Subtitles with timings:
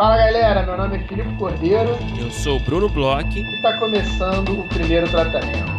[0.00, 1.90] Fala galera, meu nome é Filipe Cordeiro.
[2.18, 3.38] Eu sou o Bruno Bloch.
[3.38, 5.70] E está começando o primeiro tratamento.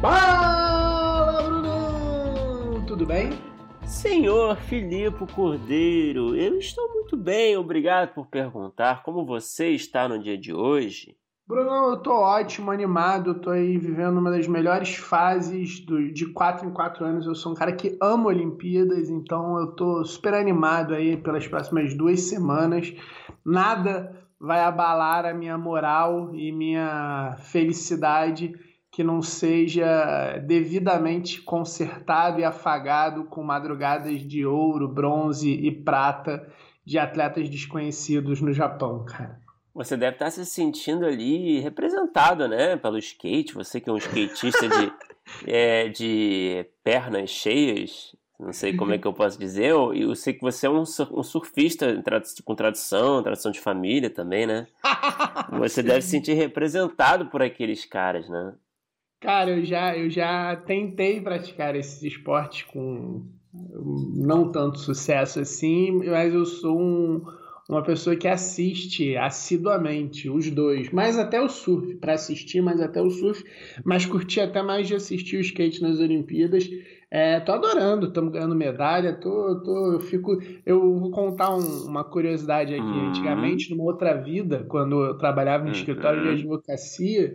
[0.00, 2.84] Fala, Bruno!
[2.88, 3.38] Tudo bem?
[3.84, 10.36] Senhor Filipe Cordeiro, eu estou muito bem, obrigado por perguntar como você está no dia
[10.36, 11.16] de hoje.
[11.48, 16.68] Bruno, eu tô ótimo, animado, tô aí vivendo uma das melhores fases do, de 4
[16.68, 17.24] em 4 anos.
[17.24, 21.94] Eu sou um cara que ama Olimpíadas, então eu tô super animado aí pelas próximas
[21.94, 22.92] duas semanas.
[23.42, 28.52] Nada vai abalar a minha moral e minha felicidade
[28.92, 36.46] que não seja devidamente consertado e afagado com madrugadas de ouro, bronze e prata
[36.84, 39.47] de atletas desconhecidos no Japão, cara.
[39.78, 43.54] Você deve estar se sentindo ali representado, né, pelo skate.
[43.54, 44.92] Você que é um skatista de,
[45.46, 49.66] é, de pernas cheias, não sei como é que eu posso dizer.
[49.66, 52.02] Eu, eu sei que você é um, um surfista
[52.44, 54.66] com tradição, tradição de família também, né?
[55.58, 58.54] Você deve se sentir representado por aqueles caras, né?
[59.20, 63.24] Cara, eu já, eu já tentei praticar esses esportes com
[64.14, 67.24] não tanto sucesso assim, mas eu sou um
[67.68, 73.02] uma pessoa que assiste assiduamente os dois, mais até o surf, para assistir mais até
[73.02, 73.44] o surf,
[73.84, 76.68] mas curti até mais de assistir o skate nas Olimpíadas.
[77.10, 80.38] É, tô adorando, estamos ganhando medalha, tô, tô, eu fico.
[80.64, 82.82] Eu vou contar um, uma curiosidade aqui.
[82.82, 83.08] Uhum.
[83.08, 85.76] Antigamente, numa outra vida, quando eu trabalhava no uhum.
[85.76, 87.34] escritório de advocacia,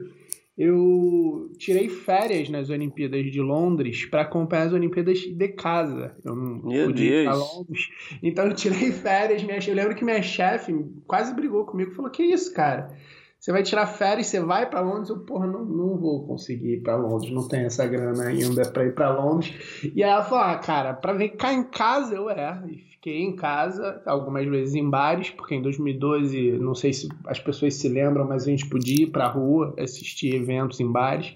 [0.58, 6.16] eu tirei férias nas Olimpíadas de Londres para acompanhar as Olimpíadas de casa.
[6.24, 7.26] Eu não Meu podia Deus.
[7.26, 7.90] para Londres.
[8.22, 9.44] Então eu tirei férias.
[9.44, 10.74] Minha, eu lembro que minha chefe
[11.08, 11.96] quase brigou comigo.
[11.96, 12.96] Falou: Que isso, cara?
[13.40, 15.10] Você vai tirar férias, você vai para Londres?
[15.10, 18.86] Eu, porra, não, não vou conseguir ir para Londres, não tenho essa grana ainda para
[18.86, 19.54] ir para Londres.
[19.84, 22.64] E aí ela falou: ah, cara, para vir cá em casa, eu é.
[22.70, 27.38] E fiquei em casa, algumas vezes em bares, porque em 2012, não sei se as
[27.38, 31.36] pessoas se lembram, mas a gente podia ir pra rua assistir eventos em bares.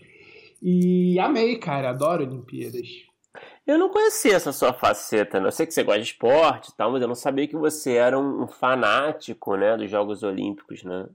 [0.61, 2.88] E amei, cara, adoro Olimpíadas.
[3.66, 5.47] Eu não conhecia essa sua faceta, né?
[5.47, 7.95] Eu sei que você gosta de esporte e tal, mas eu não sabia que você
[7.95, 11.06] era um fanático, né, dos Jogos Olímpicos, né?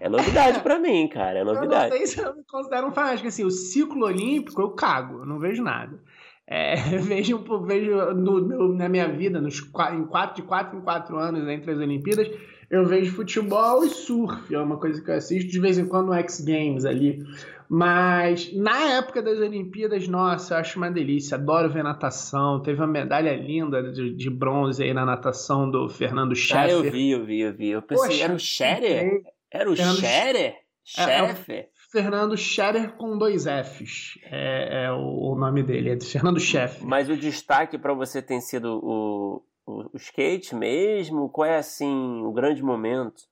[0.00, 1.94] É novidade para mim, cara, é novidade.
[1.94, 5.20] Eu não sei se eu me considero um fanático, assim, o ciclo olímpico eu cago,
[5.20, 6.02] eu não vejo nada.
[6.46, 9.60] É, vejo, vejo no, no, na minha vida, nos,
[9.92, 12.30] em quatro, de quatro em quatro anos entre as Olimpíadas,
[12.70, 14.54] eu vejo futebol e surf.
[14.54, 17.24] É uma coisa que eu assisto de vez em quando no X Games ali.
[17.68, 21.36] Mas na época das Olimpíadas, nossa, eu acho uma delícia.
[21.36, 22.60] Adoro ver natação.
[22.60, 26.64] Teve uma medalha linda de, de bronze aí na natação do Fernando Scheffer.
[26.64, 27.70] Ah, eu vi, eu vi, eu vi.
[27.70, 29.22] Eu pensei, Poxa, era o Scherer?
[29.50, 30.54] Era o Scherer?
[30.84, 31.68] Scheffer?
[31.94, 34.18] Fernando Scherer com dois Fs.
[34.24, 36.84] É, é o nome dele, é Fernando Scherer.
[36.84, 41.28] Mas o destaque para você tem sido o, o, o, skate mesmo?
[41.28, 43.22] Qual é, assim, o grande momento?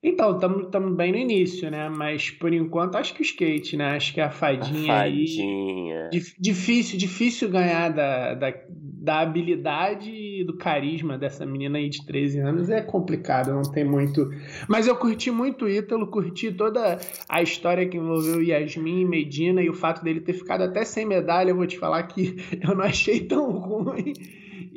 [0.00, 1.88] Então, estamos bem no início, né?
[1.88, 3.96] Mas por enquanto acho que o skate, né?
[3.96, 6.08] Acho que a fadinha, a fadinha.
[6.12, 6.22] aí.
[6.38, 12.38] Difícil, difícil ganhar da, da, da habilidade e do carisma dessa menina aí de 13
[12.38, 14.30] anos é complicado, não tem muito.
[14.68, 19.68] Mas eu curti muito o Ítalo, curti toda a história que envolveu Yasmin Medina e
[19.68, 21.50] o fato dele ter ficado até sem medalha.
[21.50, 24.12] Eu vou te falar que eu não achei tão ruim.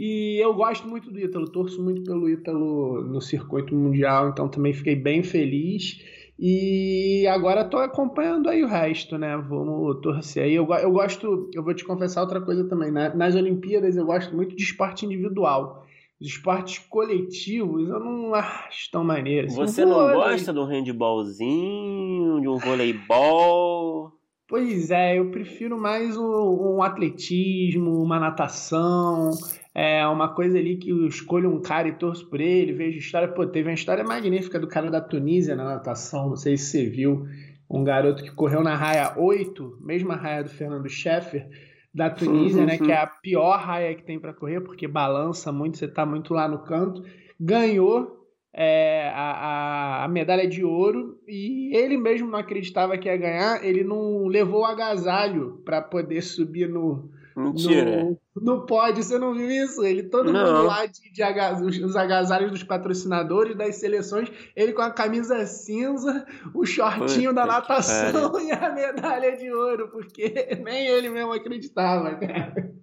[0.03, 4.73] E eu gosto muito do Ítalo, torço muito pelo Ítalo no circuito mundial, então também
[4.73, 6.03] fiquei bem feliz.
[6.39, 9.38] E agora tô acompanhando aí o resto, né?
[9.38, 10.56] Vamos torcer aí.
[10.56, 13.13] Eu, eu gosto, eu vou te confessar outra coisa também, né?
[13.16, 15.85] Nas Olimpíadas eu gosto muito de esporte individual.
[16.19, 19.51] Os esportes coletivos eu não acho tão maneiro.
[19.51, 24.13] Você não, gosta de um handballzinho, de um voleibol?
[24.47, 29.29] Pois é, eu prefiro mais um, um atletismo, uma natação
[29.74, 33.28] é uma coisa ali que eu escolho um cara e torço por ele, vejo história.
[33.28, 36.90] Pô, teve uma história magnífica do cara da Tunísia na natação, não sei se você
[36.90, 37.25] viu.
[37.69, 41.48] Um garoto que correu na raia 8, mesma raia do Fernando Scheffer,
[41.94, 42.78] da Tunísia, né?
[42.78, 46.34] Que é a pior raia que tem para correr, porque balança muito, você tá muito
[46.34, 47.01] lá no canto.
[47.40, 48.22] Ganhou
[48.54, 53.63] é, a, a, a, medalha de ouro e ele mesmo não acreditava que ia ganhar,
[53.63, 57.10] ele não levou o agasalho para poder subir no,
[57.42, 58.04] Mentira.
[58.04, 59.84] No, no pódio, você não viu isso?
[59.84, 60.40] Ele, todo não.
[60.40, 61.24] mundo lá de, de
[61.64, 67.42] os, os agasalhos dos patrocinadores das seleções, ele com a camisa cinza, o shortinho Puta
[67.42, 70.34] da natação e a medalha de ouro, porque
[70.64, 72.74] nem ele mesmo acreditava, cara.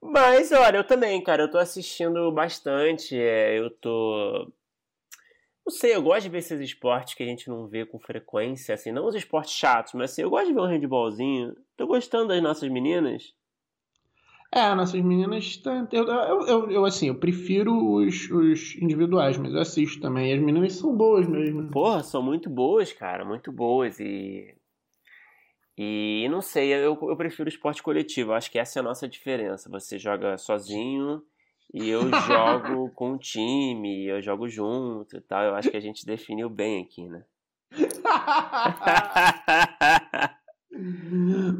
[0.00, 4.52] Mas, olha, eu também, cara, eu tô assistindo bastante, é, eu tô
[5.66, 8.72] não sei, eu gosto de ver esses esportes que a gente não vê com frequência,
[8.72, 11.56] assim, não os esportes chatos, mas assim, eu gosto de ver um handballzinho.
[11.76, 13.34] Tô gostando das nossas meninas.
[14.52, 15.60] É, nossas meninas.
[15.90, 20.30] Eu, eu, eu, assim, eu prefiro os, os individuais, mas eu assisto também.
[20.30, 21.68] E as meninas são boas mesmo.
[21.72, 23.98] Porra, são muito boas, cara, muito boas.
[23.98, 24.54] E.
[25.76, 28.32] E não sei, eu, eu prefiro esporte coletivo.
[28.32, 29.68] Acho que essa é a nossa diferença.
[29.68, 31.22] Você joga sozinho
[31.72, 35.44] e eu jogo com um time, eu jogo junto e tal.
[35.44, 37.24] Eu acho que a gente definiu bem aqui, né?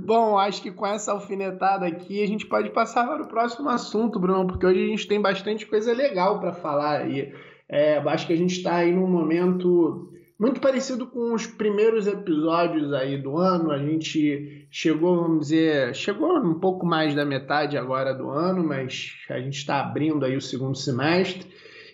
[0.04, 4.20] Bom, acho que com essa alfinetada aqui a gente pode passar para o próximo assunto,
[4.20, 7.32] Bruno, porque hoje a gente tem bastante coisa legal para falar aí.
[7.68, 12.92] É, acho que a gente está aí num momento muito parecido com os primeiros episódios
[12.92, 13.70] aí do ano.
[13.70, 19.12] A gente chegou, vamos dizer, chegou um pouco mais da metade agora do ano, mas
[19.30, 21.46] a gente está abrindo aí o segundo semestre.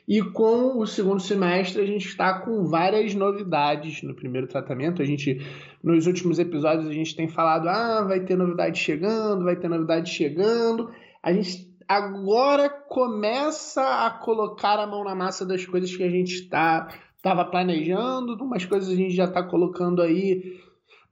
[0.09, 5.01] E com o segundo semestre a gente está com várias novidades no primeiro tratamento.
[5.01, 5.41] A gente,
[5.83, 10.11] nos últimos episódios, a gente tem falado: ah, vai ter novidade chegando, vai ter novidade
[10.11, 10.91] chegando.
[11.23, 16.35] A gente agora começa a colocar a mão na massa das coisas que a gente
[16.35, 16.89] está
[17.23, 20.59] estava planejando, umas coisas a gente já está colocando aí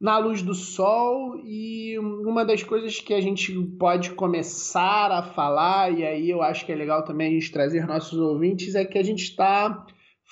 [0.01, 1.41] na luz do sol.
[1.45, 6.67] E uma das coisas que a gente pode começar a falar, e aí eu acho
[6.67, 9.87] que é legal também a gente trazer nossos ouvintes, é que a gente está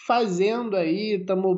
[0.06, 1.56] fazendo aí, estamos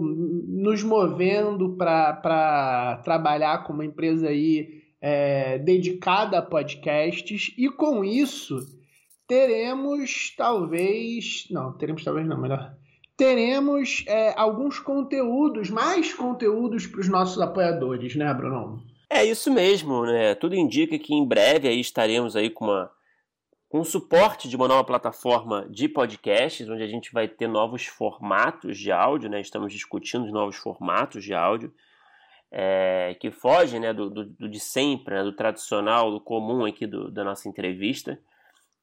[0.49, 7.55] nos movendo para trabalhar com uma empresa aí é, dedicada a podcasts.
[7.57, 8.59] E com isso
[9.27, 12.75] teremos talvez, não, teremos talvez não, melhor,
[13.21, 18.83] teremos é, alguns conteúdos, mais conteúdos para os nossos apoiadores, né, Bruno?
[19.11, 20.35] É isso mesmo, né?
[20.35, 22.91] Tudo indica que em breve aí estaremos aí com uma
[23.69, 28.79] com suporte de uma nova plataforma de podcasts, onde a gente vai ter novos formatos
[28.79, 29.39] de áudio, né?
[29.39, 31.73] Estamos discutindo os novos formatos de áudio
[32.51, 36.87] é, que fogem, né, do, do, do, de sempre, né, do tradicional, do comum aqui
[36.87, 38.19] do, da nossa entrevista.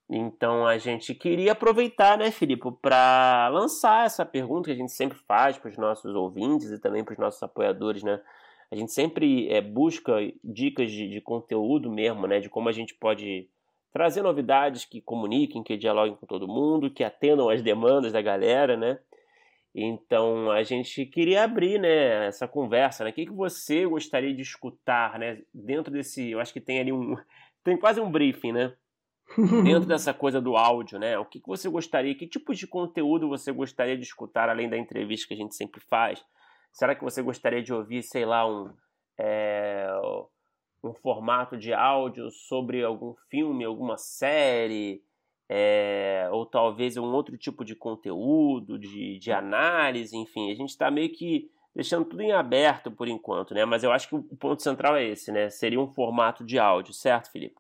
[0.10, 5.18] Então a gente queria aproveitar, né, Filipe, para lançar essa pergunta que a gente sempre
[5.28, 8.22] faz para os nossos ouvintes e também para os nossos apoiadores, né?
[8.72, 10.14] A gente sempre é, busca
[10.44, 12.40] dicas de, de, conteúdo mesmo, né?
[12.40, 13.50] De como a gente pode
[13.92, 18.78] trazer novidades que comuniquem, que dialoguem com todo mundo, que atendam às demandas da galera,
[18.78, 19.00] né?
[19.76, 23.10] Então a gente queria abrir, né, essa conversa, né?
[23.10, 25.42] O que, que você gostaria de escutar, né?
[25.54, 27.16] Dentro desse, eu acho que tem ali um,
[27.64, 28.74] tem quase um briefing, né?
[29.36, 31.18] Dentro dessa coisa do áudio, né?
[31.18, 34.78] O que, que você gostaria, que tipo de conteúdo você gostaria de escutar além da
[34.78, 36.24] entrevista que a gente sempre faz?
[36.72, 38.72] Será que você gostaria de ouvir, sei lá, um,
[39.18, 39.88] é,
[40.84, 45.04] um formato de áudio sobre algum filme, alguma série?
[45.50, 50.92] É, ou talvez um outro tipo de conteúdo, de, de análise, enfim, a gente está
[50.92, 53.64] meio que deixando tudo em aberto por enquanto, né?
[53.64, 55.50] Mas eu acho que o ponto central é esse, né?
[55.50, 57.56] Seria um formato de áudio, certo, Felipe?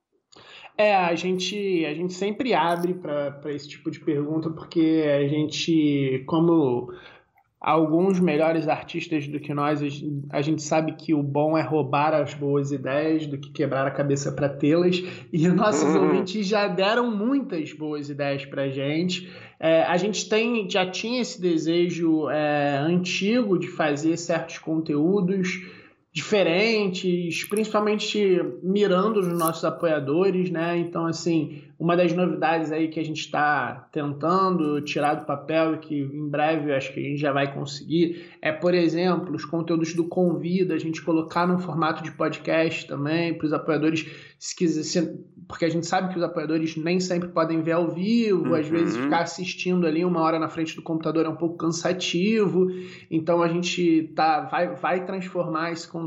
[0.77, 6.23] É, a gente, a gente sempre abre para esse tipo de pergunta, porque a gente,
[6.27, 6.93] como
[7.59, 9.81] alguns melhores artistas do que nós,
[10.29, 13.91] a gente sabe que o bom é roubar as boas ideias do que quebrar a
[13.91, 15.03] cabeça para tê-las,
[15.33, 16.03] e nossos uhum.
[16.03, 19.27] ouvintes já deram muitas boas ideias para gente.
[19.59, 25.59] É, a gente tem, já tinha esse desejo é, antigo de fazer certos conteúdos
[26.17, 30.75] diferentes, principalmente mirando os nossos apoiadores, né?
[30.75, 35.77] Então, assim, uma das novidades aí que a gente está tentando tirar do papel e
[35.77, 39.93] que em breve acho que a gente já vai conseguir é, por exemplo, os conteúdos
[39.93, 44.09] do Convida, a gente colocar no formato de podcast também, para os apoiadores,
[44.39, 47.91] se quiser, se, porque a gente sabe que os apoiadores nem sempre podem ver ao
[47.91, 48.55] vivo, uhum.
[48.55, 52.67] às vezes ficar assistindo ali uma hora na frente do computador é um pouco cansativo,
[53.11, 56.06] então a gente tá, vai, vai transformar esse conteúdo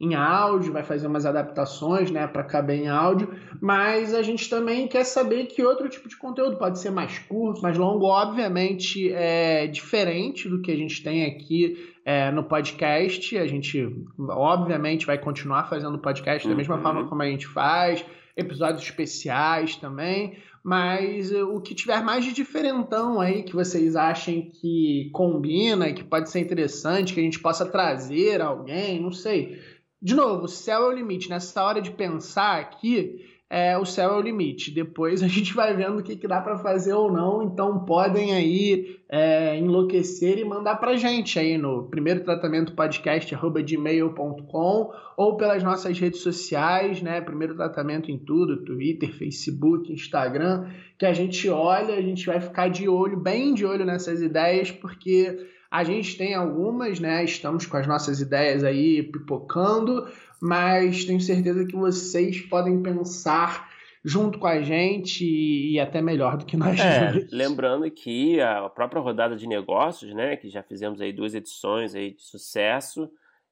[0.00, 3.28] em áudio, vai fazer umas adaptações né, para caber em áudio,
[3.60, 7.62] mas a gente também quer saber que outro tipo de conteúdo pode ser mais curto,
[7.62, 13.36] mais longo, obviamente é diferente do que a gente tem aqui é, no podcast.
[13.38, 16.82] A gente, obviamente, vai continuar fazendo podcast da mesma uhum.
[16.82, 18.04] forma como a gente faz,
[18.36, 20.38] episódios especiais também.
[20.62, 26.28] Mas o que tiver mais de diferentão aí que vocês achem que combina, que pode
[26.30, 29.58] ser interessante, que a gente possa trazer alguém, não sei.
[30.02, 31.30] De novo, céu é o limite.
[31.30, 34.70] Nessa hora de pensar aqui, é, o céu é o limite.
[34.70, 37.42] Depois a gente vai vendo o que, que dá para fazer ou não.
[37.42, 44.92] Então podem aí é, enlouquecer e mandar para gente aí no primeiro tratamento podcast gmail.com
[45.16, 47.20] ou pelas nossas redes sociais, né?
[47.20, 52.68] Primeiro tratamento em tudo, Twitter, Facebook, Instagram, que a gente olha, a gente vai ficar
[52.68, 57.22] de olho, bem de olho nessas ideias, porque a gente tem algumas, né?
[57.22, 60.06] Estamos com as nossas ideias aí pipocando,
[60.40, 63.70] mas tenho certeza que vocês podem pensar
[64.04, 69.02] junto com a gente e, até melhor do que nós é, Lembrando que a própria
[69.02, 73.10] rodada de negócios, né, que já fizemos aí duas edições aí de sucesso,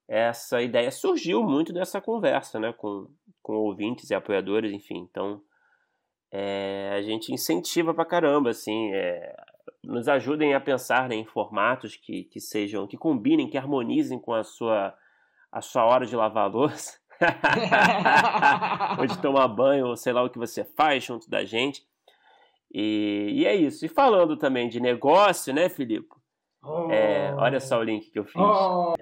[0.09, 3.09] essa ideia surgiu muito dessa conversa, né, com,
[3.43, 5.07] com ouvintes e apoiadores, enfim.
[5.11, 5.43] Então,
[6.33, 9.37] é, a gente incentiva pra caramba, assim, é,
[9.85, 14.33] nos ajudem a pensar né, em formatos que, que sejam, que combinem, que harmonizem com
[14.33, 14.95] a sua,
[15.51, 16.99] a sua hora de lavar a louça.
[18.99, 21.83] ou de tomar banho, ou sei lá o que você faz junto da gente.
[22.73, 23.85] E, e é isso.
[23.85, 26.15] E falando também de negócio, né, Filipe?
[26.63, 26.91] Oh.
[26.91, 28.41] É, olha só o link que eu fiz.
[28.41, 28.95] Oh.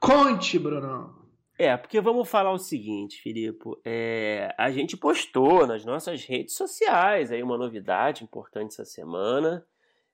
[0.00, 1.20] Conte, Bruno.
[1.58, 3.68] É, porque vamos falar o seguinte, Filipe.
[3.84, 9.62] É, a gente postou nas nossas redes sociais aí uma novidade importante essa semana.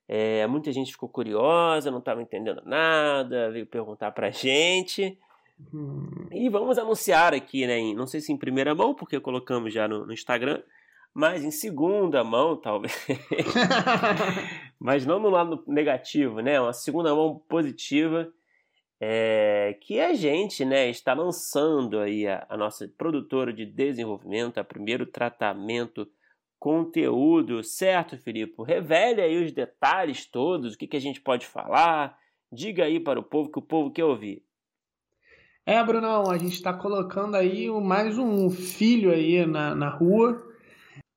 [0.09, 5.17] É, muita gente ficou curiosa, não estava entendendo nada, veio perguntar pra gente.
[6.31, 7.79] E vamos anunciar aqui, né?
[7.79, 10.61] Em, não sei se em primeira mão, porque colocamos já no, no Instagram,
[11.13, 12.93] mas em segunda mão, talvez.
[14.79, 16.59] mas não no lado negativo, né?
[16.61, 18.31] Uma segunda mão positiva.
[18.99, 24.63] É, que a gente né, está lançando aí a, a nossa produtora de desenvolvimento, a
[24.63, 26.07] primeiro tratamento
[26.59, 28.63] conteúdo, certo, Filipe?
[28.63, 32.17] Revele aí os detalhes todos, o que, que a gente pode falar,
[32.51, 34.43] diga aí para o povo que o povo quer ouvir.
[35.69, 40.41] É, Brunão, a gente está colocando aí mais um filho aí na, na rua.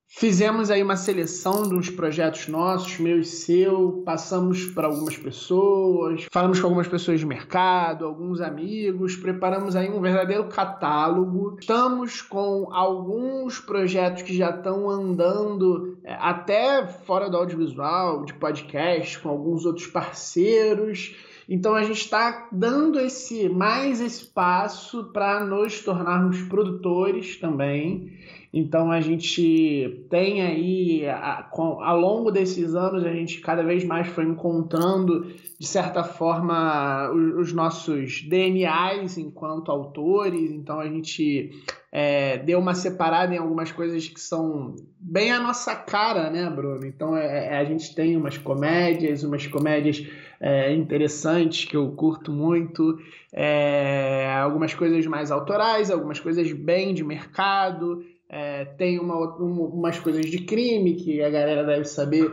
[0.09, 6.59] Fizemos aí uma seleção dos projetos nossos, meu e seu, passamos para algumas pessoas, falamos
[6.59, 11.57] com algumas pessoas de mercado, alguns amigos, preparamos aí um verdadeiro catálogo.
[11.61, 19.17] Estamos com alguns projetos que já estão andando é, até fora do audiovisual, de podcast,
[19.21, 21.15] com alguns outros parceiros.
[21.51, 28.13] Então a gente está dando esse mais espaço para nos tornarmos produtores também.
[28.53, 31.05] Então a gente tem aí,
[31.53, 37.53] ao longo desses anos, a gente cada vez mais foi encontrando, de certa forma, os
[37.53, 40.51] nossos DNAs enquanto autores.
[40.51, 41.53] Então a gente
[41.93, 46.85] é, deu uma separada em algumas coisas que são bem a nossa cara, né, Bruno?
[46.85, 50.05] Então é, é a gente tem umas comédias, umas comédias
[50.41, 52.99] é, interessantes que eu curto muito,
[53.33, 59.99] é, algumas coisas mais autorais, algumas coisas bem de mercado, é, tem uma, uma, umas
[59.99, 62.33] coisas de crime que a galera deve saber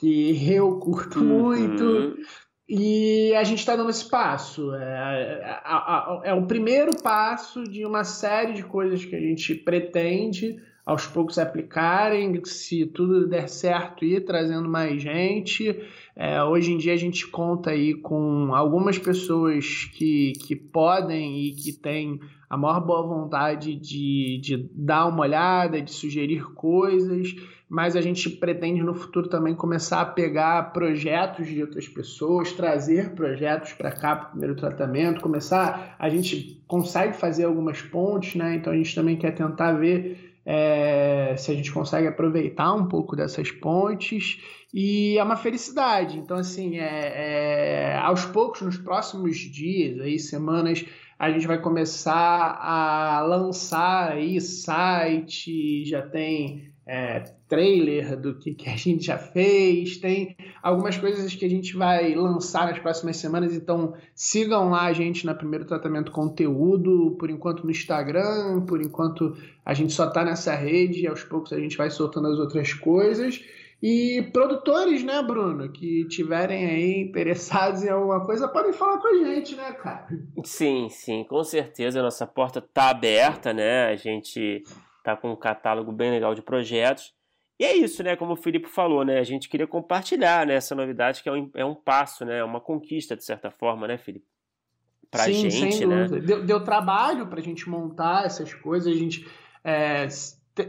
[0.00, 1.24] que eu curto uhum.
[1.24, 2.16] muito.
[2.68, 4.74] E a gente está dando esse passo.
[4.74, 9.54] É, é, é, é, o primeiro passo de uma série de coisas que a gente
[9.54, 10.56] pretende
[10.86, 15.76] aos poucos aplicarem, se tudo der certo, ir trazendo mais gente.
[16.14, 21.52] É, hoje em dia a gente conta aí com algumas pessoas que, que podem e
[21.56, 27.34] que têm a maior boa vontade de, de dar uma olhada, de sugerir coisas,
[27.68, 33.10] mas a gente pretende no futuro também começar a pegar projetos de outras pessoas, trazer
[33.16, 35.96] projetos para cá para o primeiro tratamento, começar.
[35.98, 38.54] A gente consegue fazer algumas pontes, né?
[38.54, 43.16] Então a gente também quer tentar ver é, se a gente consegue aproveitar um pouco
[43.16, 44.40] dessas pontes
[44.72, 46.18] e é uma felicidade.
[46.18, 50.84] Então, assim, é, é, aos poucos, nos próximos dias, aí, semanas,
[51.18, 58.70] a gente vai começar a lançar aí site, já tem é, trailer do que, que
[58.70, 63.52] a gente já fez, tem algumas coisas que a gente vai lançar nas próximas semanas,
[63.54, 69.36] então sigam lá a gente na Primeiro Tratamento Conteúdo, por enquanto no Instagram, por enquanto
[69.64, 73.44] a gente só está nessa rede, aos poucos a gente vai soltando as outras coisas.
[73.82, 79.14] E produtores, né, Bruno, que tiverem aí interessados em alguma coisa, podem falar com a
[79.14, 80.06] gente, né, cara?
[80.44, 83.86] Sim, sim, com certeza a nossa porta tá aberta, né?
[83.86, 84.62] A gente
[85.06, 87.14] tá com um catálogo bem legal de projetos.
[87.60, 88.16] E é isso, né?
[88.16, 89.20] Como o Filipe falou, né?
[89.20, 92.42] A gente queria compartilhar né, essa novidade que é um, é um passo, né?
[92.42, 94.26] Uma conquista, de certa forma, né, Filipe?
[95.08, 96.08] Pra Sim, gente, sem né?
[96.08, 99.24] Deu, deu trabalho pra gente montar essas coisas, a gente
[99.62, 100.08] é,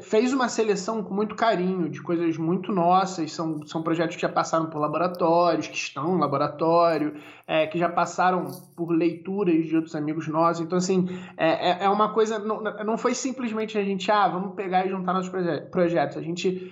[0.01, 4.29] fez uma seleção com muito carinho de coisas muito nossas, são, são projetos que já
[4.29, 7.15] passaram por laboratórios, que estão em laboratório,
[7.47, 10.61] é, que já passaram por leituras de outros amigos nossos.
[10.61, 12.37] Então, assim, é, é, é uma coisa.
[12.37, 15.31] Não, não foi simplesmente a gente, ah, vamos pegar e juntar nossos
[15.71, 16.17] projetos.
[16.17, 16.69] A gente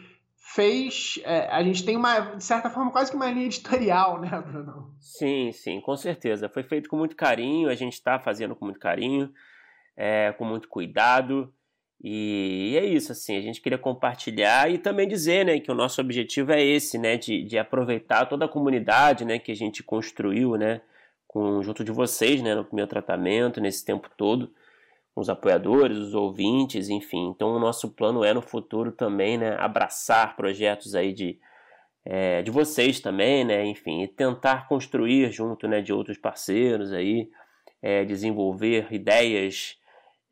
[0.53, 1.19] fez.
[1.23, 4.93] É, a gente tem uma, de certa forma, quase que uma linha editorial, né, Bruno?
[4.99, 6.49] Sim, sim, com certeza.
[6.49, 9.31] Foi feito com muito carinho, a gente está fazendo com muito carinho,
[9.95, 11.54] é, com muito cuidado.
[12.03, 16.01] E é isso, assim, a gente queria compartilhar e também dizer, né, que o nosso
[16.01, 20.55] objetivo é esse, né, de, de aproveitar toda a comunidade, né, que a gente construiu,
[20.55, 20.81] né,
[21.27, 24.51] com, junto de vocês, né, no primeiro tratamento, nesse tempo todo,
[25.15, 27.29] os apoiadores, os ouvintes, enfim.
[27.29, 31.39] Então o nosso plano é no futuro também, né, abraçar projetos aí de,
[32.03, 37.29] é, de vocês também, né, enfim, e tentar construir junto, né, de outros parceiros aí,
[37.81, 39.77] é, desenvolver ideias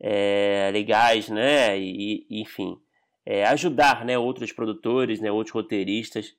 [0.06, 2.78] é, legais, né, e, enfim,
[3.24, 6.36] é, ajudar, né, outros produtores, né, outros roteiristas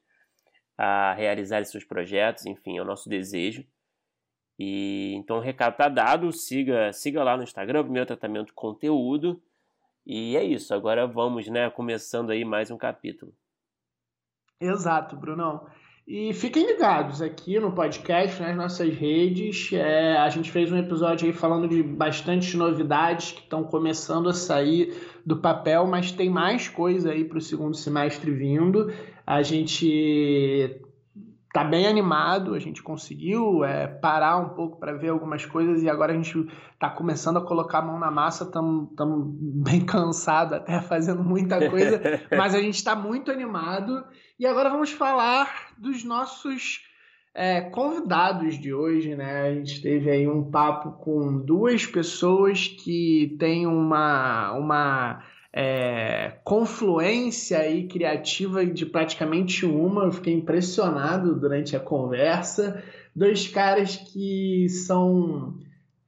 [0.78, 3.66] a realizar seus projetos, enfim, é o nosso desejo.
[4.60, 9.42] E então o recado está dado, siga, siga lá no Instagram, primeiro tratamento conteúdo.
[10.06, 13.34] E é isso, agora vamos, né, começando aí mais um capítulo.
[14.62, 15.68] Exato, Brunão.
[16.08, 19.72] E fiquem ligados aqui no podcast, nas nossas redes.
[19.74, 24.34] É, a gente fez um episódio aí falando de bastantes novidades que estão começando a
[24.34, 24.96] sair
[25.26, 28.94] do papel, mas tem mais coisa aí para o segundo semestre vindo.
[29.26, 30.80] A gente
[31.52, 35.90] tá bem animado, a gente conseguiu é, parar um pouco para ver algumas coisas e
[35.90, 36.48] agora a gente
[36.78, 38.90] tá começando a colocar a mão na massa, estamos
[39.64, 44.04] bem cansado até fazendo muita coisa, mas a gente está muito animado
[44.38, 46.82] e agora vamos falar dos nossos
[47.34, 49.48] é, convidados de hoje, né?
[49.48, 55.24] A gente teve aí um papo com duas pessoas que têm uma, uma
[55.54, 60.04] é, confluência aí criativa de praticamente uma.
[60.04, 62.84] Eu fiquei impressionado durante a conversa.
[63.16, 65.58] Dois caras que são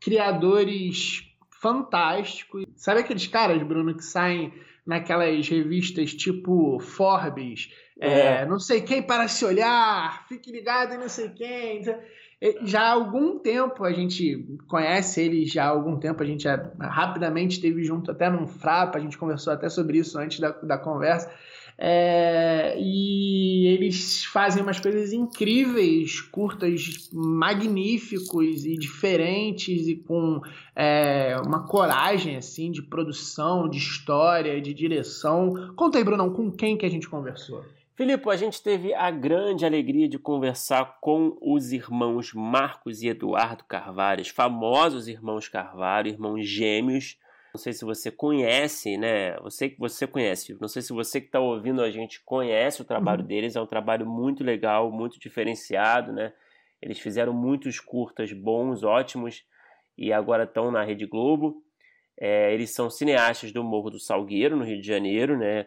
[0.01, 1.23] criadores
[1.61, 2.65] fantásticos.
[2.75, 4.53] Sabe aqueles caras, Bruno, que saem
[4.85, 7.69] naquelas revistas tipo Forbes?
[7.99, 8.45] É, é.
[8.45, 11.83] não sei quem para se olhar, fique ligado não sei quem.
[12.63, 16.71] Já há algum tempo a gente conhece ele, já há algum tempo a gente já
[16.79, 20.77] rapidamente esteve junto até num frapa, a gente conversou até sobre isso antes da, da
[20.77, 21.31] conversa.
[21.79, 30.41] É, e eles fazem umas coisas incríveis, curtas, magníficos e diferentes e com
[30.75, 35.71] é, uma coragem assim de produção, de história, de direção.
[35.75, 37.63] Conta aí, Brunão, com quem que a gente conversou?
[37.97, 43.63] Filipe, a gente teve a grande alegria de conversar com os irmãos Marcos e Eduardo
[43.63, 47.17] Carvalho, os famosos irmãos Carvalho, irmãos gêmeos.
[47.55, 49.35] Não sei se você conhece, né?
[49.37, 50.55] Você que você conhece.
[50.61, 53.27] Não sei se você que está ouvindo a gente conhece o trabalho uhum.
[53.27, 53.55] deles.
[53.55, 56.31] É um trabalho muito legal, muito diferenciado, né?
[56.79, 59.43] Eles fizeram muitos curtas bons, ótimos
[59.97, 61.63] e agora estão na Rede Globo.
[62.15, 65.65] É, eles são cineastas do Morro do Salgueiro, no Rio de Janeiro, né?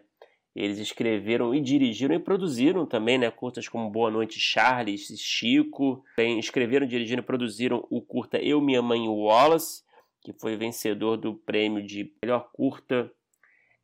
[0.55, 6.05] Eles escreveram e dirigiram e produziram também, né, curtas como Boa Noite Charles, Chico.
[6.17, 9.85] Tem, escreveram, dirigiram e produziram o curta Eu, Minha Mãe e Wallace,
[10.21, 13.11] que foi vencedor do prêmio de melhor curta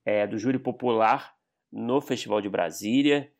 [0.04, 1.34] é, do júri popular
[1.72, 3.30] no Festival de Brasília.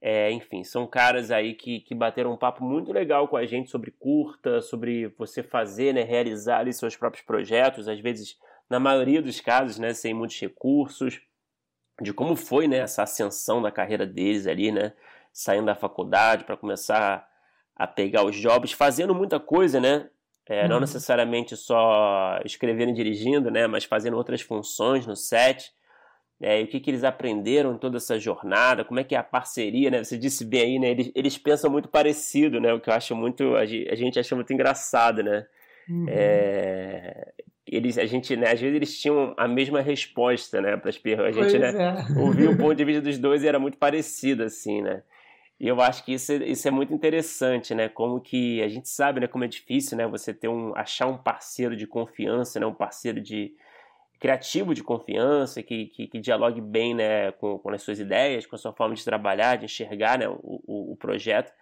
[0.00, 3.70] É, enfim, são caras aí que, que bateram um papo muito legal com a gente
[3.70, 8.36] sobre curta, sobre você fazer, né, realizar ali, seus próprios projetos, às vezes,
[8.68, 11.22] na maioria dos casos, né, sem muitos recursos
[12.00, 14.92] de como foi né, essa ascensão da carreira deles ali, né?
[15.32, 17.28] Saindo da faculdade para começar
[17.76, 20.08] a pegar os jobs, fazendo muita coisa, né?
[20.46, 20.80] É, não uhum.
[20.82, 23.66] necessariamente só escrevendo e dirigindo, né?
[23.66, 25.72] Mas fazendo outras funções no set.
[26.40, 29.18] É, e o que, que eles aprenderam em toda essa jornada, como é que é
[29.18, 30.04] a parceria, né?
[30.04, 30.90] Você disse bem aí, né?
[30.90, 32.72] Eles, eles pensam muito parecido, né?
[32.74, 33.56] O que eu acho muito.
[33.56, 35.46] A gente acha muito engraçado, né?
[35.88, 36.06] Uhum.
[36.08, 37.32] É,
[37.76, 41.36] eles, a gente, né, às vezes eles tinham a mesma resposta, né, para as perguntas.
[41.36, 42.20] A gente, pois né, é.
[42.20, 45.02] ouvia o ponto de vista dos dois e era muito parecido, assim, né.
[45.58, 48.88] E eu acho que isso, é, isso é muito interessante, né, como que a gente
[48.88, 52.66] sabe, né, como é difícil, né, você ter um, achar um parceiro de confiança, né,
[52.66, 53.52] um parceiro de
[54.20, 58.56] criativo de confiança, que, que, que dialogue bem, né, com, com as suas ideias, com
[58.56, 61.52] a sua forma de trabalhar, de enxergar, né, o, o, o projeto.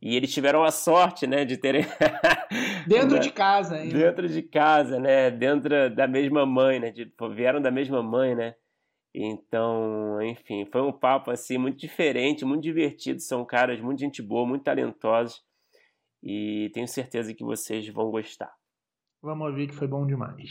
[0.00, 1.84] E eles tiveram a sorte, né, de terem
[2.86, 3.98] dentro de casa, ainda.
[3.98, 8.54] dentro de casa, né, dentro da mesma mãe, né, de, vieram da mesma mãe, né.
[9.14, 13.20] Então, enfim, foi um papo assim muito diferente, muito divertido.
[13.20, 15.42] São caras muito gente boa, muito talentosos
[16.22, 18.52] e tenho certeza que vocês vão gostar.
[19.22, 20.50] Vamos ouvir que foi bom demais.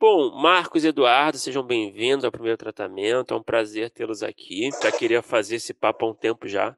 [0.00, 3.34] Bom, Marcos e Eduardo, sejam bem-vindos ao primeiro tratamento.
[3.34, 4.70] É um prazer tê-los aqui.
[4.82, 6.74] Já queria fazer esse papo há um tempo já.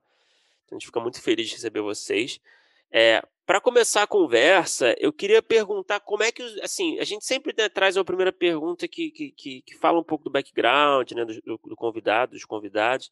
[0.65, 2.41] Então, a gente fica muito feliz de receber vocês.
[2.91, 7.55] É, Para começar a conversa, eu queria perguntar como é que, assim, a gente sempre
[7.57, 11.25] né, traz a primeira pergunta que, que, que, que, fala um pouco do background, né,
[11.25, 13.09] do, do convidado, dos convidados.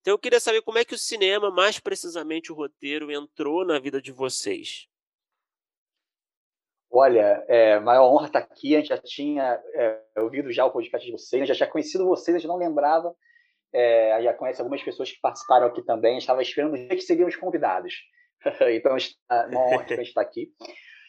[0.00, 3.80] Então, eu queria saber como é que o cinema, mais precisamente o roteiro, entrou na
[3.80, 4.86] vida de vocês.
[6.92, 8.74] Olha, é maior honra estar aqui.
[8.74, 12.34] A gente já tinha é, ouvido já o podcast de vocês, já tinha conhecido vocês,
[12.34, 13.14] a gente não lembrava.
[13.72, 16.18] É, já conhece algumas pessoas que participaram aqui também.
[16.18, 17.94] Estava esperando o dia que seriam os convidados.
[18.74, 20.48] então, é uma honra que a gente está aqui.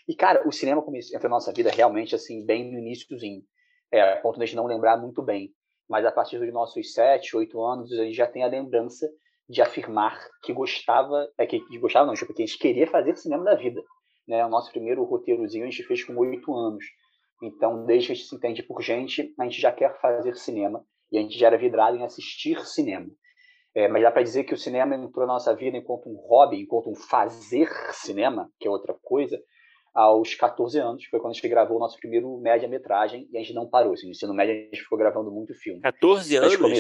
[0.08, 3.42] E, cara, o cinema começou, entrou na nossa vida realmente, assim, bem no iníciozinho.
[3.92, 5.52] É, a ponto de a gente não lembrar muito bem.
[5.90, 9.10] Mas a partir dos nossos sete, oito anos, a gente já tem a lembrança
[9.50, 13.44] de afirmar que gostava, é, que, que gostava não, porque a gente queria fazer cinema
[13.44, 13.82] da vida.
[14.32, 14.46] Né?
[14.46, 16.86] O nosso primeiro roteirozinho a gente fez com oito anos.
[17.44, 20.86] Então, desde que a gente se entende por gente, a gente já quer fazer cinema.
[21.12, 23.08] E a gente já era vidrado em assistir cinema.
[23.76, 26.62] É, mas dá para dizer que o cinema entrou na nossa vida enquanto um hobby,
[26.62, 29.38] enquanto um fazer cinema, que é outra coisa,
[29.94, 31.04] aos 14 anos.
[31.06, 33.92] Foi quando a gente gravou o nosso primeiro média-metragem e a gente não parou.
[33.92, 35.82] Assim, no ensino médio a gente ficou gravando muito filme.
[35.82, 36.56] 14 anos?
[36.56, 36.80] Come...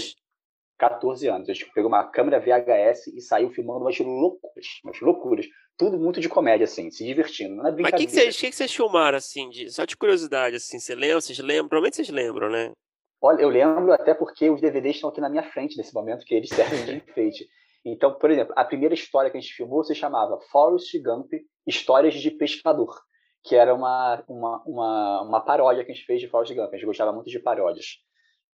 [0.78, 1.50] 14 anos.
[1.50, 5.46] A gente pegou uma câmera VHS e saiu filmando umas loucuras, umas loucuras.
[5.82, 7.56] Tudo muito de comédia, assim, se divertindo.
[7.56, 9.67] Não é Mas o que, que, vocês, que, que vocês filmaram, assim, de...
[9.72, 11.70] só de curiosidade, assim, você lembra, vocês lembram?
[11.70, 12.72] Provavelmente vocês lembram, né?
[13.20, 16.36] Olha, eu lembro até porque os DVDs estão aqui na minha frente nesse momento, que
[16.36, 17.48] eles servem de enfeite.
[17.84, 21.34] Então, por exemplo, a primeira história que a gente filmou se chamava Forrest Gump
[21.65, 22.96] Histórias de Pescador,
[23.44, 26.72] que era uma, uma, uma, uma paródia que a gente fez de Forrest Gump.
[26.72, 27.88] A gente gostava muito de paródias.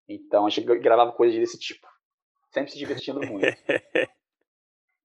[0.08, 1.86] Então, a gente gravava coisas desse tipo.
[2.54, 3.46] Sempre se divertindo muito.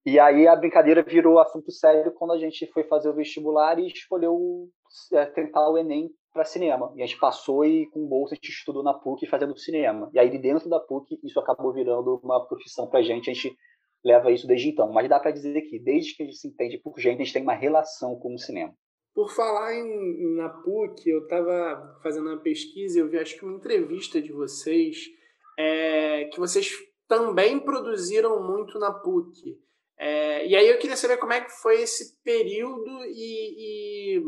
[0.05, 3.87] e aí a brincadeira virou assunto sério quando a gente foi fazer o vestibular e
[3.87, 4.67] escolheu
[5.13, 6.91] é, tentar o Enem para cinema.
[6.95, 10.09] E a gente passou e com bolsa a gente estudou na PUC fazendo cinema.
[10.13, 13.29] E aí de dentro da PUC isso acabou virando uma profissão para a gente.
[13.29, 13.55] A gente
[14.03, 14.91] leva isso desde então.
[14.91, 17.33] Mas dá para dizer que desde que a gente se entende por gente, a gente
[17.33, 18.73] tem uma relação com o cinema.
[19.13, 23.55] Por falar em, na PUC, eu estava fazendo uma pesquisa eu vi acho que uma
[23.55, 24.97] entrevista de vocês
[25.57, 26.71] é, que vocês
[27.07, 29.55] também produziram muito na PUC.
[29.97, 34.23] É, e aí eu queria saber como é que foi esse período e, e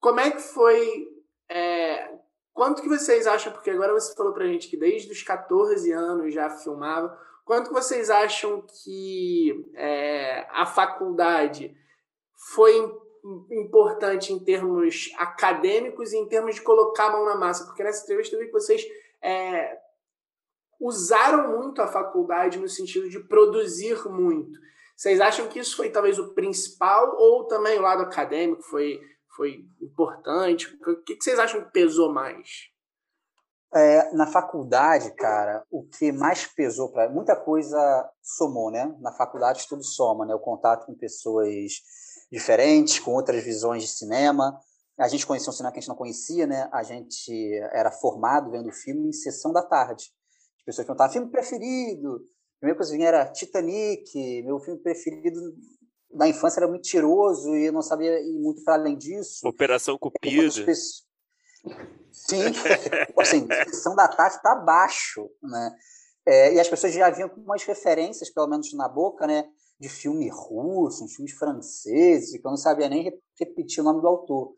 [0.00, 1.08] como é que foi.
[1.48, 2.10] É,
[2.52, 6.34] quanto que vocês acham, porque agora você falou pra gente que desde os 14 anos
[6.34, 11.74] já filmava, quanto que vocês acham que é, a faculdade
[12.54, 12.74] foi
[13.50, 17.64] importante em termos acadêmicos e em termos de colocar a mão na massa?
[17.64, 18.84] Porque nessa entrevista eu vi que vocês
[19.22, 19.78] é,
[20.82, 24.58] usaram muito a faculdade no sentido de produzir muito.
[24.96, 29.00] Vocês acham que isso foi talvez o principal ou também o lado acadêmico foi
[29.36, 30.66] foi importante?
[30.86, 32.70] O que, vocês acham que pesou mais?
[33.74, 38.94] É, na faculdade, cara, o que mais pesou para muita coisa somou, né?
[39.00, 40.34] Na faculdade tudo soma, né?
[40.34, 41.80] O contato com pessoas
[42.30, 44.60] diferentes, com outras visões de cinema.
[44.98, 46.68] A gente conhecia um cinema que a gente não conhecia, né?
[46.70, 47.32] A gente
[47.72, 50.12] era formado vendo filme em sessão da tarde.
[50.62, 52.16] As pessoas perguntavam filme preferido.
[52.16, 55.40] A primeira coisa que vinha era Titanic, meu filme preferido
[56.14, 59.48] da infância era muito tiroso e eu não sabia ir muito para além disso.
[59.48, 60.52] Operação Cupido.
[62.12, 62.42] Sim,
[63.18, 65.74] assim, sessão da tarde para baixo, né?
[66.24, 69.48] É, e as pessoas já vinham com umas referências, pelo menos na boca, né?
[69.80, 74.54] De filme russo, filmes franceses, que eu não sabia nem repetir o nome do autor.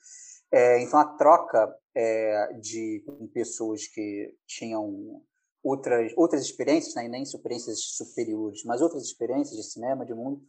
[0.53, 5.23] É, então, a troca é, de com pessoas que tinham
[5.64, 7.09] outras, outras experiências, né?
[7.09, 10.42] nem experiências superiores, mas outras experiências de cinema, de mundo,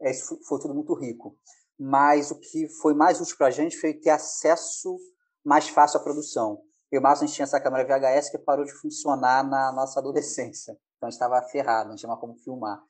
[0.00, 1.36] é, isso foi tudo muito rico.
[1.78, 4.96] Mas o que foi mais útil para a gente foi ter acesso
[5.44, 6.62] mais fácil à produção.
[6.90, 9.72] Eu e o Márcio, a gente tinha essa câmera VHS que parou de funcionar na
[9.72, 10.72] nossa adolescência.
[10.96, 12.80] Então a gente estava ferrado, não tinha mais como filmar.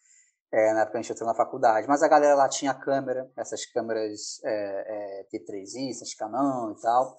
[0.52, 1.88] É, na época a gente entrou na faculdade.
[1.88, 7.16] Mas a galera lá tinha câmera, essas câmeras é, é, T3i, essas Canon e tal.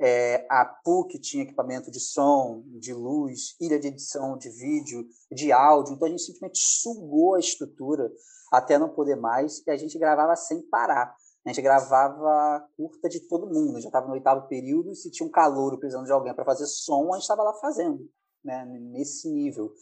[0.00, 5.50] É, a PUC tinha equipamento de som, de luz, ilha de edição de vídeo, de
[5.50, 5.94] áudio.
[5.94, 8.10] Então a gente simplesmente sugou a estrutura
[8.52, 11.14] até não poder mais, e a gente gravava sem parar.
[11.44, 13.80] A gente gravava curta de todo mundo.
[13.80, 16.66] Já estava no oitavo período, e se tinha um calor precisando de alguém para fazer
[16.66, 18.08] som, a gente estava lá fazendo,
[18.44, 18.64] né?
[18.64, 19.72] nesse nível.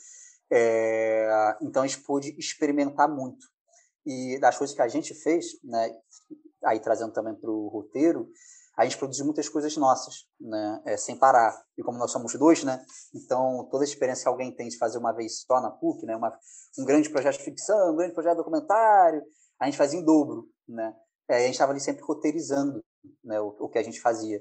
[0.50, 1.56] É...
[1.60, 3.46] Então a gente pôde experimentar muito.
[4.04, 5.92] E das coisas que a gente fez, né?
[6.64, 8.28] aí trazendo também para o roteiro,
[8.76, 10.82] a gente produziu muitas coisas nossas, né?
[10.84, 11.64] É, sem parar.
[11.78, 12.84] E como nós somos dois, né?
[13.14, 16.14] Então, toda a experiência que alguém tem de fazer uma vez só na PUC, né?
[16.14, 16.36] Uma,
[16.78, 19.22] um grande projeto de ficção, um grande projeto documentário,
[19.58, 20.94] a gente fazia em dobro, né?
[21.28, 22.84] É, a gente estava ali sempre roteirizando
[23.24, 23.40] né?
[23.40, 24.38] o, o, que a gente fazia.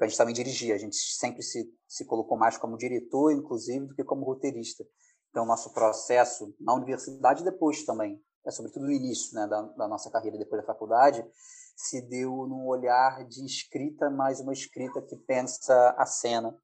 [0.00, 3.94] A gente também dirigia, a gente sempre se, se colocou mais como diretor, inclusive, do
[3.94, 4.84] que como roteirista.
[5.30, 10.10] Então, nosso processo na universidade depois também, é sobretudo no início né, da, da nossa
[10.10, 11.24] carreira depois da faculdade,
[11.82, 16.56] se deu num olhar de escrita, mas uma escrita que pensa a cena,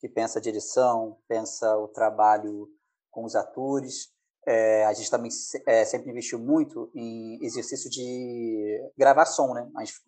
[0.00, 2.68] que pensa a direção, pensa o trabalho
[3.10, 4.12] com os atores.
[4.46, 5.30] É, a gente também
[5.66, 9.70] é, sempre investiu muito em exercício de gravação, né?
[9.76, 9.98] A gente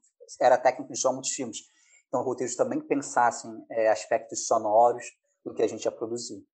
[0.40, 1.58] era técnico de som muitos filmes.
[2.08, 5.04] Então, roteiros também pensassem é, aspectos sonoros
[5.44, 6.44] do que a gente ia produzir.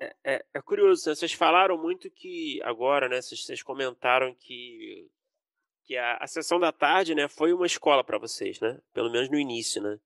[0.00, 1.14] É, é, é curioso, né?
[1.14, 3.20] vocês falaram muito que agora, né?
[3.20, 5.08] Vocês, vocês comentaram que,
[5.84, 8.78] que a, a sessão da tarde, né, foi uma escola para vocês, né?
[8.92, 9.98] Pelo menos no início, né?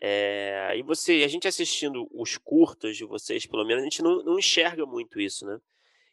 [0.00, 4.22] É, e você, a gente assistindo os curtas de vocês, pelo menos, a gente não,
[4.22, 5.60] não enxerga muito isso, né?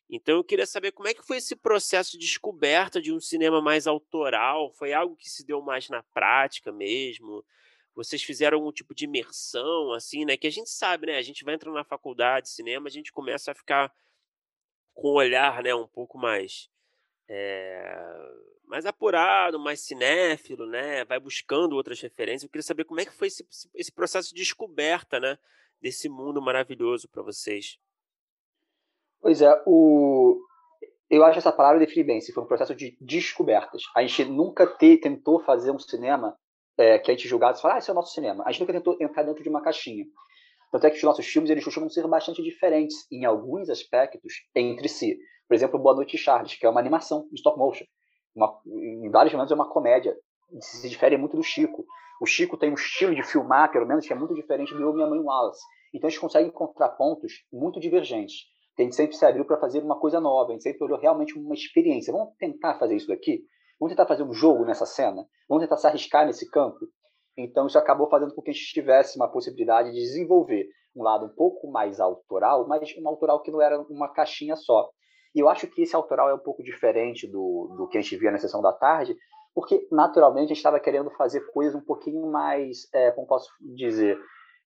[0.09, 3.61] Então eu queria saber como é que foi esse processo de descoberta de um cinema
[3.61, 4.71] mais autoral?
[4.71, 7.43] Foi algo que se deu mais na prática mesmo?
[7.95, 10.37] Vocês fizeram algum tipo de imersão, assim, né?
[10.37, 11.17] Que a gente sabe, né?
[11.17, 13.91] A gente vai entrando na faculdade de cinema, a gente começa a ficar
[14.93, 15.73] com o olhar, né?
[15.73, 16.69] Um pouco mais
[17.27, 17.97] é,
[18.67, 21.05] mais apurado, mais cinéfilo, né?
[21.05, 22.43] Vai buscando outras referências.
[22.43, 25.37] Eu queria saber como é que foi esse, esse processo de descoberta, né?
[25.81, 27.77] Desse mundo maravilhoso para vocês.
[29.21, 30.39] Pois é, o...
[31.09, 32.21] eu acho essa palavra define bem.
[32.21, 33.83] Se foi um processo de descobertas.
[33.95, 34.97] A gente nunca te...
[34.97, 36.37] tentou fazer um cinema
[36.77, 38.43] é, que a gente julgava e fala, ah, esse é o nosso cinema.
[38.45, 40.05] A gente nunca tentou entrar dentro de uma caixinha.
[40.71, 44.89] Tanto é que os nossos filmes eles costumam ser bastante diferentes em alguns aspectos entre
[44.89, 45.17] si.
[45.47, 47.85] Por exemplo, Boa Noite Charles, que é uma animação de stop motion.
[48.35, 50.15] Uma, em vários momentos é uma comédia.
[50.59, 51.85] Se difere muito do Chico.
[52.21, 54.93] O Chico tem um estilo de filmar, pelo menos, que é muito diferente do Eu,
[54.93, 55.63] Minha Mãe Wallace.
[55.93, 58.45] Então eles conseguem encontrar pontos muito divergentes
[58.81, 61.37] a gente sempre se abriu para fazer uma coisa nova, a gente sempre olhou realmente
[61.37, 62.11] uma experiência.
[62.11, 63.43] Vamos tentar fazer isso daqui?
[63.79, 65.25] Vamos tentar fazer um jogo nessa cena?
[65.47, 66.79] Vamos tentar se arriscar nesse campo?
[67.37, 71.25] Então isso acabou fazendo com que a gente tivesse uma possibilidade de desenvolver um lado
[71.25, 74.89] um pouco mais autoral, mas um autoral que não era uma caixinha só.
[75.35, 78.15] E eu acho que esse autoral é um pouco diferente do, do que a gente
[78.15, 79.17] via na sessão da tarde,
[79.53, 84.17] porque naturalmente a gente estava querendo fazer coisas um pouquinho mais, é, como posso dizer,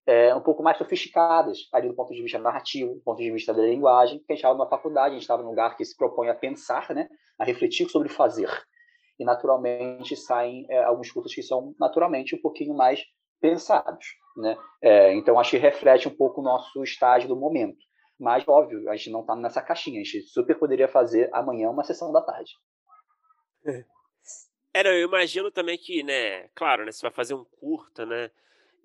[0.06, 3.54] é, um pouco mais sofisticadas, ali do ponto de vista narrativo, do ponto de vista
[3.54, 5.98] da linguagem, porque a gente estava numa faculdade, a gente estava num lugar que se
[5.98, 7.08] propõe a pensar, né,
[7.40, 8.50] a refletir sobre fazer.
[9.20, 13.04] E naturalmente saem é, alguns cursos que são naturalmente um pouquinho mais
[13.42, 14.06] pensados.
[14.38, 14.58] Né?
[14.82, 17.89] É, então acho que reflete um pouco o nosso estágio do momento.
[18.20, 21.86] Mas, óbvio, a gente não está nessa caixinha, a gente super poderia fazer amanhã uma
[21.86, 22.52] sessão da tarde.
[24.74, 28.30] É, eu imagino também que, né, claro, né, você vai fazer um curta, né,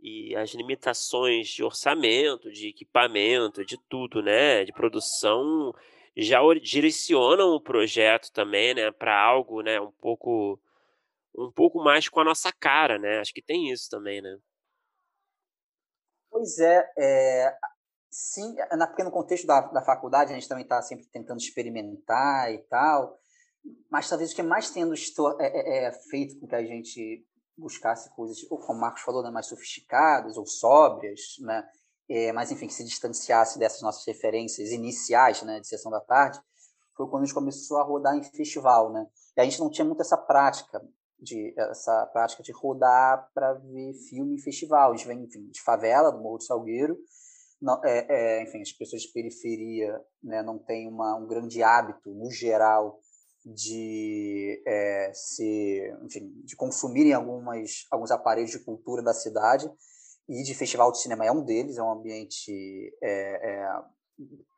[0.01, 5.73] e as limitações de orçamento, de equipamento, de tudo, né, de produção,
[6.17, 10.61] já direcionam o projeto também, né, para algo, né, um pouco
[11.37, 13.19] um pouco mais com a nossa cara, né?
[13.19, 14.39] Acho que tem isso também, né?
[16.31, 17.57] Pois é, é
[18.15, 22.53] sim, na, porque no contexto da, da faculdade a gente também está sempre tentando experimentar
[22.53, 23.19] e tal,
[23.91, 28.15] mas talvez o que mais tendo é, é, é, feito com que a gente buscasse
[28.15, 31.69] coisas, ou como o Marcos falou, né, mais sofisticadas ou sóbrias, né,
[32.09, 36.41] é, mas enfim, que se distanciasse dessas nossas referências iniciais né, de sessão da tarde,
[36.97, 38.93] foi quando a gente começou a rodar em festival.
[38.93, 39.05] Né?
[39.37, 40.81] E a gente não tinha muito essa prática
[41.19, 44.93] de essa prática de rodar para ver filme em festival.
[44.93, 46.97] A gente vem, enfim, de favela, do Morro do Salgueiro.
[47.65, 52.11] Não, é, é, enfim, as pessoas de periferia né, não têm uma, um grande hábito,
[52.11, 53.01] no geral,
[53.43, 59.67] de é, se, enfim, de consumirem algumas, alguns aparelhos de cultura da cidade
[60.29, 62.53] e de festival de cinema é um deles, é um ambiente
[63.03, 63.83] é, é,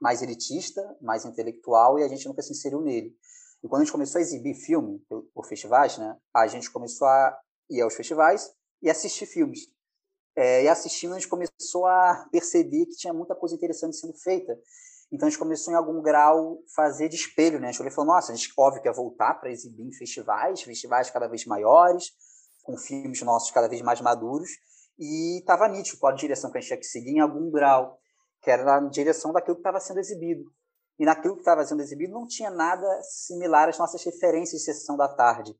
[0.01, 3.16] mais elitista, mais intelectual e a gente nunca se inseriu nele.
[3.62, 5.01] E quando a gente começou a exibir filme
[5.33, 7.38] por, festivais, né, a gente começou a
[7.71, 9.76] ir aos festivais e assistir filmes.
[10.37, 14.57] É, e assistindo a gente começou a perceber que tinha muita coisa interessante sendo feita
[15.12, 17.68] então a gente começou em algum grau fazer de espelho, né?
[17.68, 21.11] A gente falou, nossa, a gente óbvio que é voltar para exibir em festivais, festivais
[21.11, 22.11] cada vez maiores,
[22.62, 24.51] com filmes nossos cada vez mais maduros,
[24.99, 27.99] e estava nítido qual a direção que a gente tinha que seguir em algum grau,
[28.42, 30.42] que era na direção daquilo que estava sendo exibido.
[30.99, 34.96] E naquilo que estava sendo exibido não tinha nada similar às nossas referências de sessão
[34.96, 35.55] da tarde.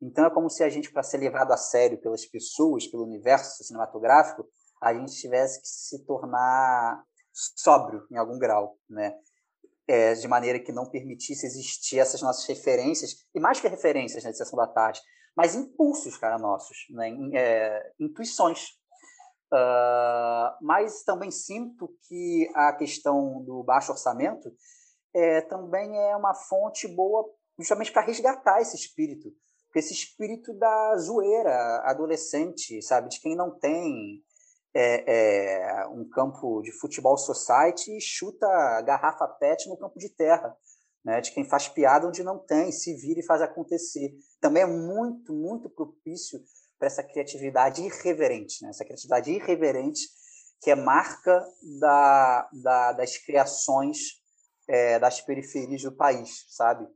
[0.00, 3.62] Então é como se a gente, para ser levado a sério pelas pessoas, pelo universo
[3.64, 4.46] cinematográfico,
[4.80, 9.14] a gente tivesse que se tornar sóbrio em algum grau, né?
[9.86, 14.30] É, de maneira que não permitisse existir essas nossas referências, e mais que referências na
[14.30, 15.00] né, sessão da tarde,
[15.34, 17.10] mas impulsos, cara, nossos, né?
[17.34, 18.76] É, intuições.
[19.50, 24.52] Uh, mas também sinto que a questão do baixo orçamento
[25.14, 27.24] é, também é uma fonte boa
[27.58, 29.32] justamente para resgatar esse espírito,
[29.74, 34.22] esse espírito da zoeira adolescente, sabe, de quem não tem
[34.74, 38.46] é, é, um campo de futebol society e chuta
[38.82, 40.56] garrafa PET no campo de terra,
[41.04, 41.20] né?
[41.20, 44.14] de quem faz piada onde não tem, se vira e faz acontecer.
[44.40, 46.40] Também é muito, muito propício
[46.78, 48.70] para essa criatividade irreverente, né?
[48.70, 50.00] essa criatividade irreverente
[50.60, 51.44] que é marca
[51.80, 54.22] da, da, das criações
[54.68, 56.86] é, das periferias do país, sabe?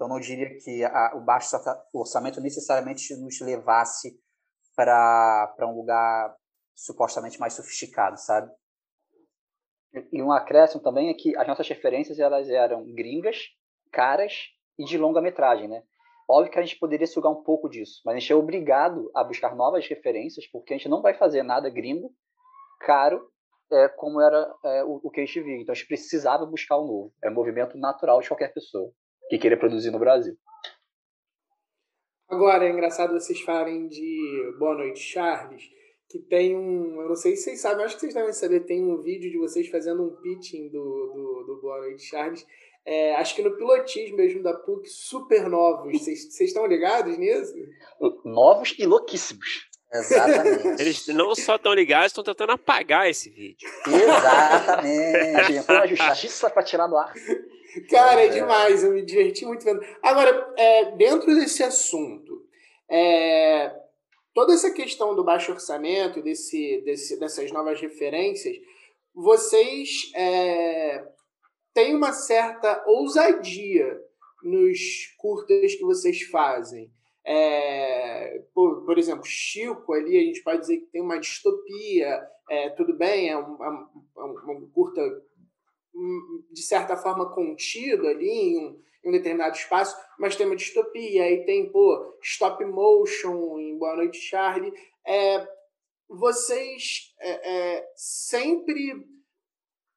[0.00, 1.54] Então, não diria que a, o baixo
[1.92, 4.18] orçamento necessariamente nos levasse
[4.74, 6.34] para um lugar
[6.74, 8.50] supostamente mais sofisticado, sabe?
[10.10, 13.36] E um acréscimo também é que as nossas referências elas eram gringas,
[13.92, 14.32] caras
[14.78, 15.82] e de longa metragem, né?
[16.26, 19.22] Óbvio que a gente poderia sugar um pouco disso, mas a gente é obrigado a
[19.22, 22.10] buscar novas referências, porque a gente não vai fazer nada gringo,
[22.80, 23.20] caro,
[23.70, 25.60] é, como era é, o, o, que a gente viu.
[25.60, 27.14] Então a gente precisava buscar o um novo.
[27.22, 28.90] É um movimento natural de qualquer pessoa
[29.30, 30.36] que queira produzir no Brasil.
[32.28, 35.62] Agora, é engraçado vocês falarem de Boa Noite, Charles,
[36.08, 37.00] que tem um.
[37.00, 39.38] Eu não sei se vocês sabem, acho que vocês devem saber, tem um vídeo de
[39.38, 42.44] vocês fazendo um pitching do, do, do Boa Noite, Charles.
[42.84, 45.92] É, acho que no pilotismo mesmo da PUC, super novos.
[45.92, 47.54] Vocês estão ligados nisso?
[48.24, 49.68] Novos e louquíssimos.
[49.92, 50.80] Exatamente.
[50.80, 53.68] Eles não só estão ligados, estão tentando apagar esse vídeo.
[53.86, 55.52] Exatamente.
[55.52, 57.12] Tentou a justiça para tirar do ar.
[57.88, 58.82] Cara, é, é demais.
[58.82, 59.80] Eu me diverti muito vendo.
[60.02, 62.44] Agora, é, dentro desse assunto,
[62.88, 63.74] é,
[64.34, 68.56] toda essa questão do baixo orçamento desse, desse, dessas novas referências,
[69.14, 71.04] vocês é,
[71.74, 74.00] têm uma certa ousadia
[74.42, 74.78] nos
[75.18, 76.90] curtas que vocês fazem.
[77.24, 82.70] É, por, por, exemplo, Chico ali, a gente pode dizer que tem uma distopia, é,
[82.70, 85.02] tudo bem, é um, é um, um curta
[86.50, 91.24] de certa forma contido ali em um, em um, determinado espaço, mas tem uma distopia,
[91.24, 94.72] aí tem, pô, stop motion em Boa Noite Charlie.
[95.06, 95.46] É,
[96.08, 99.06] vocês é, é, sempre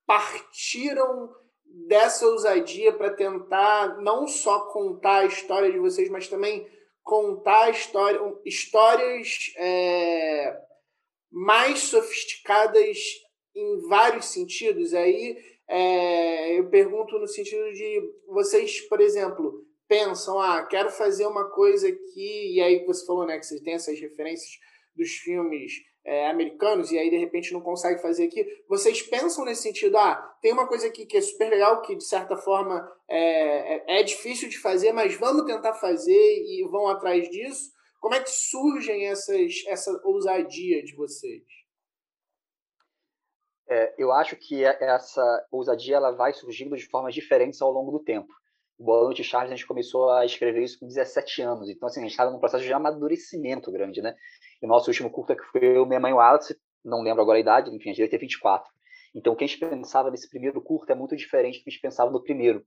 [0.05, 1.33] partiram
[1.87, 6.67] dessa ousadia para tentar não só contar a história de vocês, mas também
[7.01, 10.61] contar história, histórias é,
[11.31, 12.97] mais sofisticadas
[13.55, 14.93] em vários sentidos.
[14.93, 15.37] Aí
[15.69, 21.87] é, eu pergunto no sentido de vocês, por exemplo, pensam, ah, quero fazer uma coisa
[21.87, 24.59] aqui, e aí você falou, né, que você tem essas referências
[24.95, 25.73] dos filmes
[26.05, 30.15] é, americanos e aí de repente não consegue fazer aqui, vocês pensam nesse sentido, ah,
[30.41, 34.03] tem uma coisa aqui que é super legal, que de certa forma é, é, é
[34.03, 37.71] difícil de fazer, mas vamos tentar fazer e vão atrás disso?
[37.99, 41.43] Como é que surgem essas, essa ousadia de vocês?
[43.73, 47.91] É, eu acho que é, essa ousadia ela vai surgindo de formas diferentes ao longo
[47.91, 48.31] do tempo.
[48.77, 52.03] Boa Noite Charles, a gente começou a escrever isso com 17 anos, então assim, a
[52.03, 54.15] gente estava num processo de amadurecimento grande, né?
[54.61, 56.55] E o nosso último curta, que foi o Minha Mãe Wallace,
[56.85, 58.71] não lembro agora a idade, enfim, a gente ter 24.
[59.15, 61.73] Então, o que a gente pensava nesse primeiro curta é muito diferente do que a
[61.73, 62.63] gente pensava no primeiro.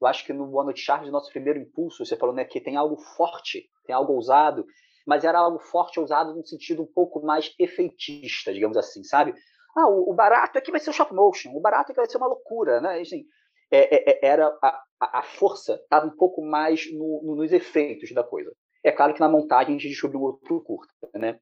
[0.00, 2.74] Eu acho que no Boa Noite Charles, nosso primeiro impulso, você falou né, que tem
[2.74, 4.66] algo forte, tem algo ousado,
[5.06, 9.34] mas era algo forte, ousado num sentido um pouco mais efeitista, digamos assim, sabe?
[9.78, 12.26] Ah, o, barato aqui vai ser o shop motion, o barato aqui vai ser uma
[12.26, 13.00] loucura, né?
[13.00, 13.24] Assim,
[13.70, 18.10] é, é, é era a, a força estava um pouco mais no, no, nos efeitos
[18.12, 18.52] da coisa.
[18.82, 21.38] É claro que na montagem a gente descobriu outro curto, né?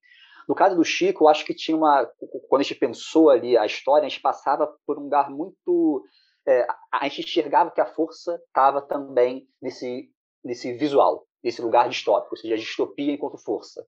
[0.46, 2.06] No caso do Chico, eu acho que tinha uma.
[2.48, 6.04] Quando a gente pensou ali a história, a gente passava por um lugar muito.
[6.46, 10.08] É, a gente enxergava que a força estava também nesse,
[10.44, 13.84] nesse visual, nesse lugar distópico, ou seja, a distopia enquanto força.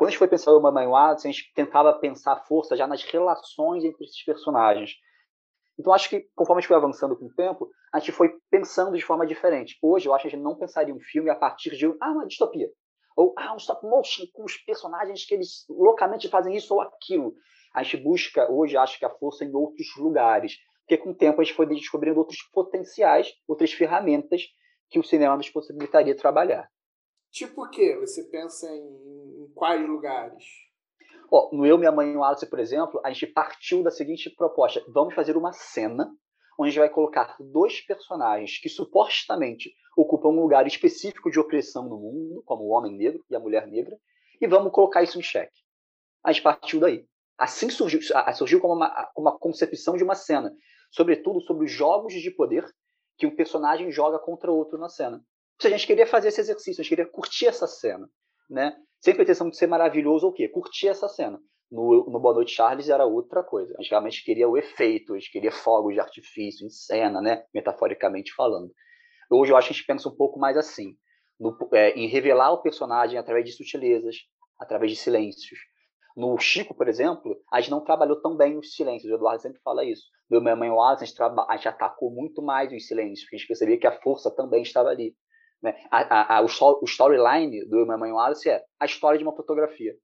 [0.00, 2.86] Quando a gente foi pensar o Mamãe Watts, a gente tentava pensar a força já
[2.86, 4.92] nas relações entre esses personagens.
[5.78, 8.96] Então, acho que conforme a gente foi avançando com o tempo, a gente foi pensando
[8.96, 9.76] de forma diferente.
[9.82, 12.26] Hoje, eu acho que a gente não pensaria um filme a partir de ah, uma
[12.26, 12.70] distopia.
[13.14, 17.34] Ou ah, um stop motion com os personagens que eles loucamente fazem isso ou aquilo.
[17.74, 20.56] A gente busca, hoje, acho que a força em outros lugares.
[20.78, 24.44] Porque com o tempo a gente foi descobrindo outros potenciais, outras ferramentas
[24.88, 26.70] que o cinema nos possibilitaria trabalhar.
[27.30, 27.96] Tipo o quê?
[28.00, 30.44] Você pensa em, em quais lugares?
[31.30, 34.28] Oh, no Eu, Minha Mãe e o Alice, por exemplo, a gente partiu da seguinte
[34.30, 36.10] proposta: vamos fazer uma cena
[36.58, 41.88] onde a gente vai colocar dois personagens que supostamente ocupam um lugar específico de opressão
[41.88, 43.96] no mundo, como o homem negro e a mulher negra,
[44.40, 45.60] e vamos colocar isso em xeque.
[46.24, 47.06] A gente partiu daí.
[47.38, 48.00] Assim surgiu,
[48.34, 50.52] surgiu como uma, uma concepção de uma cena,
[50.90, 52.66] sobretudo sobre os jogos de poder
[53.16, 55.24] que um personagem joga contra outro na cena.
[55.66, 58.08] A gente queria fazer esse exercício, a gente queria curtir essa cena,
[58.48, 58.76] né?
[59.00, 60.48] sem pretensão de ser maravilhoso ou o quê?
[60.48, 61.40] Curtir essa cena.
[61.70, 63.74] No, no Boa Noite Charles era outra coisa.
[63.78, 67.44] A gente realmente queria o efeito, a gente queria fogos de artifício em cena, né?
[67.54, 68.70] metaforicamente falando.
[69.30, 70.96] Hoje eu acho que a gente pensa um pouco mais assim,
[71.38, 74.16] no, é, em revelar o personagem através de sutilezas,
[74.58, 75.58] através de silêncios.
[76.16, 79.10] No Chico, por exemplo, a gente não trabalhou tão bem os silêncios.
[79.10, 80.02] O Eduardo sempre fala isso.
[80.28, 83.38] No Minha Mãe Wallace, a gente, a gente atacou muito mais os silêncios, porque a
[83.38, 85.14] gente percebia que a força também estava ali.
[85.62, 85.74] Né?
[85.90, 89.94] A, a, o storyline do Meu Mãe Wallace é a história de uma fotografia.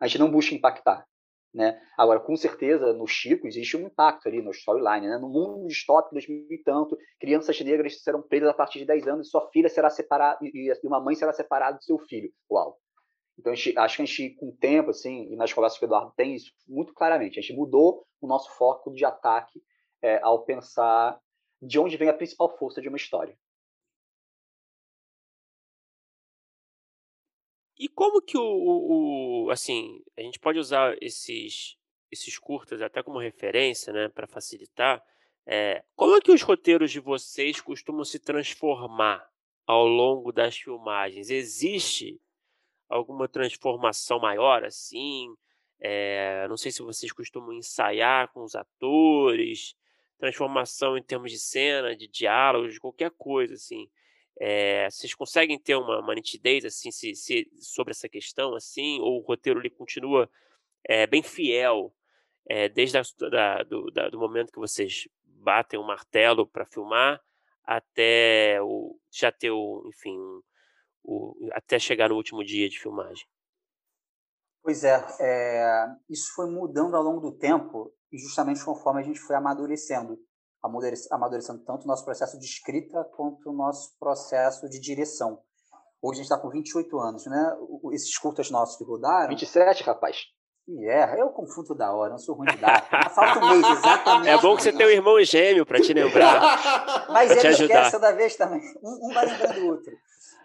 [0.00, 1.04] A gente não busca impactar.
[1.52, 1.80] Né?
[1.96, 5.08] Agora, com certeza, no Chico existe um impacto ali no storyline.
[5.08, 5.18] Né?
[5.18, 9.26] No mundo distópico, 2000 e tanto, crianças negras serão presas a partir de 10 anos
[9.26, 12.30] e sua filha será separada, e uma mãe será separada do seu filho.
[12.50, 12.78] Uau!
[13.38, 15.86] Então, gente, acho que a gente, com o tempo, assim, e nas conversas que o
[15.86, 19.62] Eduardo tem isso muito claramente, a gente mudou o nosso foco de ataque
[20.02, 21.18] é, ao pensar
[21.62, 23.36] de onde vem a principal força de uma história.
[27.78, 31.76] E como que o, o, o, assim, a gente pode usar esses
[32.10, 35.04] esses curtas até como referência, né, para facilitar,
[35.46, 39.26] é, como é que os roteiros de vocês costumam se transformar
[39.66, 41.30] ao longo das filmagens?
[41.30, 42.20] Existe
[42.88, 45.34] alguma transformação maior assim?
[45.80, 49.74] É, não sei se vocês costumam ensaiar com os atores,
[50.18, 53.88] transformação em termos de cena, de diálogos, qualquer coisa assim.
[54.40, 59.00] É, vocês conseguem ter uma, uma nitidez assim se, se, sobre essa questão assim?
[59.00, 60.30] Ou o roteiro ele continua
[60.84, 61.92] é, bem fiel
[62.48, 67.20] é, desde a, da, do, da, do momento que vocês batem o martelo para filmar
[67.64, 70.16] até o, já ter o enfim
[71.02, 73.26] o, até chegar no último dia de filmagem?
[74.62, 79.18] Pois é, é isso foi mudando ao longo do tempo e justamente conforme a gente
[79.18, 80.18] foi amadurecendo
[80.62, 85.40] amadurecendo tanto o nosso processo de escrita quanto o nosso processo de direção.
[86.00, 87.56] Hoje a gente está com 28 anos, né?
[87.92, 89.28] Esses curtas nossos que rodaram.
[89.28, 90.16] 27, rapaz.
[90.68, 93.08] E é, eu confundo da hora, não sou ruim de data.
[93.08, 94.28] Falta um mês, exatamente.
[94.28, 97.08] É bom que você tem um irmão gêmeo para te lembrar.
[97.08, 98.60] Mas ele esquece toda vez também.
[98.82, 99.92] Um, um vai lembrando o outro.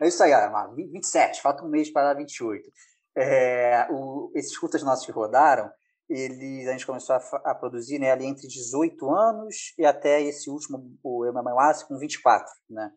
[0.02, 2.70] É isso aí, ó, 27, falta um mês para dar 28.
[3.18, 5.70] É, o, esses curtas nossos que rodaram,
[6.10, 10.50] eles, a gente começou a, a, produzir né, ali entre 18 anos e até esse
[10.50, 12.92] último, o Wallace, com 24, né?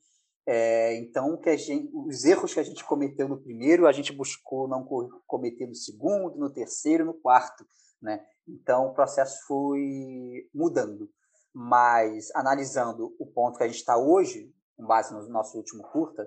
[0.49, 4.69] É, então, que gente, os erros que a gente cometeu no primeiro, a gente buscou
[4.69, 4.87] não
[5.27, 7.67] cometer no segundo, no terceiro, no quarto,
[8.01, 8.25] né?
[8.47, 11.11] Então, o processo foi mudando.
[11.53, 16.25] Mas, analisando o ponto que a gente está hoje, com base no nosso último curta,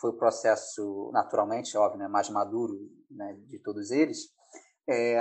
[0.00, 2.74] foi o processo, naturalmente, óbvio, né, mais maduro
[3.10, 4.30] né, de todos eles,
[4.88, 5.18] é,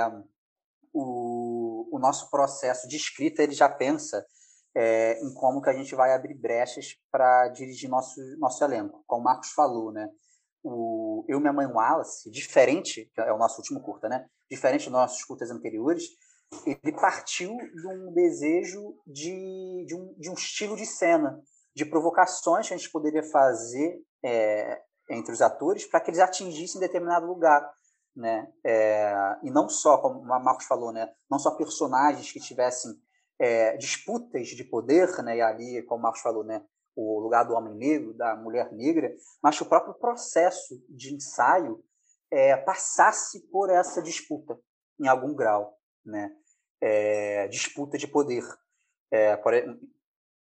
[0.94, 4.26] o, o nosso processo de escrita ele já pensa
[4.76, 9.04] é, em como que a gente vai abrir brechas para dirigir nosso nosso elenco.
[9.08, 10.08] Como o Marcos falou, né?
[10.64, 14.26] O Eu, Minha Mãe Wallace, diferente, que é o nosso último curta, né?
[14.50, 16.04] Diferente dos nossos curtas anteriores,
[16.66, 21.40] ele partiu de um desejo de, de, um, de um estilo de cena,
[21.76, 26.82] de provocações que a gente poderia fazer é, entre os atores para que eles atingissem
[26.82, 27.62] determinado lugar
[28.20, 28.52] né?
[28.66, 31.10] É, e não só, como o Marcos falou, né?
[31.32, 32.92] Não só personagens que tivessem
[33.40, 35.38] é, disputas de poder, né?
[35.38, 36.64] E ali, como o Marcos falou, né?
[36.96, 41.82] O lugar do homem negro, da mulher negra, mas que o próprio processo de ensaio
[42.30, 44.60] é, passasse por essa disputa
[45.00, 46.30] em algum grau, né?
[46.82, 48.44] É, disputa de poder.
[49.12, 49.54] É, por,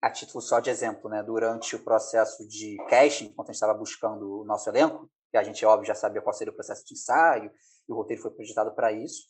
[0.01, 1.21] a título só de exemplo, né?
[1.25, 5.43] Durante o processo de casting, quando a gente estava buscando o nosso elenco, que a
[5.43, 7.51] gente, óbvio, já sabia qual seria o processo de ensaio,
[7.89, 9.23] e o roteiro foi projetado para isso.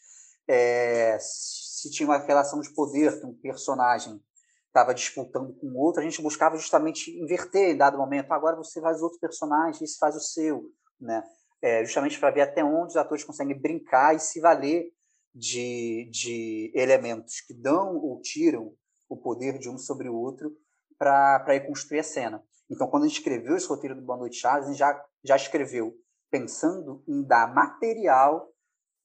[0.48, 4.20] É, se tinha uma relação de poder que um personagem
[4.66, 8.30] estava disputando com outro, a gente buscava justamente inverter em dado momento.
[8.32, 10.70] Agora você faz outro personagem, esse faz o seu,
[11.00, 11.24] né?
[11.62, 14.92] É, justamente para ver até onde os atores conseguem brincar e se valer
[15.34, 18.74] de, de elementos que dão ou tiram
[19.08, 20.54] o poder de um sobre o outro
[20.98, 22.42] para ir construir a cena.
[22.70, 25.36] Então, quando a gente escreveu esse roteiro do Boa Noite Chaves, a gente já, já
[25.36, 25.94] escreveu
[26.30, 28.48] pensando em dar material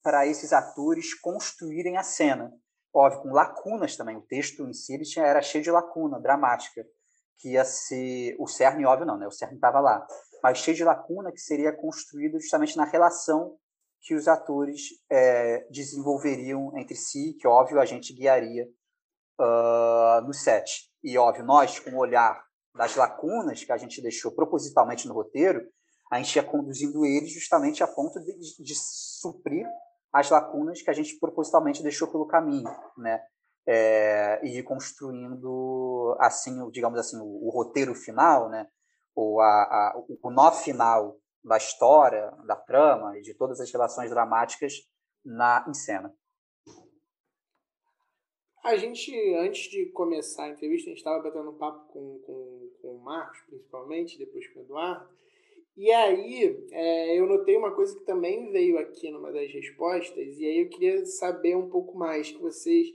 [0.03, 2.51] para esses atores construírem a cena.
[2.93, 4.17] Óbvio, com lacunas também.
[4.17, 6.85] O texto em si tinha, era cheio de lacuna, dramática,
[7.37, 8.35] que ia ser.
[8.39, 9.27] O cerne, óbvio, não, né?
[9.27, 10.05] O cerne estava lá.
[10.43, 13.57] Mas cheio de lacuna que seria construído justamente na relação
[14.01, 18.67] que os atores é, desenvolveriam entre si, que, óbvio, a gente guiaria
[19.39, 20.89] uh, no set.
[21.03, 22.43] E, óbvio, nós, com o olhar
[22.75, 25.61] das lacunas que a gente deixou propositalmente no roteiro,
[26.11, 29.65] a gente ia conduzindo eles justamente a ponto de, de, suprir
[30.11, 33.23] as lacunas que a gente propositalmente deixou pelo caminho, né?
[33.65, 38.67] É, e construindo assim, digamos assim, o, o roteiro final, né?
[39.15, 44.09] Ou a, a, o nó final da história, da trama e de todas as relações
[44.09, 44.73] dramáticas
[45.23, 46.13] na em cena.
[48.63, 52.69] A gente, antes de começar a entrevista, a gente estava batendo um papo com, com,
[52.81, 55.09] com o Marcos, principalmente, depois com o Eduardo.
[55.75, 60.45] E aí, é, eu notei uma coisa que também veio aqui numa das respostas, e
[60.45, 62.87] aí eu queria saber um pouco mais, que vocês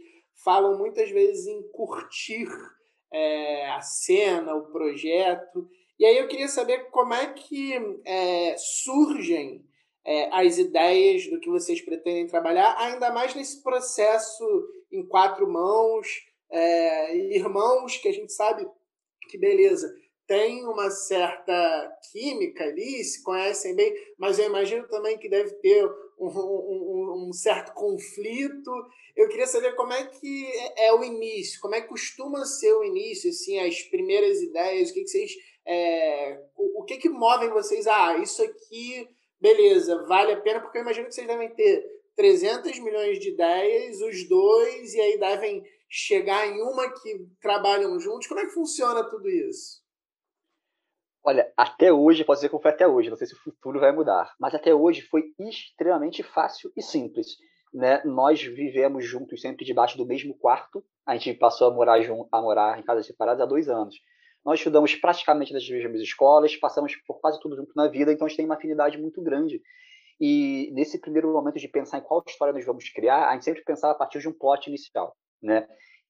[0.44, 2.46] falam muitas vezes em curtir
[3.10, 5.68] é, a cena, o projeto.
[5.98, 7.72] E aí eu queria saber como é que
[8.04, 9.64] é, surgem
[10.04, 14.44] é, as ideias do que vocês pretendem trabalhar, ainda mais nesse processo
[14.92, 16.06] em quatro mãos,
[16.50, 18.68] é, irmãos que a gente sabe
[19.28, 19.92] que, beleza,
[20.26, 25.86] tem uma certa química ali, se conhecem bem, mas eu imagino também que deve ter
[26.18, 28.70] um, um, um, certo conflito.
[29.14, 32.72] Eu queria saber como é que é, é o início, como é que costuma ser
[32.74, 35.32] o início, assim, as primeiras ideias, o que, que vocês.
[35.64, 37.86] É, o, o que, que move vocês?
[37.86, 39.08] Ah, isso aqui,
[39.40, 41.84] beleza, vale a pena, porque eu imagino que vocês devem ter
[42.16, 48.26] 300 milhões de ideias, os dois, e aí devem chegar em uma que trabalham juntos.
[48.26, 49.85] Como é que funciona tudo isso?
[51.28, 53.90] Olha, até hoje, posso dizer que foi até hoje, não sei se o futuro vai
[53.90, 57.36] mudar, mas até hoje foi extremamente fácil e simples.
[57.74, 58.00] Né?
[58.04, 61.98] Nós vivemos juntos sempre debaixo do mesmo quarto, a gente passou a morar,
[62.30, 63.96] a morar em casas separadas há dois anos.
[64.44, 68.28] Nós estudamos praticamente nas mesmas escolas, passamos por quase tudo junto na vida, então a
[68.28, 69.60] gente tem uma afinidade muito grande.
[70.20, 73.64] E nesse primeiro momento de pensar em qual história nós vamos criar, a gente sempre
[73.64, 75.66] pensava a partir de um plot inicial, né?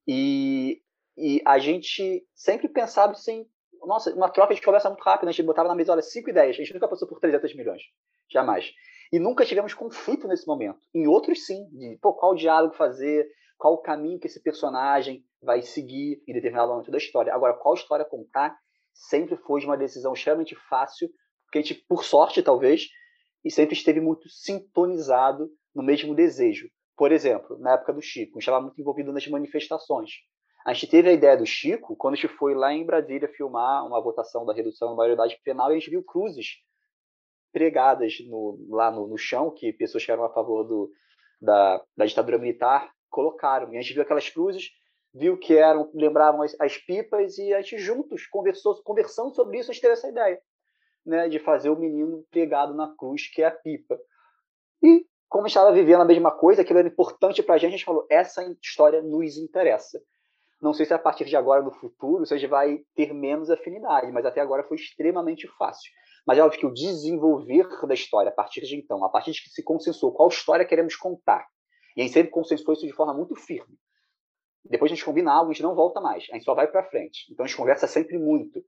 [0.06, 0.82] E,
[1.16, 3.46] e a gente sempre pensava assim,
[3.86, 6.56] nossa, uma troca de conversa muito rápida, a gente botava na mesa, olha, cinco ideias,
[6.56, 7.82] a gente nunca passou por 300 milhões,
[8.30, 8.72] jamais.
[9.12, 10.80] E nunca tivemos conflito nesse momento.
[10.94, 13.26] Em outros, sim, de pô, qual diálogo fazer,
[13.56, 17.32] qual o caminho que esse personagem vai seguir em determinado momento da história.
[17.32, 18.56] Agora, qual história contar,
[18.92, 21.08] sempre foi uma decisão extremamente fácil,
[21.44, 22.88] porque a gente, por sorte, talvez,
[23.44, 26.68] e sempre esteve muito sintonizado no mesmo desejo.
[26.96, 30.10] Por exemplo, na época do Chico, a gente estava muito envolvido nas manifestações.
[30.66, 33.86] A gente teve a ideia do Chico quando a gente foi lá em Brasília filmar
[33.86, 36.56] uma votação da redução da maioridade penal e a gente viu cruzes
[37.52, 40.90] pregadas no, lá no, no, chão, que pessoas que eram a favor do,
[41.40, 43.72] da, da, ditadura militar colocaram.
[43.72, 44.72] E a gente viu aquelas cruzes,
[45.14, 49.70] viu que eram lembravam as, as pipas e a gente juntos conversou, conversando sobre isso,
[49.70, 50.42] a gente teve essa ideia
[51.06, 53.96] né, de fazer o menino pregado na cruz, que é a pipa.
[54.82, 57.68] E como a gente estava vivendo a mesma coisa, aquilo era importante para a gente,
[57.68, 60.02] a gente falou, essa história nos interessa.
[60.60, 64.24] Não sei se a partir de agora, no futuro, você vai ter menos afinidade, mas
[64.24, 65.90] até agora foi extremamente fácil.
[66.26, 69.42] Mas é óbvio que o desenvolver da história, a partir de então, a partir de
[69.42, 71.46] que se consensuou qual história queremos contar,
[71.96, 73.78] e a gente sempre consensuou isso de forma muito firme.
[74.64, 76.82] Depois a gente combina algo, a gente não volta mais, a gente só vai para
[76.84, 77.30] frente.
[77.30, 78.64] Então a gente conversa sempre muito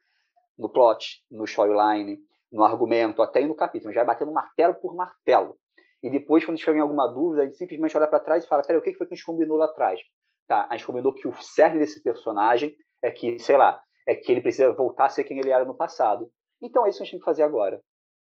[0.57, 2.19] no plot, no storyline,
[2.53, 3.91] no argumento, até no capítulo.
[3.91, 5.57] A gente vai batendo martelo por martelo.
[6.03, 8.49] E depois, quando a gente tiver alguma dúvida, a gente simplesmente olha para trás e
[8.49, 10.01] fala: peraí, o que foi que a gente combinou lá atrás?
[10.49, 14.33] Tá, a gente combinou que o cerne desse personagem é que, sei lá, é que
[14.33, 16.33] ele precisa voltar a ser quem ele era no passado.
[16.61, 17.81] Então é isso que a gente tem que fazer agora.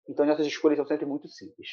[0.08, 1.68] Então nossas escolhas são sempre muito simples.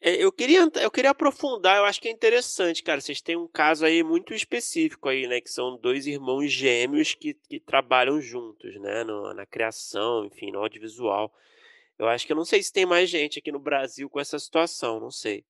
[0.00, 3.00] É, eu queria, eu queria aprofundar, eu acho que é interessante, cara.
[3.00, 5.40] Vocês têm um caso aí muito específico aí, né?
[5.40, 9.04] Que são dois irmãos gêmeos que, que trabalham juntos, né?
[9.04, 11.32] No, na criação, enfim, no audiovisual.
[11.98, 14.38] Eu acho que eu não sei se tem mais gente aqui no Brasil com essa
[14.38, 15.44] situação, não sei.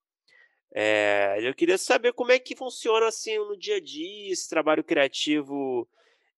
[0.75, 4.83] É, eu queria saber como é que funciona assim no dia a dia esse trabalho
[4.83, 5.87] criativo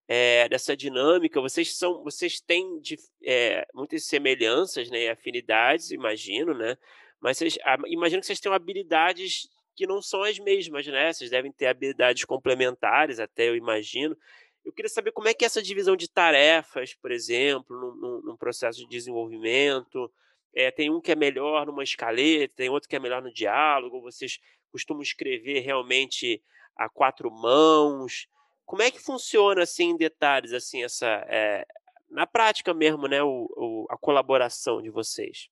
[0.09, 1.41] é, dessa dinâmica.
[1.41, 2.81] Vocês são, vocês têm
[3.23, 6.77] é, muitas semelhanças, né, afinidades, imagino, né?
[7.21, 7.57] Mas vocês,
[7.87, 11.13] imagino que vocês tenham habilidades que não são as mesmas, né?
[11.13, 14.17] Vocês devem ter habilidades complementares, até eu imagino.
[14.65, 18.37] Eu queria saber como é que é essa divisão de tarefas, por exemplo, num, num
[18.37, 20.11] processo de desenvolvimento.
[20.55, 24.01] É, tem um que é melhor numa escaleta, tem outro que é melhor no diálogo,
[24.01, 24.39] vocês
[24.71, 26.43] costumam escrever realmente
[26.77, 28.29] a quatro mãos.
[28.65, 31.67] Como é que funciona assim em detalhes assim essa é,
[32.11, 35.49] na prática mesmo, né, o, o, a colaboração de vocês?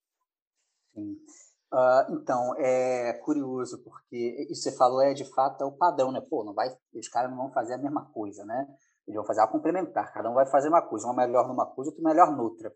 [0.93, 1.17] Sim.
[1.73, 6.11] Uh, então, é curioso, porque isso que você falou é de fato é o padrão,
[6.11, 6.21] né?
[6.21, 8.67] Pô, não vai, os caras não vão fazer a mesma coisa, né?
[9.07, 11.89] Eles vão fazer a complementar, cada um vai fazer uma coisa, um melhor numa coisa,
[11.89, 12.71] outro melhor noutra.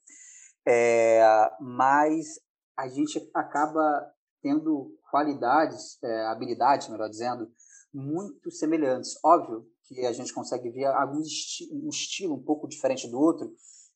[0.69, 1.21] É,
[1.61, 2.39] mas
[2.75, 4.05] a gente acaba
[4.41, 7.49] tendo qualidades, é, habilidades, melhor dizendo,
[7.93, 9.17] muito semelhantes.
[9.23, 13.49] Óbvio que a gente consegue ver algum esti um estilo um pouco diferente do outro,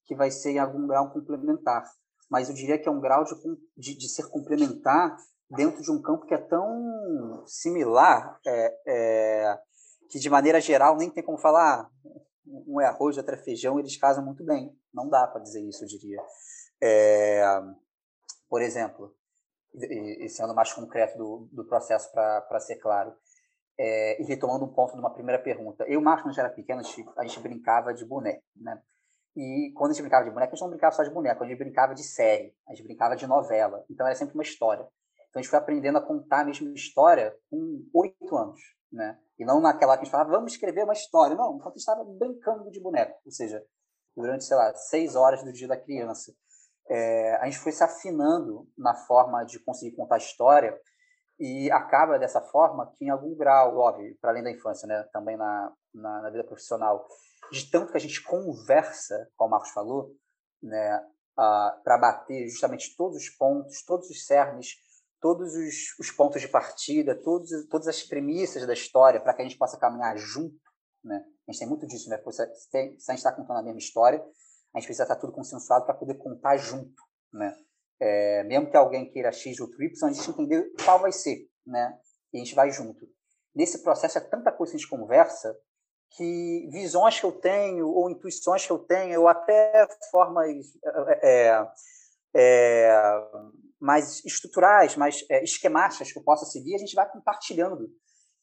[0.05, 1.83] que vai ser em algum grau complementar.
[2.29, 3.35] Mas eu diria que é um grau de,
[3.75, 5.17] de, de ser complementar
[5.49, 9.59] dentro de um campo que é tão similar, é, é,
[10.09, 11.89] que de maneira geral nem tem como falar, ah,
[12.45, 14.73] um é arroz, outro é feijão, eles casam muito bem.
[14.93, 16.21] Não dá para dizer isso, eu diria.
[16.81, 17.43] É,
[18.49, 19.15] por exemplo,
[19.73, 23.13] e, e, sendo mais concreto do, do processo para ser claro,
[23.77, 25.85] é, e retomando um ponto de uma primeira pergunta.
[25.87, 28.81] Eu Marcos, quando a gente era pequeno, a gente, a gente brincava de boneco, né?
[29.35, 31.47] E quando a gente brincava de boneco, a gente não brincava só de boneco, a
[31.47, 33.85] gente brincava de série, a gente brincava de novela.
[33.89, 34.85] Então era sempre uma história.
[35.29, 38.59] Então a gente foi aprendendo a contar a mesma história com oito anos,
[38.91, 39.17] né?
[39.39, 41.35] E não naquela que a gente falava, vamos escrever uma história.
[41.35, 43.17] Não, enquanto a gente estava brincando de boneco.
[43.25, 43.65] Ou seja,
[44.15, 46.35] durante, sei lá, seis horas do dia da criança
[46.93, 50.77] é, a gente foi se afinando na forma de conseguir contar a história
[51.39, 55.37] e acaba dessa forma que em algum grau, óbvio, para além da infância, né, também
[55.37, 57.07] na, na, na, vida profissional,
[57.49, 60.11] de tanto que a gente conversa, como o Marcos falou,
[60.61, 61.01] né,
[61.33, 64.75] para bater justamente todos os pontos, todos os cernes,
[65.21, 69.45] todos os, os pontos de partida, todos, todas as premissas da história, para que a
[69.45, 70.59] gente possa caminhar junto.
[71.01, 71.23] Né?
[71.47, 72.17] A gente tem muito disso, né?
[72.17, 74.21] Se, se a gente está contando a mesma história,
[74.73, 77.01] a gente precisa estar tudo consensuado para poder contar junto.
[77.33, 77.55] Né?
[77.99, 81.47] É, mesmo que alguém queira X ou Y, a gente entender qual vai ser.
[81.65, 81.97] Né?
[82.33, 83.05] E a gente vai junto.
[83.53, 85.55] Nesse processo é tanta coisa que a gente conversa
[86.11, 90.49] que visões que eu tenho, ou intuições que eu tenho, ou até formas
[91.21, 91.65] é,
[92.35, 92.91] é,
[93.79, 97.89] mais estruturais, mais é, esquemáticas que eu possa seguir, a gente vai compartilhando.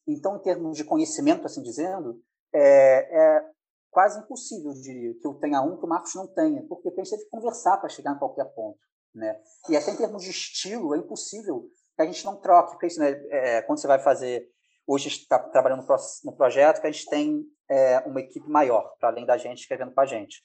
[0.07, 2.23] Então, em termos de conhecimento, assim dizendo,
[2.55, 3.43] é, é
[3.91, 7.05] quase impossível, eu diria, que eu tenha um que o Marcos não tenha, porque a
[7.05, 8.79] gente teve que conversar para chegar em qualquer ponto.
[9.15, 9.41] Né?
[9.69, 13.01] E até em termos de estilo, é impossível que a gente não troque, porque isso,
[13.01, 14.49] né, é, quando você vai fazer
[14.91, 15.87] Hoje está trabalhando
[16.25, 19.93] no projeto que a gente tem é, uma equipe maior, para além da gente escrevendo
[19.93, 20.43] com a gente.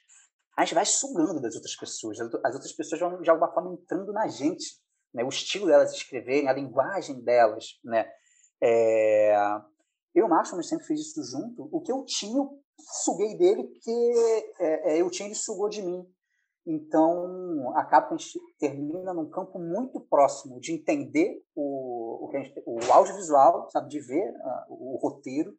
[0.57, 4.11] A gente vai sugando das outras pessoas, as outras pessoas vão, de alguma forma, entrando
[4.11, 4.65] na gente.
[5.13, 5.23] Né?
[5.23, 7.79] O estilo delas escreverem, a linguagem delas.
[7.85, 8.05] Né?
[8.61, 9.33] É...
[10.13, 11.69] Eu e o Márcio, sempre fiz isso junto.
[11.71, 12.45] O que eu tinha,
[12.79, 16.05] suguei dele, porque é, é, eu tinha, ele sugou de mim.
[16.65, 22.53] Então, acaba que a gente termina num campo muito próximo de entender o, o, gente,
[22.65, 25.53] o audiovisual, sabe, de ver uh, o, roteiro,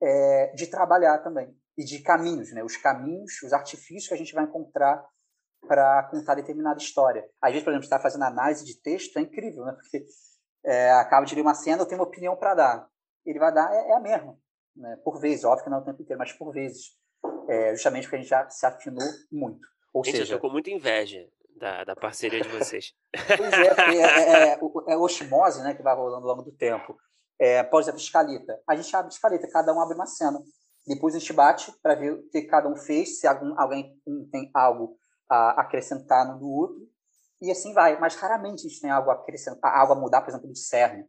[0.00, 1.54] é, de trabalhar também.
[1.76, 2.64] E de caminhos, né?
[2.64, 5.04] Os caminhos, os artifícios que a gente vai encontrar
[5.66, 7.28] para contar determinada história.
[7.42, 9.72] Às vezes, por exemplo, está fazendo análise de texto, é incrível, né?
[9.72, 10.06] Porque
[10.64, 12.88] é, acaba de ler uma cena, eu tenho uma opinião para dar.
[13.26, 14.38] Ele vai dar, é, é a mesma.
[14.78, 14.96] Né?
[15.04, 16.96] Por vezes, óbvio que não é o tempo inteiro, mas por vezes.
[17.48, 19.66] É, justamente porque a gente já se afinou muito.
[19.92, 21.26] Ou Gente, seja, eu tô com muita inveja
[21.56, 22.92] da, da parceria de vocês.
[23.36, 24.58] pois é, é, é, é,
[24.88, 26.96] é osmose né, que vai rolando ao longo do tempo.
[27.40, 28.60] É, por exemplo, escaleta.
[28.68, 30.38] A gente abre escaleta, cada um abre uma cena.
[30.86, 33.94] Depois a gente bate para ver o que cada um fez, se algum, alguém
[34.30, 34.96] tem algo
[35.28, 36.88] a acrescentar no do outro.
[37.42, 37.98] E assim vai.
[37.98, 41.04] Mas raramente a gente tem algo a acrescentar, algo a mudar, por exemplo, do cerne.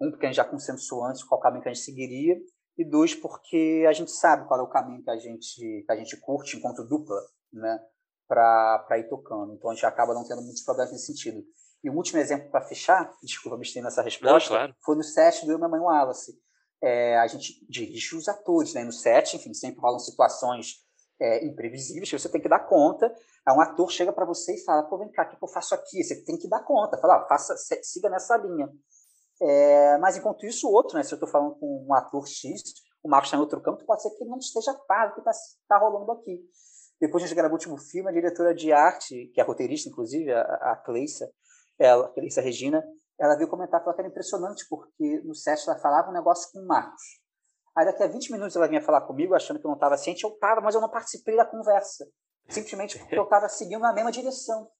[0.00, 2.36] Um, porque a gente já consensuou antes qual caminho que a gente seguiria.
[2.76, 5.96] E dois, porque a gente sabe qual é o caminho que a gente, que a
[5.96, 7.20] gente curte enquanto dupla,
[7.52, 7.78] né?
[8.26, 9.54] para ir tocando.
[9.54, 11.44] Então a gente acaba não tendo muitos problemas nesse sentido.
[11.82, 14.74] E o último exemplo para fechar, desculpa me estender nessa resposta, não, claro.
[14.84, 16.32] foi no set do Eu, Mamãe Wallace.
[16.82, 18.84] É, a gente dirige os atores né?
[18.84, 20.84] no set, enfim, sempre rolam situações
[21.20, 23.06] é, imprevisíveis que você tem que dar conta.
[23.46, 25.74] Aí um ator chega para você e fala: pô, vem cá, o que eu faço
[25.74, 26.02] aqui?
[26.02, 26.98] Você tem que dar conta.
[26.98, 28.68] Fala, ah, faça, siga nessa linha.
[29.46, 31.02] É, mas enquanto isso, o outro, né?
[31.02, 32.62] Se eu estou falando com um ator X,
[33.02, 35.20] o Marcos está em outro campo, pode ser que ele não esteja par do que
[35.20, 35.32] está
[35.68, 36.40] tá rolando aqui.
[36.98, 40.32] Depois a gente gravou o último filme, a diretora de arte, que é roteirista, inclusive,
[40.32, 41.30] a, a Cleissa,
[41.78, 42.82] ela, a Cleissa Regina,
[43.20, 46.66] ela veio comentar que era impressionante, porque no set ela falava um negócio com o
[46.66, 47.02] Marcos.
[47.76, 50.24] Aí daqui a 20 minutos ela vinha falar comigo, achando que eu não estava ciente,
[50.24, 52.06] eu estava, mas eu não participei da conversa.
[52.48, 54.70] Simplesmente porque eu estava seguindo na mesma direção.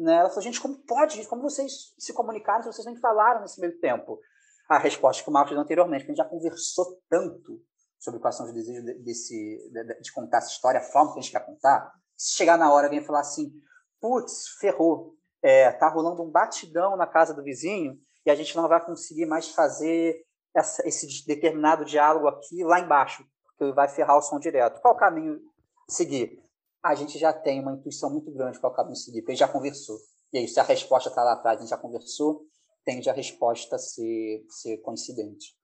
[0.00, 0.16] Né?
[0.16, 1.26] Ela falou, gente, como pode?
[1.26, 4.18] Como vocês se comunicaram se vocês nem falaram nesse meio tempo?
[4.66, 7.60] A resposta que o Marcos deu anteriormente, que a gente já conversou tanto
[7.98, 11.22] sobre quais são os desejos desse, de, de, contar essa história, a forma que a
[11.22, 13.52] gente quer contar, se chegar na hora e falar assim,
[14.00, 18.66] putz, ferrou, é, tá rolando um batidão na casa do vizinho e a gente não
[18.68, 20.24] vai conseguir mais fazer
[20.54, 24.80] essa, esse determinado diálogo aqui lá embaixo, porque vai ferrar o som direto.
[24.80, 25.38] Qual caminho
[25.86, 26.42] seguir?
[26.82, 29.52] A gente já tem uma intuição muito grande qual caminho seguir, porque a gente já
[29.52, 29.96] conversou.
[30.32, 32.46] E aí, se a resposta está lá atrás, a gente já conversou,
[32.84, 35.54] tende a resposta ser, ser coincidente.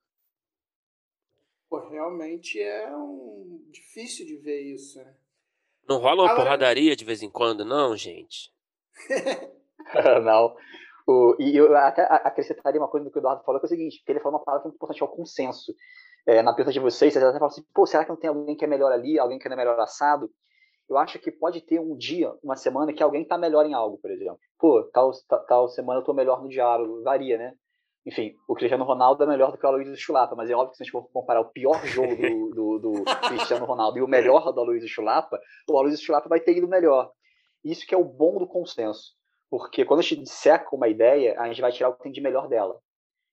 [1.69, 5.15] Pô, realmente é um difícil de ver isso, né?
[5.87, 6.43] Não rola uma Agora...
[6.43, 8.53] porradaria de vez em quando, não, gente?
[10.23, 10.55] não.
[11.07, 13.69] O, e eu até acrescentaria uma coisa do que o Eduardo falou, que é o
[13.69, 15.73] seguinte, que ele falou uma palavra muito importante, é o consenso.
[16.25, 18.57] É, na pergunta de vocês, vocês até falam assim, pô, será que não tem alguém
[18.57, 20.29] que é melhor ali, alguém que é melhor assado?
[20.89, 23.97] Eu acho que pode ter um dia, uma semana, que alguém está melhor em algo,
[23.97, 24.39] por exemplo.
[24.57, 25.11] Pô, tal,
[25.47, 27.53] tal semana eu estou melhor no diálogo, varia, né?
[28.07, 30.77] enfim, o Cristiano Ronaldo é melhor do que o Aloysio Chulapa, mas é óbvio que
[30.77, 34.07] se a gente for comparar o pior jogo do, do, do Cristiano Ronaldo e o
[34.07, 35.37] melhor do Aloysio Chulapa,
[35.69, 37.11] o Aloysio Chulapa vai ter ido melhor.
[37.65, 39.13] Isso que é o bom do consenso,
[39.49, 42.21] porque quando a gente disseca uma ideia, a gente vai tirar o que tem de
[42.21, 42.79] melhor dela.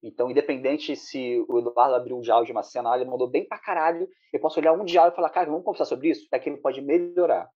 [0.06, 3.58] Então, independente se o Eduardo abriu um diálogo de uma cena, ele mandou bem pra
[3.58, 6.28] caralho, eu posso olhar um diálogo e falar, cara, vamos conversar sobre isso?
[6.30, 7.48] É que ele pode melhorar.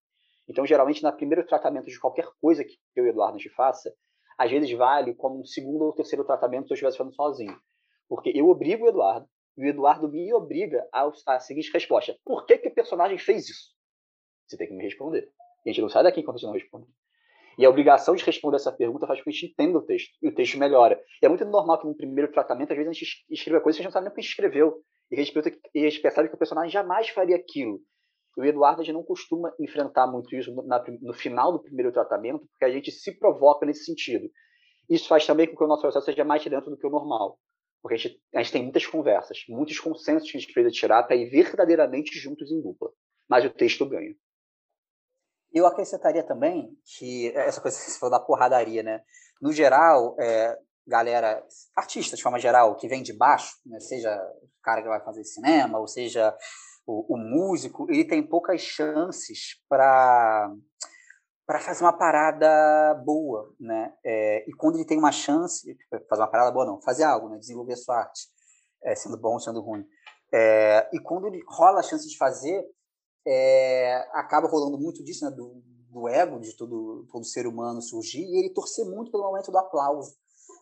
[0.47, 3.53] Então, geralmente, no primeiro tratamento de qualquer coisa que eu e o Eduardo a gente
[3.53, 3.93] faça,
[4.35, 7.55] às vezes vale como um segundo ou terceiro tratamento se eu estivesse falando sozinho.
[8.07, 12.47] Porque eu obrigo o Eduardo, e o Eduardo me obriga a, a seguinte resposta: Por
[12.47, 13.75] que, que o personagem fez isso?
[14.47, 15.29] Você tem que me responder.
[15.63, 16.87] E a gente não sai daqui enquanto a gente não responde.
[17.59, 20.17] E a obrigação de responder essa pergunta faz com que a gente entenda o texto.
[20.21, 20.97] E o texto melhora.
[21.21, 23.81] E é muito normal que no primeiro tratamento, às vezes, a gente escreva coisas que
[23.81, 24.81] a gente não sabe nem o que escreveu.
[25.11, 27.81] E a gente, e a gente percebe que o personagem jamais faria aquilo.
[28.37, 31.91] o Eduardo a gente não costuma enfrentar muito isso no, na, no final do primeiro
[31.91, 34.29] tratamento, porque a gente se provoca nesse sentido.
[34.89, 37.37] Isso faz também com que o nosso processo seja mais dentro do que o normal.
[37.81, 41.03] Porque a gente, a gente tem muitas conversas, muitos consensos que a gente precisa tirar
[41.03, 42.89] para ir verdadeiramente juntos em dupla.
[43.29, 44.15] Mas o texto ganha.
[45.53, 49.01] Eu acrescentaria também que essa coisa que você falou da porradaria, né?
[49.41, 51.43] No geral, é, galera,
[51.75, 53.79] artistas de forma geral, que vem de baixo, né?
[53.79, 56.35] seja o cara que vai fazer cinema, ou seja
[56.85, 60.51] o, o músico, ele tem poucas chances para
[61.45, 63.91] para fazer uma parada boa, né?
[64.05, 65.75] É, e quando ele tem uma chance,
[66.07, 67.39] fazer uma parada boa não, fazer algo, né?
[67.39, 68.27] Desenvolver sua arte,
[68.83, 69.83] é, sendo bom sendo ruim.
[70.31, 72.63] É, e quando ele rola a chance de fazer,
[73.31, 75.31] é, acaba rolando muito disso, né?
[75.31, 75.61] Do,
[75.91, 79.57] do ego de todo, todo ser humano surgir e ele torcer muito pelo momento do
[79.57, 80.15] aplauso.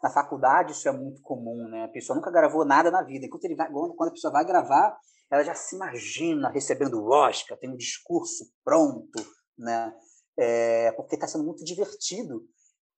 [0.03, 1.86] Na faculdade isso é muito comum, né?
[1.86, 3.26] A pessoa nunca gravou nada na vida.
[3.26, 4.97] Enquanto ele vai, quando a pessoa vai gravar,
[5.32, 9.26] ela já se imagina recebendo o Oscar, tem um discurso pronto,
[9.57, 9.93] né?
[10.38, 12.45] É, porque está sendo muito divertido,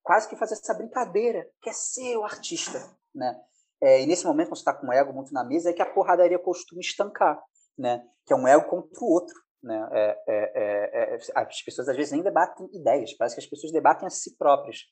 [0.03, 2.80] quase que fazer essa brincadeira, que é ser o artista,
[3.13, 3.39] né?
[3.82, 5.82] É, e nesse momento, quando você está com o ego muito na mesa, é que
[5.82, 7.41] a porradaria costuma estancar,
[7.78, 8.03] né?
[8.26, 9.89] Que é um ego contra o outro, né?
[9.91, 13.72] É, é, é, é as pessoas às vezes nem debatem ideias, parece que as pessoas
[13.72, 14.86] debatem a si próprias.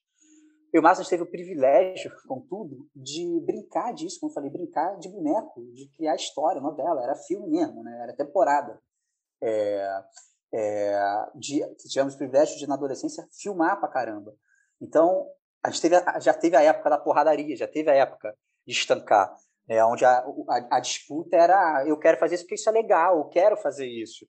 [0.73, 5.61] Eu, mais teve o privilégio, contudo, de brincar disso, como eu falei, brincar de boneco,
[5.73, 7.99] de criar história, novela, era filme mesmo, né?
[8.03, 8.79] era temporada.
[9.41, 10.03] É,
[10.53, 14.35] é, de, tivemos o privilégio de, na adolescência, filmar pra caramba.
[14.81, 15.25] Então,
[15.63, 19.33] a gente teve, já teve a época da porradaria, já teve a época de estancar,
[19.67, 19.83] né?
[19.83, 23.25] onde a, a, a disputa era eu quero fazer isso porque isso é legal, eu
[23.29, 24.27] quero fazer isso.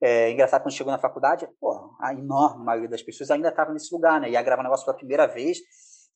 [0.00, 3.94] É engraçado quando chegou na faculdade, pô, a enorme maioria das pessoas ainda estava nesse
[3.94, 4.30] lugar, né?
[4.30, 5.58] Ia gravar negócio pela primeira vez,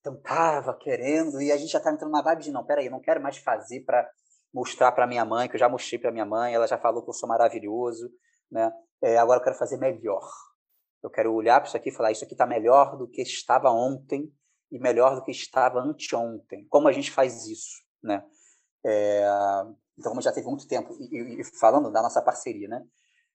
[0.01, 2.93] então tava querendo, e a gente já estava entrando na vibe de não, peraí, eu
[2.93, 4.09] não quero mais fazer para
[4.53, 7.11] mostrar para minha mãe, que eu já mostrei para minha mãe, ela já falou que
[7.11, 8.11] eu sou maravilhoso,
[8.51, 8.71] né?
[9.03, 10.29] É, agora eu quero fazer melhor.
[11.03, 13.71] Eu quero olhar para isso aqui e falar, isso aqui está melhor do que estava
[13.71, 14.33] ontem
[14.71, 16.67] e melhor do que estava anteontem.
[16.69, 18.25] Como a gente faz isso, né?
[18.85, 19.25] É,
[19.97, 22.85] então, como já teve muito tempo, e, e, falando da nossa parceria, né?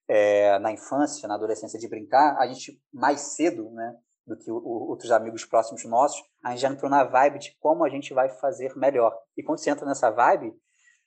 [0.07, 3.95] É, na infância, na adolescência de brincar, a gente mais cedo, né,
[4.25, 7.57] do que o, o, outros amigos próximos nossos, a gente já entrou na vibe de
[7.59, 9.17] como a gente vai fazer melhor.
[9.37, 10.53] E quando você entra nessa vibe,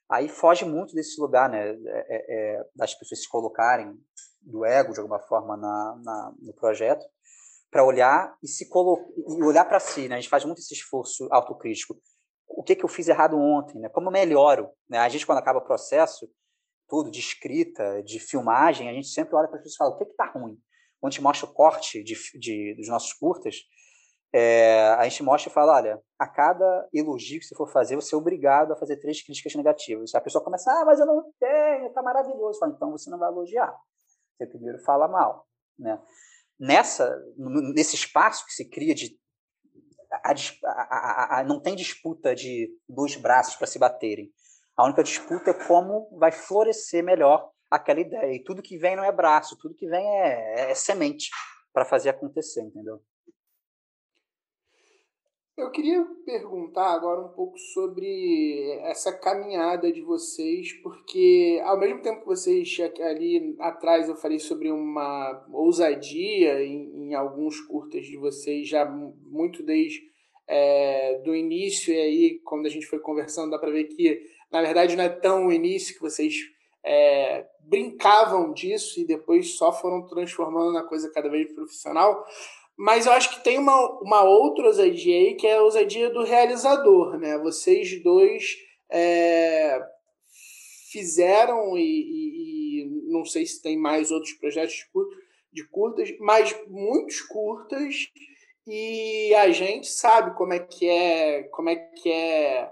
[0.09, 3.99] aí foge muito desse lugar, né, é, é, é das pessoas se colocarem
[4.41, 7.05] do ego de alguma forma na, na no projeto,
[7.71, 10.15] para olhar e se colocar e olhar para si, né?
[10.17, 12.01] A gente faz muito esse esforço autocrítico.
[12.49, 13.89] O que que eu fiz errado ontem, né?
[13.89, 14.99] Como eu melhoro, né?
[14.99, 16.29] A gente quando acaba o processo,
[16.89, 19.99] tudo, de escrita, de filmagem, a gente sempre olha para as pessoas e fala, o
[19.99, 20.59] que está ruim?
[21.01, 23.57] Quando a gente mostra o corte de, de, dos nossos curtas,
[24.32, 28.14] é, a gente mostra e fala, olha, a cada elogio que você for fazer, você
[28.14, 30.14] é obrigado a fazer três críticas negativas.
[30.14, 32.59] A pessoa começa, ah, mas eu não tenho, está maravilhoso.
[32.59, 33.74] Fala, então você não vai elogiar.
[34.37, 35.47] Você primeiro fala mal.
[35.78, 35.99] Né?
[36.59, 37.18] Nessa,
[37.74, 39.18] nesse espaço que se cria de
[40.11, 40.32] a,
[40.64, 44.32] a, a, não tem disputa de dois braços para se baterem.
[44.77, 48.35] A única disputa é como vai florescer melhor aquela ideia.
[48.35, 51.31] E tudo que vem não é braço, tudo que vem é, é semente
[51.72, 53.01] para fazer acontecer, entendeu?
[55.57, 62.20] Eu queria perguntar agora um pouco sobre essa caminhada de vocês, porque ao mesmo tempo
[62.20, 68.68] que vocês ali atrás eu falei sobre uma ousadia em, em alguns curtas de vocês,
[68.68, 70.03] já muito desde
[70.47, 74.63] é, do início, e aí quando a gente foi conversando dá para ver que na
[74.63, 76.35] verdade, não é tão o início que vocês
[76.85, 82.25] é, brincavam disso e depois só foram transformando na coisa cada vez profissional.
[82.77, 86.23] Mas eu acho que tem uma, uma outra ousadia aí, que é a ousadia do
[86.23, 87.19] realizador.
[87.19, 87.39] Né?
[87.39, 88.57] Vocês dois
[88.91, 89.83] é,
[90.91, 94.75] fizeram, e, e, e, não sei se tem mais outros projetos
[95.53, 98.09] de, curtas, mas muitos curtas,
[98.67, 102.71] e a gente sabe como é que é, como é que é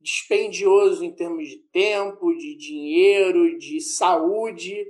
[0.00, 4.86] dispendioso em termos de tempo, de dinheiro, de saúde.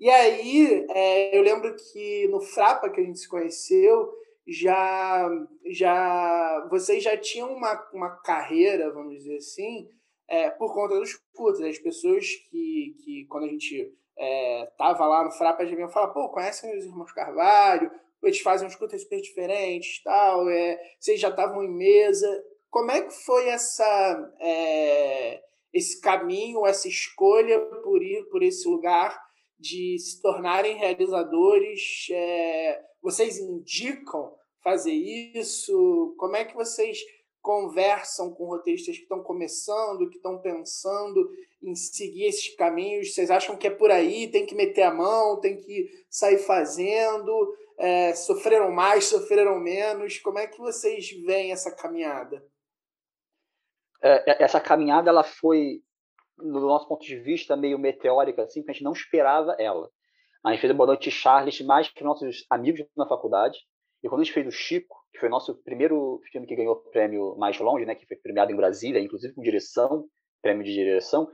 [0.00, 4.10] E aí, é, eu lembro que no Frapa que a gente se conheceu,
[4.46, 5.28] já,
[5.66, 9.88] já vocês já tinham uma, uma carreira, vamos dizer assim,
[10.28, 11.62] é, por conta dos curtos.
[11.62, 16.08] As pessoas que, que quando a gente estava é, lá no Frapa, já vinham falar,
[16.08, 17.90] pô, conhecem os irmãos Carvalho,
[18.22, 22.44] eles fazem uns curtas super diferentes, tal, é, vocês já estavam em mesa.
[22.74, 25.40] Como é que foi essa, é,
[25.72, 29.16] esse caminho, essa escolha por ir por esse lugar
[29.56, 32.08] de se tornarem realizadores?
[32.10, 36.16] É, vocês indicam fazer isso?
[36.18, 36.98] Como é que vocês
[37.40, 41.30] conversam com roteiristas que estão começando, que estão pensando
[41.62, 43.14] em seguir esses caminhos?
[43.14, 44.26] Vocês acham que é por aí?
[44.26, 47.54] Tem que meter a mão, tem que sair fazendo?
[47.78, 50.18] É, sofreram mais, sofreram menos?
[50.18, 52.44] Como é que vocês veem essa caminhada?
[54.04, 55.80] É, é essa caminhada ela foi,
[56.36, 59.88] no nosso ponto de vista, meio meteórica, assim, porque a gente não esperava ela.
[60.44, 63.58] A gente fez o Boa Charles mais que nossos amigos na faculdade.
[64.02, 66.90] E quando a gente fez o Chico, que foi nosso primeiro filme que ganhou o
[66.90, 70.06] prêmio mais longe, né, que foi premiado em Brasília, inclusive com direção,
[70.42, 71.26] prêmio de direção,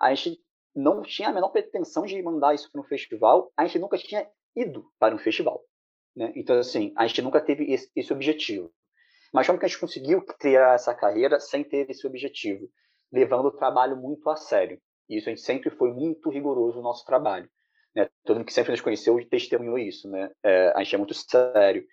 [0.00, 0.40] a gente
[0.74, 4.28] não tinha a menor pretensão de mandar isso para um festival, a gente nunca tinha
[4.56, 5.62] ido para um festival.
[6.16, 6.32] Né?
[6.34, 8.72] Então, assim, a gente nunca teve esse, esse objetivo.
[9.36, 12.70] Mas como que a gente conseguiu criar essa carreira sem ter esse objetivo?
[13.12, 14.80] Levando o trabalho muito a sério.
[15.10, 17.46] E isso a gente sempre foi muito rigoroso no nosso trabalho.
[17.94, 18.08] Né?
[18.24, 20.08] Todo mundo que sempre nos conheceu testemunhou isso.
[20.08, 20.30] Né?
[20.42, 21.84] É, a gente é muito sério.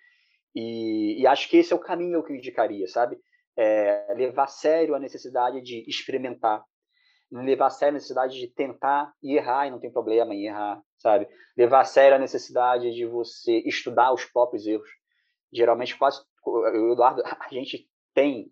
[0.54, 3.18] E, e, acho que esse é o caminho que eu indicaria, sabe?
[3.54, 6.64] É, levar a sério a necessidade de experimentar,
[7.30, 10.80] levar a sério a necessidade de tentar e errar, e não tem problema em errar,
[10.96, 11.28] sabe?
[11.54, 14.88] Levar a sério a necessidade de você estudar os próprios erros.
[15.52, 16.24] Geralmente, quase,
[16.92, 18.50] Eduardo, a gente tem,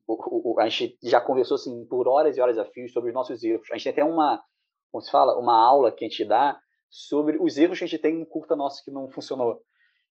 [0.58, 3.68] a gente já conversou assim, por horas e horas a fio sobre os nossos erros.
[3.70, 4.42] A gente tem até uma,
[4.90, 6.58] como se fala, uma aula que a gente dá
[6.90, 9.62] sobre os erros que a gente tem em curta nossa que não funcionou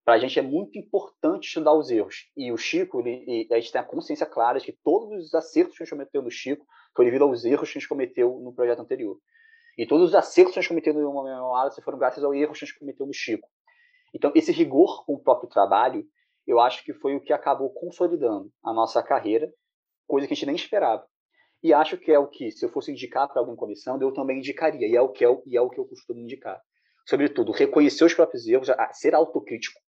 [0.10, 2.32] para a gente é muito importante estudar os erros.
[2.36, 5.78] E o Chico, ele, a gente tem a consciência clara de que todos os acertos
[5.78, 6.66] que a gente cometeu no Chico
[6.96, 9.20] foi devido aos erros que a gente cometeu no projeto anterior.
[9.78, 12.64] E todos os acertos que a gente cometeu no Memória foram graças ao erro que
[12.64, 13.48] a gente cometeu no Chico.
[14.12, 16.04] Então, esse rigor com o próprio trabalho,
[16.50, 19.48] eu acho que foi o que acabou consolidando a nossa carreira,
[20.08, 21.06] coisa que a gente nem esperava.
[21.62, 24.40] E acho que é o que, se eu fosse indicar para alguém comissão, eu também
[24.40, 26.60] indicaria, e é o que, é, e é o que eu costumo indicar.
[27.08, 29.80] Sobretudo, reconhecer os próprios erros, ser autocrítico,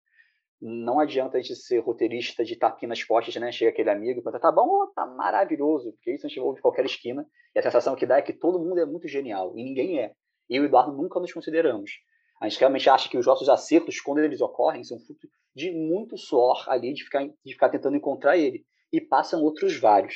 [0.61, 3.51] não adianta a gente ser roteirista de tapinha nas costas, né?
[3.51, 6.57] Chega aquele amigo e pergunta, tá bom, oh, tá maravilhoso, porque isso a gente ouve
[6.57, 9.57] de qualquer esquina, e a sensação que dá é que todo mundo é muito genial,
[9.57, 10.11] e ninguém é.
[10.47, 11.89] Eu e o Eduardo nunca nos consideramos.
[12.41, 16.17] A gente realmente acha que os nossos acertos, quando eles ocorrem, são fruto de muito
[16.17, 18.65] suor ali, de ficar, de ficar tentando encontrar ele.
[18.91, 20.15] E passam outros vários.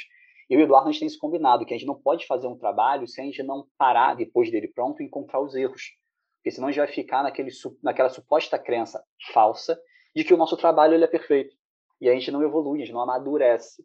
[0.49, 2.47] Eu e o Eduardo, a gente tem esse combinado, que a gente não pode fazer
[2.47, 5.93] um trabalho sem a gente não parar, depois dele pronto, e encontrar os erros.
[6.37, 7.51] Porque senão a gente vai ficar naquele,
[7.83, 9.79] naquela suposta crença falsa
[10.15, 11.55] de que o nosso trabalho ele é perfeito.
[12.01, 13.83] E a gente não evolui, a gente não amadurece.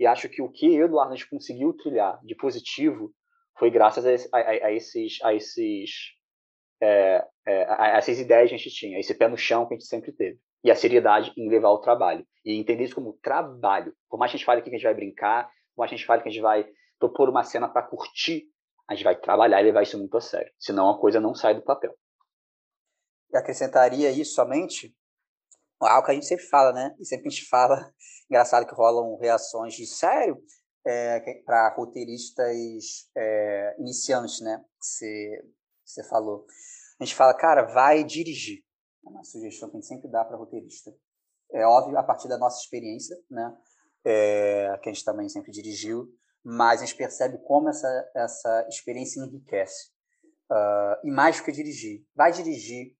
[0.00, 3.12] E acho que o que eu e o Eduardo a gente conseguiu trilhar de positivo
[3.58, 6.14] foi graças a, a, a esses, a, esses
[6.82, 9.86] é, é, essas ideias que a gente tinha, esse pé no chão que a gente
[9.86, 10.38] sempre teve.
[10.64, 12.26] E a seriedade em levar o trabalho.
[12.44, 13.94] E entender isso como trabalho.
[14.08, 15.98] Por mais que a gente fale que a gente vai brincar, por mais que a
[15.98, 16.66] gente fale que a gente vai
[16.98, 18.44] propor uma cena para curtir,
[18.88, 20.52] a gente vai trabalhar e levar isso muito a sério.
[20.58, 21.94] Senão a coisa não sai do papel.
[23.32, 24.94] E acrescentaria isso somente
[25.80, 26.94] algo que a gente sempre fala, né?
[26.98, 27.92] E sempre a gente fala,
[28.30, 30.36] engraçado que rolam reações de sério
[30.86, 34.62] é, para roteiristas é, iniciantes, né?
[35.92, 36.46] Que você, falou.
[36.98, 38.64] A gente fala, cara, vai dirigir.
[39.04, 40.90] É uma sugestão que a gente sempre dá para roteirista.
[41.52, 43.54] É óbvio, a partir da nossa experiência, né?
[44.04, 46.08] É, que a gente também sempre dirigiu,
[46.42, 49.90] mas a gente percebe como essa, essa experiência enriquece.
[50.50, 52.04] Uh, e mais do que dirigir.
[52.14, 52.96] Vai dirigir,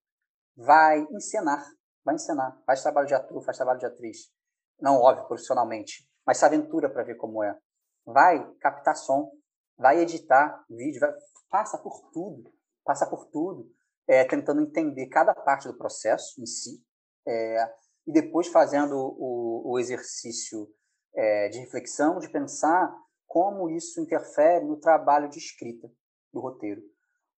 [0.57, 1.65] vai encenar,
[2.05, 4.33] vai ensinar, faz trabalho de ator, faz trabalho de atriz.
[4.81, 7.59] Não, óbvio, profissionalmente, mas se aventura para ver como é.
[8.05, 9.31] Vai captar som,
[9.77, 11.13] vai editar vídeo, vai,
[11.51, 12.51] passa por tudo,
[12.85, 13.71] passa por tudo,
[14.07, 16.83] é, tentando entender cada parte do processo em si,
[17.27, 17.73] é,
[18.07, 20.69] e depois fazendo o, o exercício
[21.15, 22.93] é, de reflexão, de pensar
[23.27, 25.91] como isso interfere no trabalho de escrita
[26.33, 26.83] do roteiro.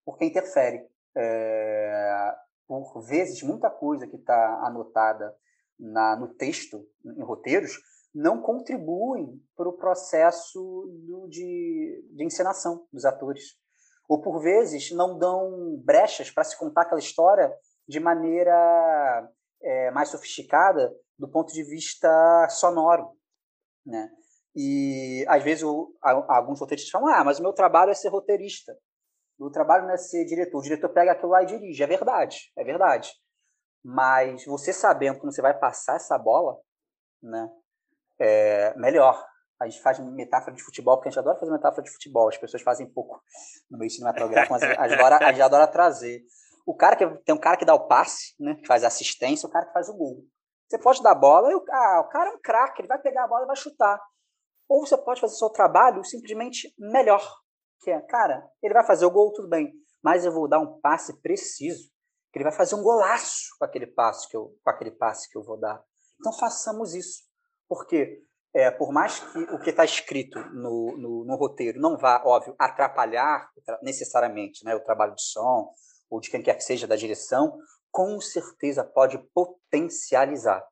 [0.05, 0.89] Porque interfere.
[1.17, 2.35] É,
[2.67, 5.37] por vezes, muita coisa que está anotada
[5.79, 7.79] na, no texto, em roteiros,
[8.15, 10.61] não contribuem para o processo
[11.07, 13.57] do, de, de encenação dos atores.
[14.09, 17.53] Ou, por vezes, não dão brechas para se contar aquela história
[17.89, 19.31] de maneira
[19.63, 23.17] é, mais sofisticada do ponto de vista sonoro.
[23.85, 24.11] Né?
[24.55, 28.77] E, às vezes, o, alguns roteiristas falam: ah, mas o meu trabalho é ser roteirista.
[29.39, 30.59] O trabalho não é ser diretor.
[30.59, 31.83] O diretor pega aquilo lá e dirige.
[31.83, 33.13] É verdade, é verdade.
[33.83, 36.59] Mas você sabendo que você vai passar essa bola,
[37.23, 37.51] né,
[38.19, 39.23] é melhor.
[39.65, 42.29] A gente faz metáfora de futebol, porque a gente adora fazer metáfora de futebol.
[42.29, 43.19] As pessoas fazem pouco
[43.71, 46.23] no meio cinematográfico, mas a gente adora, a gente adora trazer.
[46.67, 49.51] O cara que tem um cara que dá o passe, né, que faz assistência, o
[49.51, 50.23] cara que faz o gol.
[50.69, 53.01] Você pode dar a bola, e o, ah, o cara é um craque, ele vai
[53.01, 53.99] pegar a bola e vai chutar.
[54.69, 57.27] Ou você pode fazer o seu trabalho simplesmente melhor,
[57.81, 60.79] que é, cara, ele vai fazer o gol, tudo bem, mas eu vou dar um
[60.81, 61.91] passe preciso,
[62.31, 65.39] que ele vai fazer um golaço com aquele passe que eu, com aquele passe que
[65.39, 65.83] eu vou dar.
[66.19, 67.23] Então façamos isso,
[67.69, 68.23] porque
[68.55, 72.55] é, por mais que o que está escrito no, no, no, roteiro não vá, óbvio,
[72.57, 73.51] atrapalhar
[73.83, 75.73] necessariamente né, o trabalho de som
[76.09, 77.59] ou de quem quer que seja da direção,
[77.91, 80.65] com certeza pode potencializar.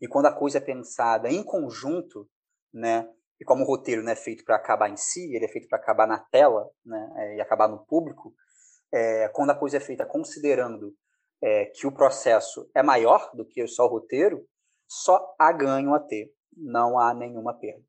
[0.00, 2.28] E quando a coisa é pensada em conjunto,
[2.72, 3.08] né,
[3.40, 5.78] e como o roteiro não é feito para acabar em si, ele é feito para
[5.78, 8.34] acabar na tela né, é, e acabar no público,
[8.92, 10.94] é, quando a coisa é feita considerando
[11.42, 14.46] é, que o processo é maior do que só o roteiro,
[14.86, 17.84] só há ganho a ter, não há nenhuma perda.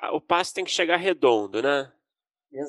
[0.00, 1.92] Ah, o passe tem que chegar redondo, né?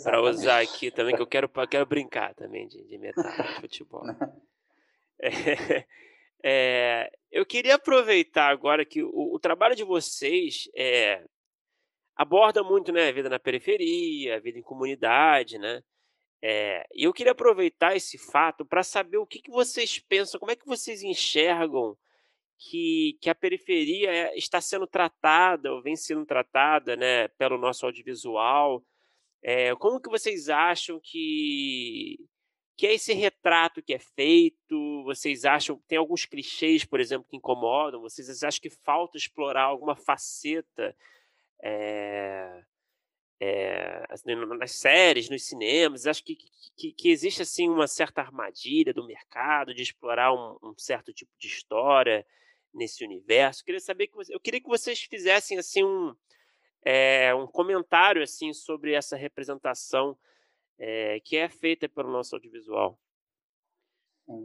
[0.04, 3.62] Para usar aqui também, que eu quero, eu quero brincar também de, de metáfora de
[3.62, 4.04] futebol.
[5.22, 5.86] é,
[6.44, 11.24] é, eu queria aproveitar agora que o, o trabalho de vocês é,
[12.16, 15.82] aborda muito né, a vida na periferia, a vida em comunidade, né?
[16.46, 20.52] É, e eu queria aproveitar esse fato para saber o que, que vocês pensam, como
[20.52, 21.98] é que vocês enxergam
[22.70, 28.84] que, que a periferia está sendo tratada ou vem sendo tratada né, pelo nosso audiovisual.
[29.42, 32.18] É, como que vocês acham que,
[32.78, 35.04] que é esse retrato que é feito?
[35.04, 38.02] Vocês acham tem alguns clichês, por exemplo, que incomodam?
[38.02, 40.96] Vocês acham que falta explorar alguma faceta
[41.62, 42.64] é,
[43.42, 44.06] é,
[44.58, 46.38] nas séries, nos cinemas, acho que,
[46.78, 51.32] que, que, existe assim uma certa armadilha do mercado de explorar um, um, certo tipo
[51.38, 52.26] de história
[52.74, 53.64] nesse universo.
[53.64, 56.16] Queria saber que você, eu queria que vocês fizessem assim um,
[56.84, 60.18] é, um comentário assim sobre essa representação
[60.80, 62.98] é, que é feita pelo nosso audiovisual.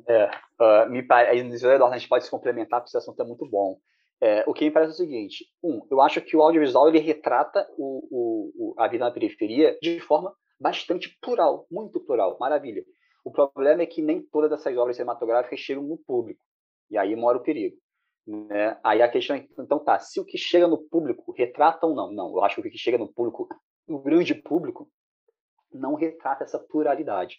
[0.08, 0.26] É,
[0.60, 3.78] uh, me parece, a gente pode se complementar porque esse assunto é muito bom.
[4.20, 6.98] É, o que me parece é o seguinte: um, eu acho que o audiovisual ele
[6.98, 12.84] retrata o, o, a vida na periferia de forma bastante plural, muito plural, maravilha.
[13.24, 16.40] O problema é que nem todas essas obras cinematográficas chegam no público,
[16.90, 17.76] e aí mora o perigo.
[18.28, 18.78] Né?
[18.84, 22.12] Aí a questão é, então tá, se o que chega no público retrata ou não?
[22.12, 23.48] Não, eu acho que o que chega no público,
[23.88, 24.86] o grande público,
[25.72, 27.38] não retrata essa pluralidade.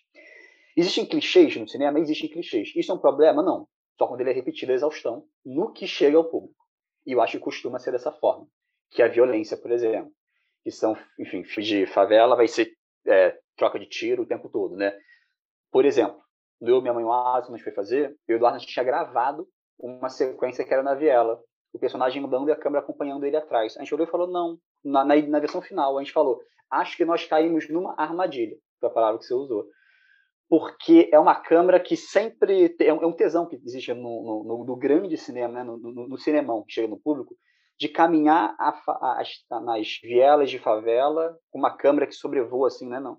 [0.76, 2.00] Existem clichês no cinema?
[2.00, 2.72] Existem clichês.
[2.76, 3.44] Isso é um problema?
[3.44, 3.68] Não.
[4.00, 6.56] Só quando ele é repetido a exaustão no que chega ao público.
[7.06, 8.48] E eu acho que costuma ser dessa forma.
[8.90, 10.12] Que a violência, por exemplo,
[10.64, 12.72] que são, enfim, de favela, vai ser
[13.06, 14.98] é, troca de tiro o tempo todo, né?
[15.72, 16.20] Por exemplo,
[16.60, 18.84] no Eu, Minha Mãe, o Asa, a gente foi fazer, eu e o Eduardo tinha
[18.84, 19.48] gravado
[19.80, 21.42] uma sequência que era na viela,
[21.74, 23.78] o personagem andando e a câmera acompanhando ele atrás.
[23.78, 24.58] A gente olhou e falou, não.
[24.84, 26.40] Na, na, na versão final, a gente falou,
[26.72, 29.66] acho que nós caímos numa armadilha, foi a palavra que você usou
[30.50, 34.76] porque é uma câmera que sempre é, é um tesão que existe no, no, no
[34.76, 35.64] grande cinema, né?
[35.64, 37.36] no, no, no, cinemão que chega no público,
[37.78, 42.90] de caminhar a, a, a, nas vielas de favela com uma câmera que sobrevoa assim,
[42.90, 43.00] né?
[43.00, 43.18] Não.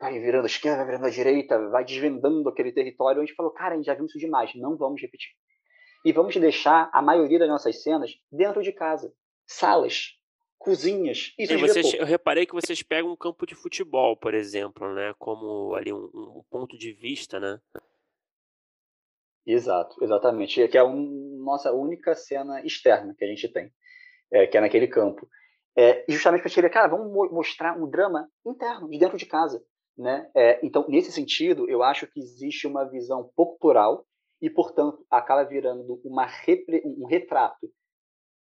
[0.00, 3.22] Vai virando a esquerda, vai virando a direita, vai desvendando aquele território.
[3.22, 5.30] A gente falou, cara, a gente já viu isso demais, não vamos repetir.
[6.04, 9.12] E vamos deixar a maioria das nossas cenas dentro de casa,
[9.46, 10.18] salas,
[10.58, 11.34] cozinhas.
[11.38, 15.14] Isso vocês, eu reparei que vocês pegam um campo de futebol, por exemplo, né?
[15.18, 17.60] Como ali um, um ponto de vista, né?
[19.46, 20.68] Exato, exatamente.
[20.68, 23.72] Que é a um, nossa única cena externa que a gente tem,
[24.32, 25.28] é, que é naquele campo.
[25.76, 29.62] É, justamente para tirar, cara, vamos mostrar um drama interno, de dentro de casa.
[29.96, 30.30] Né?
[30.34, 34.06] É, então, nesse sentido, eu acho que existe uma visão pouco plural
[34.40, 37.70] e, portanto, acaba virando uma repre, um retrato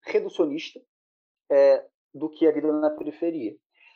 [0.04, 0.80] reducionista
[1.50, 3.54] é, do que a vida na periferia.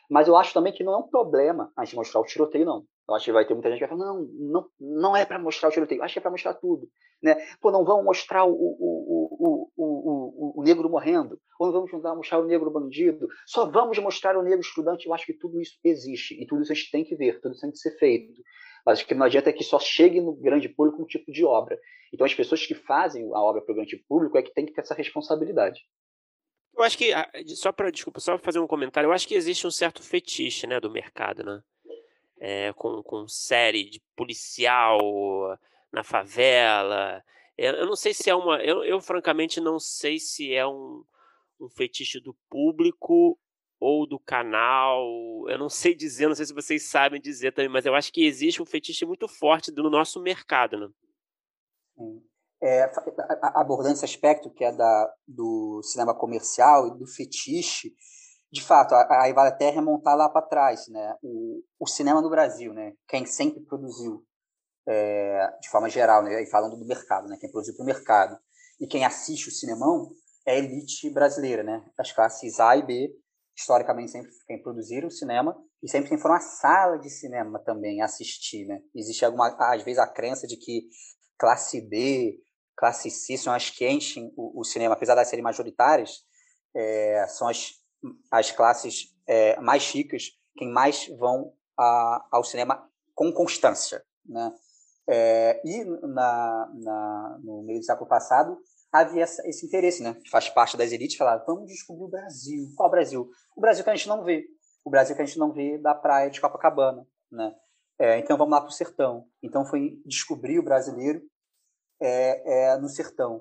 [0.09, 2.85] Mas eu acho também que não é um problema a gente mostrar o tiroteio, não.
[3.07, 5.37] Eu acho que vai ter muita gente que vai falar, não, não, não é para
[5.37, 6.87] mostrar o tiroteio, acho que é para mostrar tudo.
[7.21, 7.35] Né?
[7.61, 12.39] Pô, não vamos mostrar o, o, o, o, o, negro morrendo, ou não vamos mostrar
[12.39, 15.05] o negro bandido, só vamos mostrar o negro estudante.
[15.05, 17.53] Eu acho que tudo isso existe, e tudo isso a gente tem que ver, tudo
[17.53, 18.41] isso tem que ser feito.
[18.85, 21.43] Mas o que não adianta é que só chegue no grande público um tipo de
[21.43, 21.79] obra.
[22.13, 24.73] Então as pessoas que fazem a obra para o grande público é que tem que
[24.73, 25.81] ter essa responsabilidade.
[26.77, 29.65] Eu acho que, ah, só para, desculpa, só fazer um comentário, eu acho que existe
[29.65, 31.63] um certo fetiche, né, do mercado, né?
[32.37, 34.99] É, com, com série de policial
[35.91, 37.23] na favela.
[37.57, 38.61] Eu, eu não sei se é uma.
[38.61, 41.03] Eu, eu, francamente, não sei se é um,
[41.59, 43.39] um fetiche do público
[43.79, 45.05] ou do canal.
[45.47, 48.25] Eu não sei dizer, não sei se vocês sabem dizer também, mas eu acho que
[48.25, 50.89] existe um fetiche muito forte do nosso mercado, né?
[52.61, 52.91] É,
[53.53, 57.93] abordando esse aspecto que é da, do cinema comercial e do fetiche,
[58.51, 61.15] de fato, aí vale até remontar lá para trás, né?
[61.21, 62.93] O, o, cinema no Brasil, né?
[63.07, 64.25] Quem sempre produziu,
[64.87, 66.41] é, de forma geral, né?
[66.41, 67.37] E falando do mercado, né?
[67.39, 68.37] Quem produziu para o mercado
[68.79, 70.09] e quem assiste o cinemão
[70.45, 71.85] é a elite brasileira, né?
[71.97, 73.09] As classes A e B,
[73.55, 78.01] historicamente sempre quem produziram o cinema e sempre quem foram à sala de cinema também
[78.01, 78.81] assistir, né?
[78.93, 80.87] Existe alguma, às vezes a crença de que
[81.37, 82.41] classe B
[82.75, 86.23] classe C são as que enchem o, o cinema, apesar de serem majoritárias,
[86.75, 87.73] é, são as,
[88.29, 94.03] as classes é, mais ricas, quem mais vão a, ao cinema com constância.
[94.25, 94.51] Né?
[95.07, 98.57] É, e na, na, no meio do século passado
[99.01, 100.15] havia esse interesse, né?
[100.29, 102.67] faz parte das elites, falar vamos descobrir o Brasil.
[102.75, 103.29] Qual o Brasil?
[103.55, 104.45] O Brasil que a gente não vê.
[104.83, 107.05] O Brasil que a gente não vê da praia de Copacabana.
[107.31, 107.55] Né?
[107.99, 109.25] É, então vamos lá para o sertão.
[109.41, 111.21] Então foi descobrir o brasileiro
[111.99, 113.37] é, é, no sertão.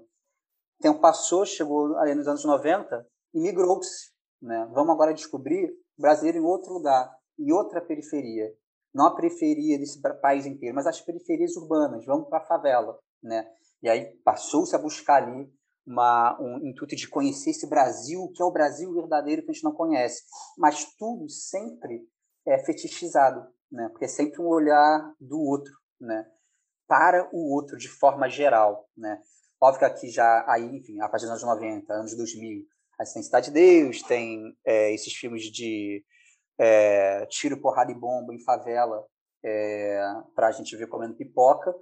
[0.78, 4.12] O tempo passou, chegou ali nos anos 90 e migrou-se.
[4.40, 4.68] Né?
[4.72, 8.52] Vamos agora descobrir o brasileiro em outro lugar, em outra periferia.
[8.94, 12.04] Não a periferia desse país inteiro, mas as periferias urbanas.
[12.04, 12.98] Vamos para a favela.
[13.22, 13.46] Né?
[13.84, 15.48] E aí passou-se a buscar ali
[15.86, 19.62] uma, um intuito de conhecer esse Brasil, que é o Brasil verdadeiro que a gente
[19.62, 20.22] não conhece.
[20.58, 22.02] Mas tudo sempre
[22.44, 23.88] é fetichizado, né?
[23.90, 25.72] porque é sempre um olhar do outro.
[26.00, 26.26] Né?
[26.86, 29.20] para o outro de forma geral, né?
[29.60, 32.64] Óbvio que aqui já, aí, enfim, a partir dos anos 90, anos 2000,
[32.98, 36.04] a tem Cidade de Deus, tem é, esses filmes de
[36.58, 39.04] é, tiro, porrada e bomba em favela
[39.44, 40.00] é,
[40.34, 41.74] para a gente ver comendo pipoca.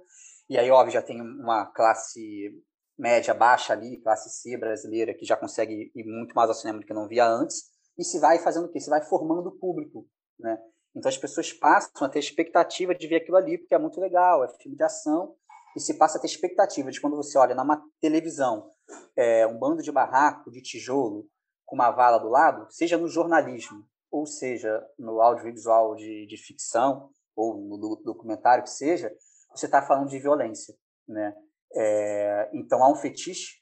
[0.49, 2.51] E aí, óbvio, já tem uma classe
[2.97, 6.85] média baixa ali, classe C brasileira, que já consegue ir muito mais ao cinema do
[6.85, 7.63] que não via antes.
[7.97, 8.79] E se vai fazendo o quê?
[8.79, 10.07] Se vai formando o público,
[10.39, 10.57] né?
[10.95, 14.43] Então as pessoas passam a ter expectativa de ver aquilo ali, porque é muito legal,
[14.43, 15.35] é filme de ação,
[15.75, 18.71] e se passa a ter expectativa de quando você olha na televisão
[19.15, 21.27] é, um bando de barraco, de tijolo,
[21.65, 27.09] com uma vala do lado, seja no jornalismo, ou seja no audiovisual de, de ficção,
[27.35, 29.11] ou no documentário que seja,
[29.53, 30.75] você está falando de violência.
[31.07, 31.35] Né?
[31.75, 33.61] É, então há um fetiche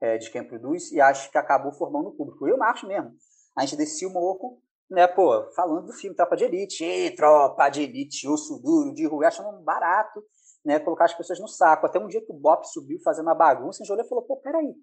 [0.00, 2.48] é, de quem produz e acho que acabou formando o público.
[2.48, 3.12] Eu acho mesmo.
[3.56, 7.68] A gente descia o morro né, pô, falando do filme Tropa de Elite, e, Tropa
[7.68, 10.22] de Elite, osso duro, de rua, achando barato,
[10.64, 11.86] né, colocar as pessoas no saco.
[11.86, 14.24] Até um dia que o Bop subiu fazendo uma bagunça, a gente olhou e falou,
[14.24, 14.74] pô, peraí,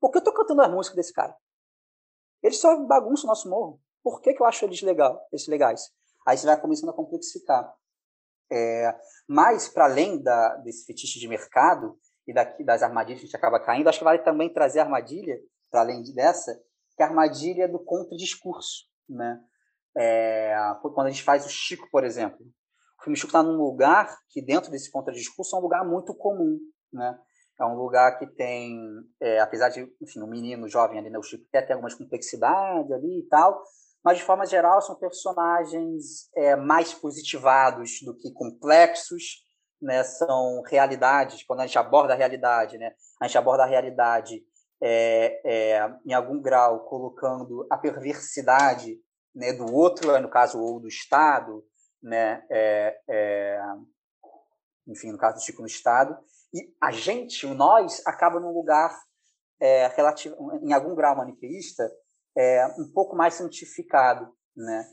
[0.00, 1.36] por que eu tô cantando as músicas desse cara?
[2.42, 3.78] Eles só bagunçam o nosso morro.
[4.02, 5.90] Por que, que eu acho eles legal, eles legais?
[6.26, 7.70] Aí você vai começando a complexificar.
[8.52, 8.94] É,
[9.28, 11.96] mas, para além da, desse fetiche de mercado
[12.26, 14.84] e daqui, das armadilhas que a gente acaba caindo, acho que vale também trazer a
[14.84, 15.38] armadilha,
[15.70, 16.54] para além dessa,
[16.96, 18.86] que é a armadilha do contra-discurso.
[19.08, 19.40] Né?
[19.96, 22.38] É, quando a gente faz o Chico, por exemplo,
[23.00, 26.58] o filme Chico está num lugar que, dentro desse contra-discurso, é um lugar muito comum.
[26.92, 27.18] Né?
[27.60, 28.80] É um lugar que tem,
[29.20, 32.90] é, apesar de, enfim, um menino jovem ali, né, o Chico quer ter algumas complexidades
[32.90, 33.62] ali e tal,
[34.04, 39.44] mas de forma geral são personagens é, mais positivados do que complexos,
[39.80, 40.02] né?
[40.04, 41.42] São realidades.
[41.44, 42.92] Quando a gente aborda a realidade, né?
[43.20, 44.42] A gente aborda a realidade
[44.82, 48.98] é, é, em algum grau colocando a perversidade
[49.34, 51.64] né, do outro, no caso, ou do Estado,
[52.02, 53.62] né, é, é,
[54.86, 56.16] enfim, no caso do Chico, no Estado,
[56.52, 58.98] e a gente, o nós, acaba num lugar
[59.60, 61.88] é, relativo, em algum grau maniqueísta,
[62.36, 64.32] é, um pouco mais santificado.
[64.56, 64.86] Né?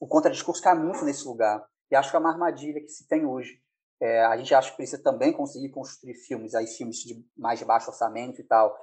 [0.00, 3.26] O contradiscurso cai muito nesse lugar, e acho que é uma armadilha que se tem
[3.26, 3.60] hoje.
[4.00, 7.90] É, a gente acha que precisa também conseguir construir filmes, aí filmes de mais baixo
[7.90, 8.76] orçamento e tal,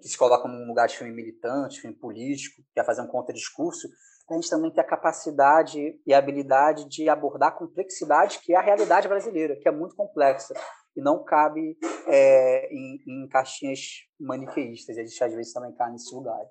[0.00, 3.88] que se colocam num lugar de filme militante, filme político, que é fazer um contradiscurso,
[4.30, 8.56] a gente também tem a capacidade e a habilidade de abordar a complexidade que é
[8.56, 10.54] a realidade brasileira, que é muito complexa
[10.96, 13.80] e não cabe é, em, em, caixinhas
[14.18, 14.96] maniqueístas.
[14.96, 16.48] A gente às vezes também cai nesses lugares.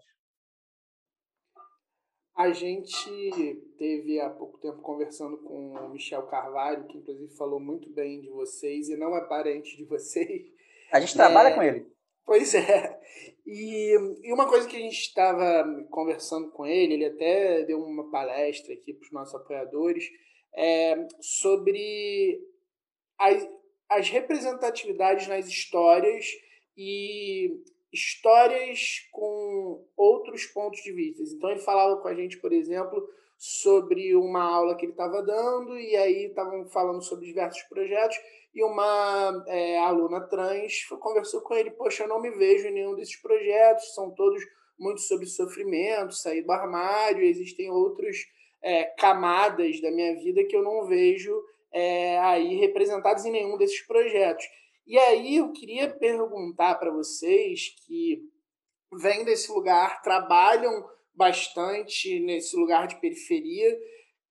[2.36, 7.90] A gente teve há pouco tempo conversando com o Michel Carvalho, que inclusive falou muito
[7.92, 10.52] bem de vocês e não é parente de vocês.
[10.92, 11.54] A gente trabalha é...
[11.54, 11.94] com ele.
[12.26, 13.00] Pois é.
[13.46, 18.10] E, e uma coisa que a gente estava conversando com ele, ele até deu uma
[18.10, 20.10] palestra aqui para os nossos apoiadores,
[20.56, 22.42] é, sobre
[23.20, 23.48] as,
[23.90, 26.26] as representatividades nas histórias
[26.78, 27.52] e
[27.94, 31.22] histórias com outros pontos de vista.
[31.24, 33.08] Então ele falava com a gente, por exemplo,
[33.38, 38.18] sobre uma aula que ele estava dando, e aí estavam falando sobre diversos projetos,
[38.54, 42.96] e uma é, aluna trans conversou com ele, poxa, eu não me vejo em nenhum
[42.96, 44.44] desses projetos, são todos
[44.80, 48.18] muito sobre sofrimento, sair do armário, existem outras
[48.62, 51.34] é, camadas da minha vida que eu não vejo
[51.72, 54.46] é, aí representadas em nenhum desses projetos.
[54.86, 58.22] E aí eu queria perguntar para vocês que
[58.92, 63.80] vêm desse lugar, trabalham bastante nesse lugar de periferia,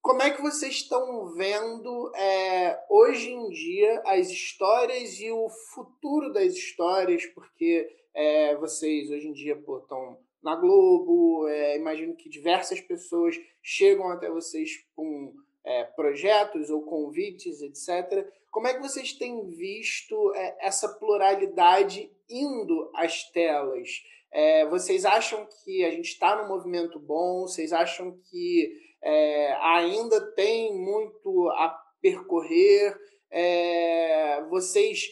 [0.03, 6.33] como é que vocês estão vendo é, hoje em dia as histórias e o futuro
[6.33, 7.25] das histórias?
[7.27, 14.09] Porque é, vocês hoje em dia estão na Globo, é, imagino que diversas pessoas chegam
[14.09, 15.33] até vocês com
[15.65, 18.27] é, projetos ou convites, etc.
[18.51, 23.89] Como é que vocês têm visto é, essa pluralidade indo às telas?
[24.33, 27.43] É, vocês acham que a gente está num movimento bom?
[27.43, 28.73] Vocês acham que
[29.03, 31.69] é, ainda tem muito a
[32.01, 32.97] percorrer?
[33.31, 35.07] É, vocês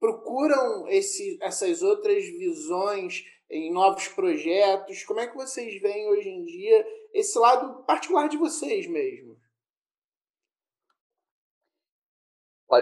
[0.00, 5.04] procuram esse, essas outras visões em novos projetos?
[5.04, 9.36] Como é que vocês veem hoje em dia esse lado particular de vocês mesmo?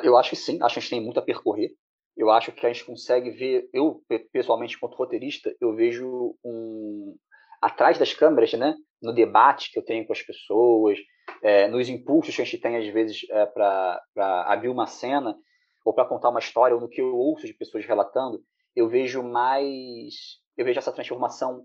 [0.02, 1.70] Eu acho que sim, acho que a gente tem muito a percorrer.
[2.16, 4.02] Eu acho que a gente consegue ver, eu
[4.32, 7.16] pessoalmente, enquanto roteirista, eu vejo um
[7.62, 10.98] atrás das câmeras, né, no debate que eu tenho com as pessoas,
[11.42, 14.02] é, nos impulsos que a gente tem às vezes é, para
[14.46, 15.36] abrir uma cena
[15.84, 18.42] ou para contar uma história, ou no que eu ouço de pessoas relatando,
[18.76, 20.14] eu vejo mais,
[20.56, 21.64] eu vejo essa transformação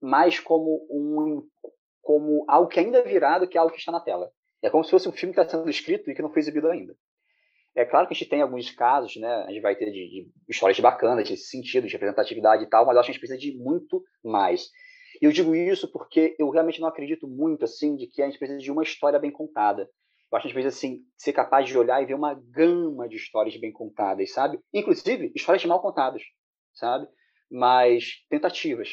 [0.00, 1.46] mais como um
[2.02, 4.30] como algo que ainda é virado que algo que está na tela.
[4.62, 6.68] É como se fosse um filme que está sendo escrito e que não foi exibido
[6.68, 6.94] ainda.
[7.74, 9.44] É claro que a gente tem alguns casos, né?
[9.46, 12.94] A gente vai ter de, de histórias bacanas, de sentido, de representatividade e tal, mas
[12.94, 14.68] eu acho que a gente precisa de muito mais.
[15.20, 18.38] E eu digo isso porque eu realmente não acredito muito, assim, de que a gente
[18.38, 19.88] precisa de uma história bem contada.
[20.30, 23.08] Eu acho que a gente precisa, assim, ser capaz de olhar e ver uma gama
[23.08, 24.58] de histórias bem contadas, sabe?
[24.72, 26.22] Inclusive, histórias mal contadas,
[26.72, 27.06] sabe?
[27.50, 28.90] Mas tentativas.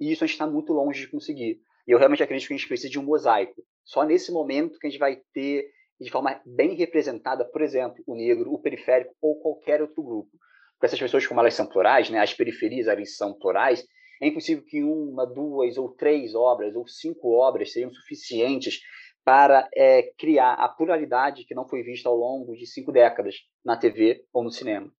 [0.00, 1.60] E isso a gente está muito longe de conseguir.
[1.86, 3.62] E eu realmente acredito que a gente precisa de um mosaico.
[3.84, 5.68] Só nesse momento que a gente vai ter
[6.00, 10.30] de forma bem representada, por exemplo, o negro, o periférico ou qualquer outro grupo.
[10.72, 13.84] Porque essas pessoas, como elas são plurais, né, as periferias elas são plurais,
[14.20, 18.80] é impossível que uma, duas ou três obras ou cinco obras sejam suficientes
[19.24, 23.76] para é, criar a pluralidade que não foi vista ao longo de cinco décadas na
[23.76, 24.90] TV ou no cinema.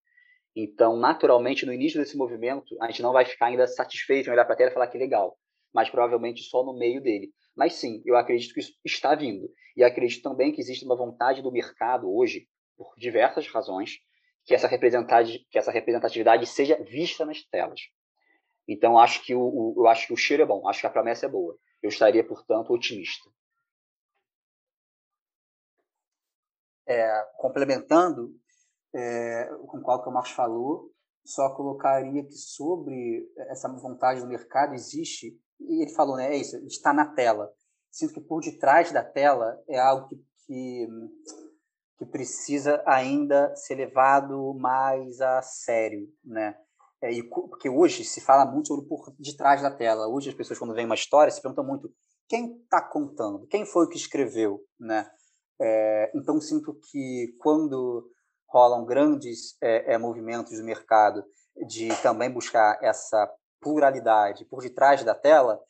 [0.54, 4.44] Então, naturalmente, no início desse movimento, a gente não vai ficar ainda satisfeito em olhar
[4.44, 5.36] para a tela e falar que legal,
[5.72, 7.32] mas provavelmente só no meio dele.
[7.56, 9.48] Mas sim, eu acredito que isso está vindo.
[9.76, 13.98] E acredito também que existe uma vontade do mercado hoje, por diversas razões,
[14.44, 17.80] que essa representatividade, que essa representatividade seja vista nas telas.
[18.66, 20.90] Então, acho que o, o, eu acho que o cheiro é bom, acho que a
[20.90, 21.56] promessa é boa.
[21.82, 23.30] Eu estaria, portanto, otimista.
[26.86, 28.34] É, complementando
[28.94, 30.90] é, com o que o Marcos falou,
[31.24, 36.56] só colocaria que sobre essa vontade do mercado existe e ele falou, né, é isso,
[36.66, 37.50] está na tela.
[37.90, 40.16] Sinto que por detrás da tela é algo que,
[40.46, 40.88] que,
[41.98, 46.54] que precisa ainda ser levado mais a sério, né?
[47.00, 50.08] É, e, porque hoje se fala muito sobre por detrás da tela.
[50.08, 51.92] Hoje as pessoas, quando vem uma história, se perguntam muito
[52.28, 55.08] quem está contando, quem foi que escreveu, né?
[55.60, 58.08] É, então sinto que quando
[58.48, 61.24] rolam grandes é, é, movimentos do mercado
[61.66, 63.28] de também buscar essa
[63.60, 65.60] pluralidade por detrás da tela,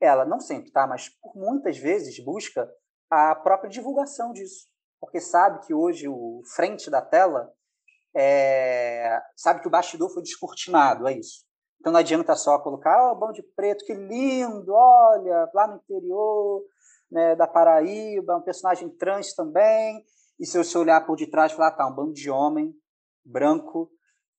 [0.00, 0.86] ela não sempre, tá?
[0.86, 2.68] Mas por muitas vezes busca
[3.10, 4.66] a própria divulgação disso,
[5.00, 7.52] porque sabe que hoje o frente da tela
[8.14, 9.20] é...
[9.36, 11.44] sabe que o bastidor foi descortinado, é isso.
[11.80, 16.64] Então não adianta só colocar, oh, bom de preto, que lindo, olha, lá no interior
[17.10, 20.04] né, da Paraíba, um personagem trans também.
[20.38, 22.74] E se você olhar por detrás, falar, tá, um bando de homem
[23.24, 23.90] branco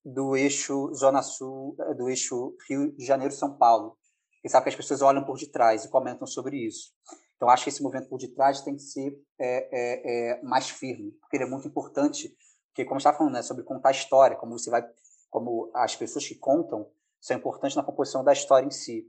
[0.08, 3.98] do eixo Zona Sul, eh, do eixo Rio de Janeiro-São Paulo.
[4.42, 6.94] E sabe que as pessoas olham por detrás e comentam sobre isso.
[7.36, 11.12] Então, acho que esse movimento por detrás tem que ser é, é, é, mais firme,
[11.20, 12.34] porque ele é muito importante,
[12.70, 14.82] porque, como está falando, né, sobre contar a história, como você vai,
[15.30, 16.90] como as pessoas que contam
[17.20, 19.06] são importantes na composição da história em si.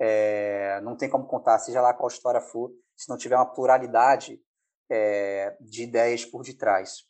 [0.00, 4.42] É, não tem como contar, seja lá qual história for, se não tiver uma pluralidade
[4.90, 7.04] é, de ideias por detrás.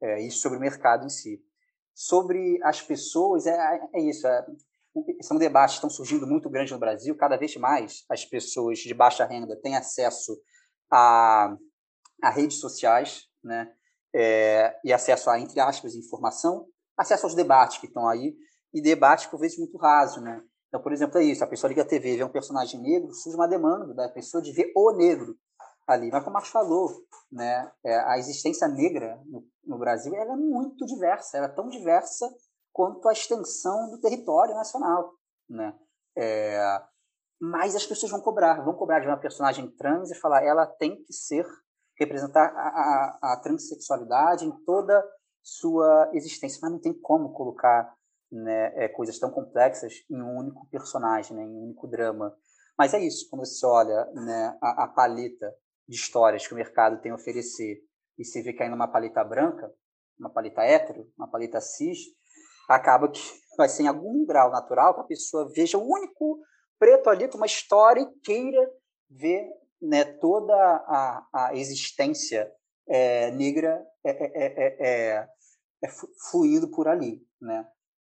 [0.00, 1.44] É, isso sobre o mercado em si
[1.98, 4.24] sobre as pessoas, é, é isso.
[4.24, 4.46] É,
[5.20, 7.16] são debates que estão surgindo muito grandes no Brasil.
[7.16, 10.40] Cada vez mais as pessoas de baixa renda têm acesso
[10.88, 11.56] a,
[12.22, 13.72] a redes sociais, né?
[14.14, 18.32] É, e acesso a, entre aspas, informação, acesso aos debates que estão aí,
[18.72, 20.40] e debates, por vezes, muito raso, né?
[20.68, 23.36] Então, por exemplo, é isso, a pessoa liga a TV, vê um personagem negro, surge
[23.36, 25.36] uma demanda da pessoa de ver o negro
[25.88, 26.10] ali.
[26.10, 26.90] Mas como o Marcos falou,
[27.32, 32.28] né, é, a existência negra no, no Brasil é muito diversa, ela é tão diversa
[32.72, 35.14] quanto a extensão do território nacional.
[35.48, 35.74] Né?
[36.16, 36.82] É,
[37.40, 41.02] mas as pessoas vão cobrar, vão cobrar de uma personagem trans e falar ela tem
[41.02, 41.46] que ser,
[41.98, 45.02] representar a, a, a transexualidade em toda
[45.42, 47.92] sua existência, mas não tem como colocar
[48.30, 52.36] né, é, coisas tão complexas em um único personagem, né, em um único drama.
[52.76, 55.52] Mas é isso, quando você olha né, a, a paleta
[55.88, 57.80] de histórias que o mercado tem a oferecer
[58.18, 59.72] e se vê caindo uma paleta branca,
[60.18, 61.98] uma paleta hétero, uma paleta cis,
[62.68, 63.20] acaba que
[63.56, 66.40] vai ser em algum grau natural que a pessoa veja o único
[66.78, 68.70] preto ali com uma história e queira
[69.08, 69.48] ver
[69.80, 72.52] né, toda a, a existência
[72.86, 75.28] é, negra é, é, é,
[76.30, 77.26] fluindo por ali.
[77.40, 77.66] Né?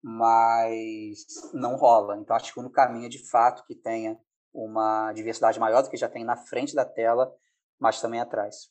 [0.02, 2.16] mas não rola.
[2.16, 4.18] Então, acho que o único caminho de fato, que tenha
[4.52, 7.32] uma diversidade maior do que já tem na frente da tela,
[7.80, 8.70] mas também atrás.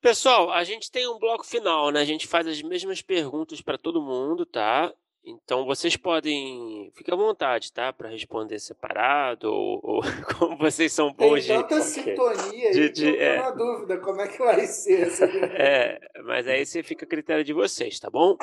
[0.00, 2.00] Pessoal, a gente tem um bloco final, né?
[2.00, 4.94] A gente faz as mesmas perguntas para todo mundo, tá?
[5.24, 10.02] Então vocês podem, fique à vontade, tá, para responder separado ou, ou,
[10.38, 13.38] como vocês são bons Tem tanta de sintonia de, aí, de, de, é.
[13.38, 15.08] na dúvida como é que vai ser.
[15.58, 18.36] é, mas aí você fica a critério de vocês, tá bom?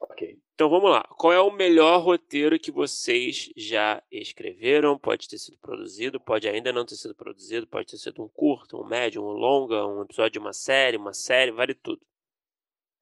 [0.00, 0.39] Ok.
[0.60, 1.02] Então vamos lá.
[1.16, 4.98] Qual é o melhor roteiro que vocês já escreveram?
[4.98, 8.78] Pode ter sido produzido, pode ainda não ter sido produzido, pode ter sido um curto,
[8.78, 12.02] um médio, um longa, um episódio de uma série, uma série, vale tudo.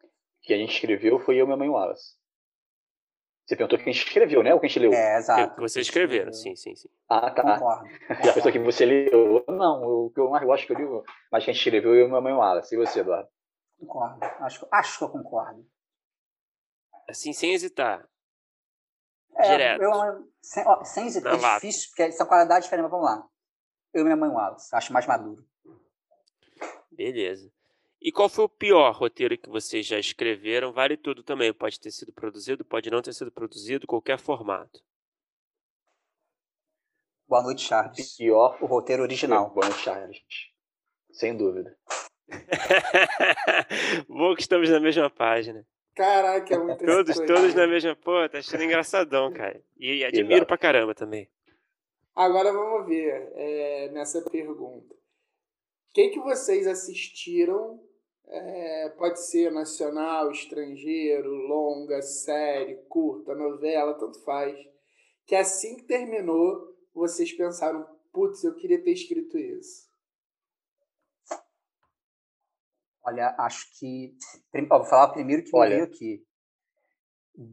[0.04, 0.06] O
[0.42, 2.14] que a gente escreveu foi eu e minha mãe Wallace.
[3.44, 4.54] Você perguntou quem escreveu, né?
[4.54, 4.92] Ou quem leu?
[4.92, 5.56] É, exato.
[5.56, 6.88] Que vocês escreveram, sim, sim, sim.
[7.08, 7.42] Ah, tá.
[7.42, 7.88] Concordo.
[8.24, 9.44] Já pensou que você leu?
[9.48, 12.20] Não, o que eu mais gosto que eu li, mas quem escreveu eu e minha
[12.20, 12.72] mãe Wallace.
[12.72, 13.28] E você, Eduardo?
[13.80, 14.24] Concordo.
[14.44, 15.66] Acho, acho que eu concordo.
[17.08, 18.06] Assim, sem hesitar.
[19.36, 19.82] É, Direto.
[19.82, 21.32] Eu, sem, ó, sem hesitar.
[21.32, 21.66] Na É lata.
[21.66, 23.26] difícil, porque são qualidades diferentes, mas vamos lá.
[23.94, 24.74] Eu e minha mãe Wallace.
[24.74, 25.46] Acho mais maduro.
[26.90, 27.50] Beleza.
[28.00, 30.72] E qual foi o pior roteiro que vocês já escreveram?
[30.72, 31.52] Vale tudo também.
[31.52, 34.80] Pode ter sido produzido, pode não ter sido produzido, qualquer formato.
[37.26, 38.16] Boa noite, Charles.
[38.16, 39.50] Pior O roteiro original.
[39.50, 40.18] Bom Charles.
[41.12, 41.76] Sem dúvida.
[44.08, 45.66] Bom que estamos na mesma página.
[45.98, 47.34] Caraca, é muito Todos, sintonia.
[47.34, 47.96] todos na mesma.
[47.96, 49.60] Pô, tá achando engraçadão, cara.
[49.76, 50.46] E admiro Exato.
[50.46, 51.28] pra caramba também.
[52.14, 54.94] Agora vamos ver é, nessa pergunta.
[54.94, 57.80] O que, que vocês assistiram?
[58.30, 64.56] é, pode ser nacional, estrangeiro, longa, série, curta, novela, tanto faz.
[65.26, 69.87] Que assim que terminou, vocês pensaram, putz, eu queria ter escrito isso.
[73.08, 74.14] Olha, acho que.
[74.70, 75.70] ó, vou falar primeiro que Olha.
[75.70, 76.24] me veio aqui.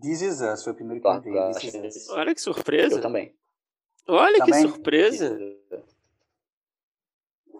[0.01, 2.11] This Is Us foi o primeiro que me Claro, veio.
[2.11, 2.95] Olha que surpresa.
[2.95, 3.37] Eu também.
[4.07, 4.61] Olha que Também?
[4.67, 5.37] surpresa.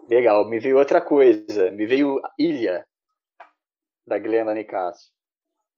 [0.08, 1.70] Legal, me veio outra coisa.
[1.70, 2.86] Me veio Ilha,
[4.06, 5.12] da Glenda Nicasso.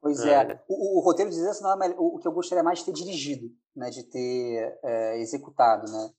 [0.00, 0.52] Pois É.
[0.52, 0.64] é.
[0.68, 2.92] O, o- roteiro de Us não é o, o que eu gostaria mais de ter
[2.92, 3.90] dirigido, né?
[3.90, 6.12] De ter é, executado, né?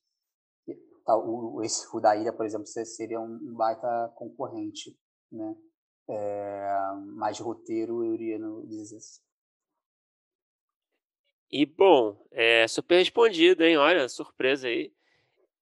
[1.06, 4.98] Tá, o, o- esse o da Ilha, por exemplo, se- seria um, um baita concorrente,
[5.32, 5.56] né?
[6.10, 6.72] É,
[7.16, 9.22] mas de roteiro eu iria no This Is Us.
[11.52, 13.78] E bom, é super respondido, hein?
[13.78, 14.92] Olha, surpresa aí.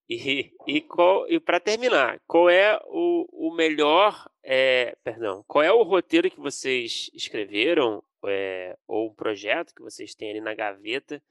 [0.09, 0.85] E, e,
[1.27, 4.29] e para terminar, qual é o, o melhor.
[4.41, 10.15] é, perdão, qual é o roteiro que vocês escreveram, é, ou um projeto que vocês
[10.15, 11.21] têm ali na gaveta,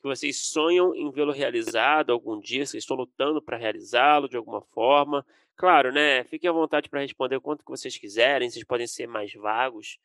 [0.00, 4.62] que vocês sonham em vê-lo realizado algum dia, vocês estão lutando para realizá-lo de alguma
[4.62, 5.24] forma?
[5.56, 6.24] Claro, né?
[6.24, 9.98] Fiquem à vontade para responder o quanto que vocês quiserem, vocês podem ser mais vagos,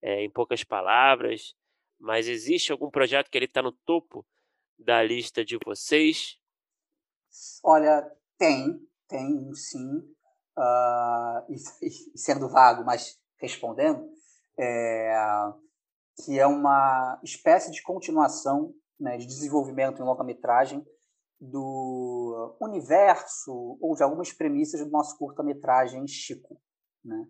[0.00, 1.54] é, em poucas palavras,
[1.98, 4.24] mas existe algum projeto que ele está no topo
[4.78, 6.38] da lista de vocês?
[7.62, 8.08] Olha,
[8.38, 10.02] tem, tem sim.
[10.56, 11.54] Ah, e,
[12.14, 14.08] e sendo vago, mas respondendo,
[14.58, 15.16] é,
[16.24, 20.86] que é uma espécie de continuação né, de desenvolvimento em longa-metragem
[21.50, 26.60] do universo ou de algumas premissas do nosso curta-metragem Chico.
[27.04, 27.26] Né?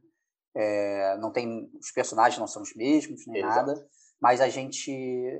[0.54, 3.66] É, não tem, os personagens não são os mesmos, nem Exato.
[3.66, 3.88] nada,
[4.20, 4.90] mas a gente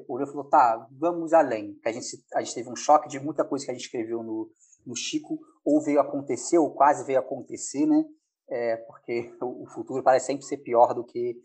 [0.09, 1.75] olhou e falou, tá, vamos além.
[1.83, 4.23] Que a gente, a gente teve um choque de muita coisa que a gente escreveu
[4.23, 4.51] no,
[4.85, 8.05] no Chico, ou veio acontecer, ou quase veio acontecer, né?
[8.49, 11.41] É, porque o futuro parece sempre ser pior do que,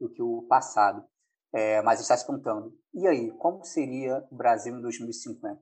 [0.00, 1.04] do que o passado.
[1.52, 5.60] É, mas está se perguntando, e aí, como seria o Brasil em 2050?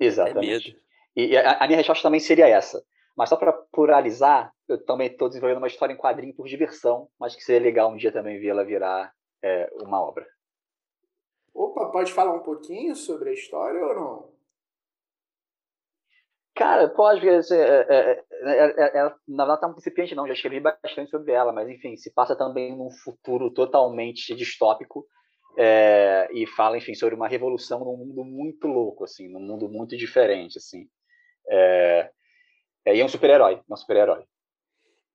[0.00, 0.76] É Exatamente.
[1.14, 2.82] E a, a minha resposta também seria essa.
[3.16, 7.36] Mas só para pluralizar, eu também estou desenvolvendo uma história em quadrinho por diversão, mas
[7.36, 9.12] que seria legal um dia também vê-la virar
[9.42, 10.26] é, uma obra.
[11.52, 14.40] Opa, pode falar um pouquinho sobre a história ou não?
[16.54, 20.26] Cara, pode, porque é, é, é, é, ela, na verdade, tá um principiante, não.
[20.26, 25.06] Já escrevi bastante sobre ela, mas enfim, se passa também num futuro totalmente distópico
[25.56, 29.96] é, e fala, enfim, sobre uma revolução num mundo muito louco, assim, num mundo muito
[29.96, 30.88] diferente, assim.
[31.48, 32.10] É,
[32.84, 34.24] é, e é um super-herói, é um super-herói.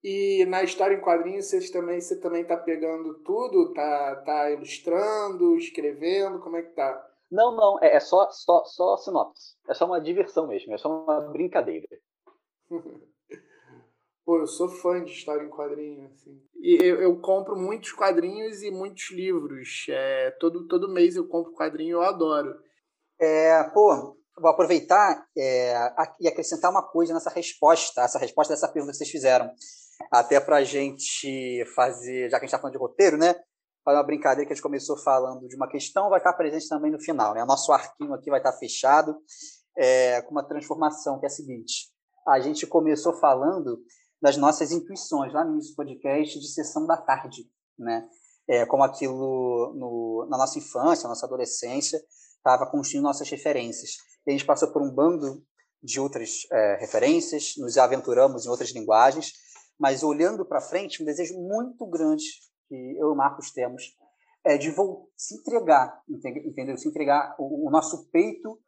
[0.03, 3.74] E na história em quadrinhos vocês também, você também tá pegando tudo?
[3.74, 6.40] Tá, tá ilustrando, escrevendo?
[6.40, 7.07] Como é que tá?
[7.32, 9.56] Não, não, é, é só, só, só sinopse.
[9.68, 11.88] É só uma diversão mesmo, é só uma brincadeira.
[14.26, 16.11] Pô, eu sou fã de história em quadrinhos.
[16.11, 16.41] Assim.
[16.56, 19.85] E eu, eu compro muitos quadrinhos e muitos livros.
[19.88, 22.56] É, todo, todo mês eu compro quadrinho, eu adoro.
[23.22, 25.76] É, pô, vou aproveitar é,
[26.19, 29.49] e acrescentar uma coisa nessa resposta, essa resposta dessa pergunta que vocês fizeram.
[30.11, 33.35] Até para a gente fazer, já que a gente está falando de roteiro, né?
[33.85, 36.91] fazer uma brincadeira que a gente começou falando de uma questão, vai estar presente também
[36.91, 37.35] no final.
[37.35, 37.43] Né?
[37.43, 39.15] O nosso arquinho aqui vai estar fechado
[39.77, 41.91] é, com uma transformação, que é a seguinte.
[42.27, 43.77] A gente começou falando
[44.26, 47.47] das nossas intuições lá no podcast de sessão da tarde,
[47.77, 48.10] né?
[48.47, 52.02] É, como aquilo no, na nossa infância, na nossa adolescência,
[52.35, 53.97] estava construindo nossas referências.
[54.26, 55.45] E a gente passou por um bando
[55.81, 59.31] de outras é, referências, nos aventuramos em outras linguagens,
[59.80, 62.26] mas olhando para frente, um desejo muito grande
[62.68, 63.95] que eu e o Marcos temos
[64.43, 64.73] é de
[65.15, 66.76] se entregar, entendeu?
[66.77, 68.60] Se entregar o, o nosso peito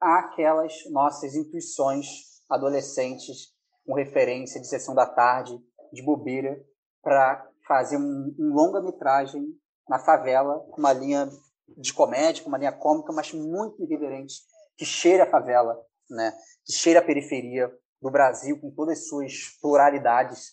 [0.00, 2.06] àquelas nossas intuições
[2.50, 3.53] adolescentes
[3.84, 5.58] com referência de sessão da tarde,
[5.92, 6.58] de bobeira,
[7.02, 9.44] para fazer um, um longa-metragem
[9.88, 11.28] na favela, com uma linha
[11.76, 14.34] de comédia, com uma linha cômica, mas muito irreverente,
[14.76, 15.78] que cheira a favela,
[16.10, 16.32] né?
[16.64, 17.70] que cheira a periferia
[18.00, 20.52] do Brasil, com todas as suas pluralidades,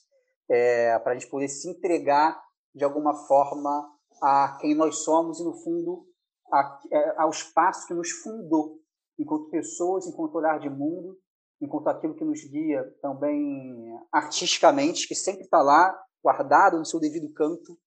[0.49, 2.41] é, para a gente poder se entregar
[2.73, 3.89] de alguma forma
[4.21, 6.05] a quem nós somos e, no fundo,
[6.51, 8.79] a, é, ao espaço que nos fundou,
[9.17, 11.17] enquanto pessoas, enquanto olhar de mundo,
[11.61, 17.31] enquanto aquilo que nos guia também artisticamente, que sempre está lá, guardado no seu devido
[17.33, 17.77] canto.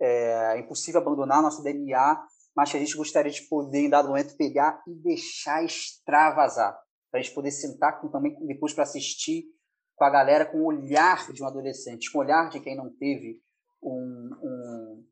[0.00, 2.26] É, é impossível abandonar nosso DNA,
[2.56, 6.76] mas que a gente gostaria de poder, em dado momento, pegar e deixar extravasar.
[7.10, 9.44] Para a gente poder sentar com, também depois para assistir
[9.96, 12.88] com a galera com o olhar de um adolescente, com o olhar de quem não
[12.88, 13.40] teve
[13.82, 15.04] um, um,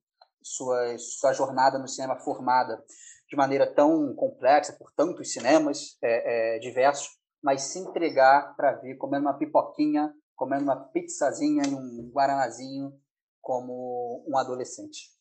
[0.42, 2.82] sua, sua jornada no cinema formada
[3.28, 8.96] de maneira tão complexa por tantos cinemas é, é, diversos, mas se entregar para ver
[8.96, 12.92] comendo uma pipoquinha, comendo uma pizzazinha e um guaranazinho
[13.40, 15.16] como um adolescente.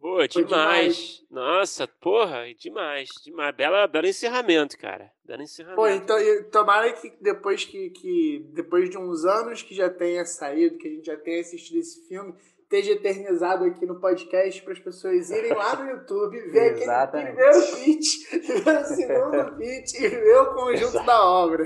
[0.00, 0.46] Pô, demais.
[0.48, 1.26] demais.
[1.28, 3.54] Nossa, porra, demais, demais.
[3.54, 5.12] Bela, belo encerramento, cara.
[5.24, 5.80] Belo encerramento.
[5.80, 6.16] Pô, então,
[6.52, 10.90] tomara que depois que, que depois de uns anos que já tenha saído, que a
[10.90, 12.32] gente já tenha assistido esse filme,
[12.70, 17.66] esteja eternizado aqui no podcast para as pessoas irem lá no YouTube, ver aquele primeiro
[17.76, 21.06] pitch, ver o segundo pitch e ver o conjunto Exato.
[21.06, 21.64] da obra.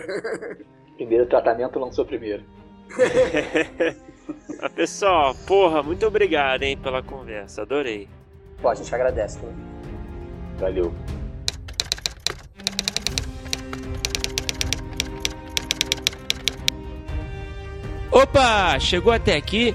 [0.94, 2.44] Primeiro tratamento lançou primeiro.
[4.76, 7.62] pessoal, porra, muito obrigado, hein, pela conversa.
[7.62, 8.08] Adorei.
[8.60, 9.40] Pô, a gente agradece.
[9.40, 9.48] Pô.
[10.58, 10.94] Valeu.
[18.12, 19.74] Opa, chegou até aqui?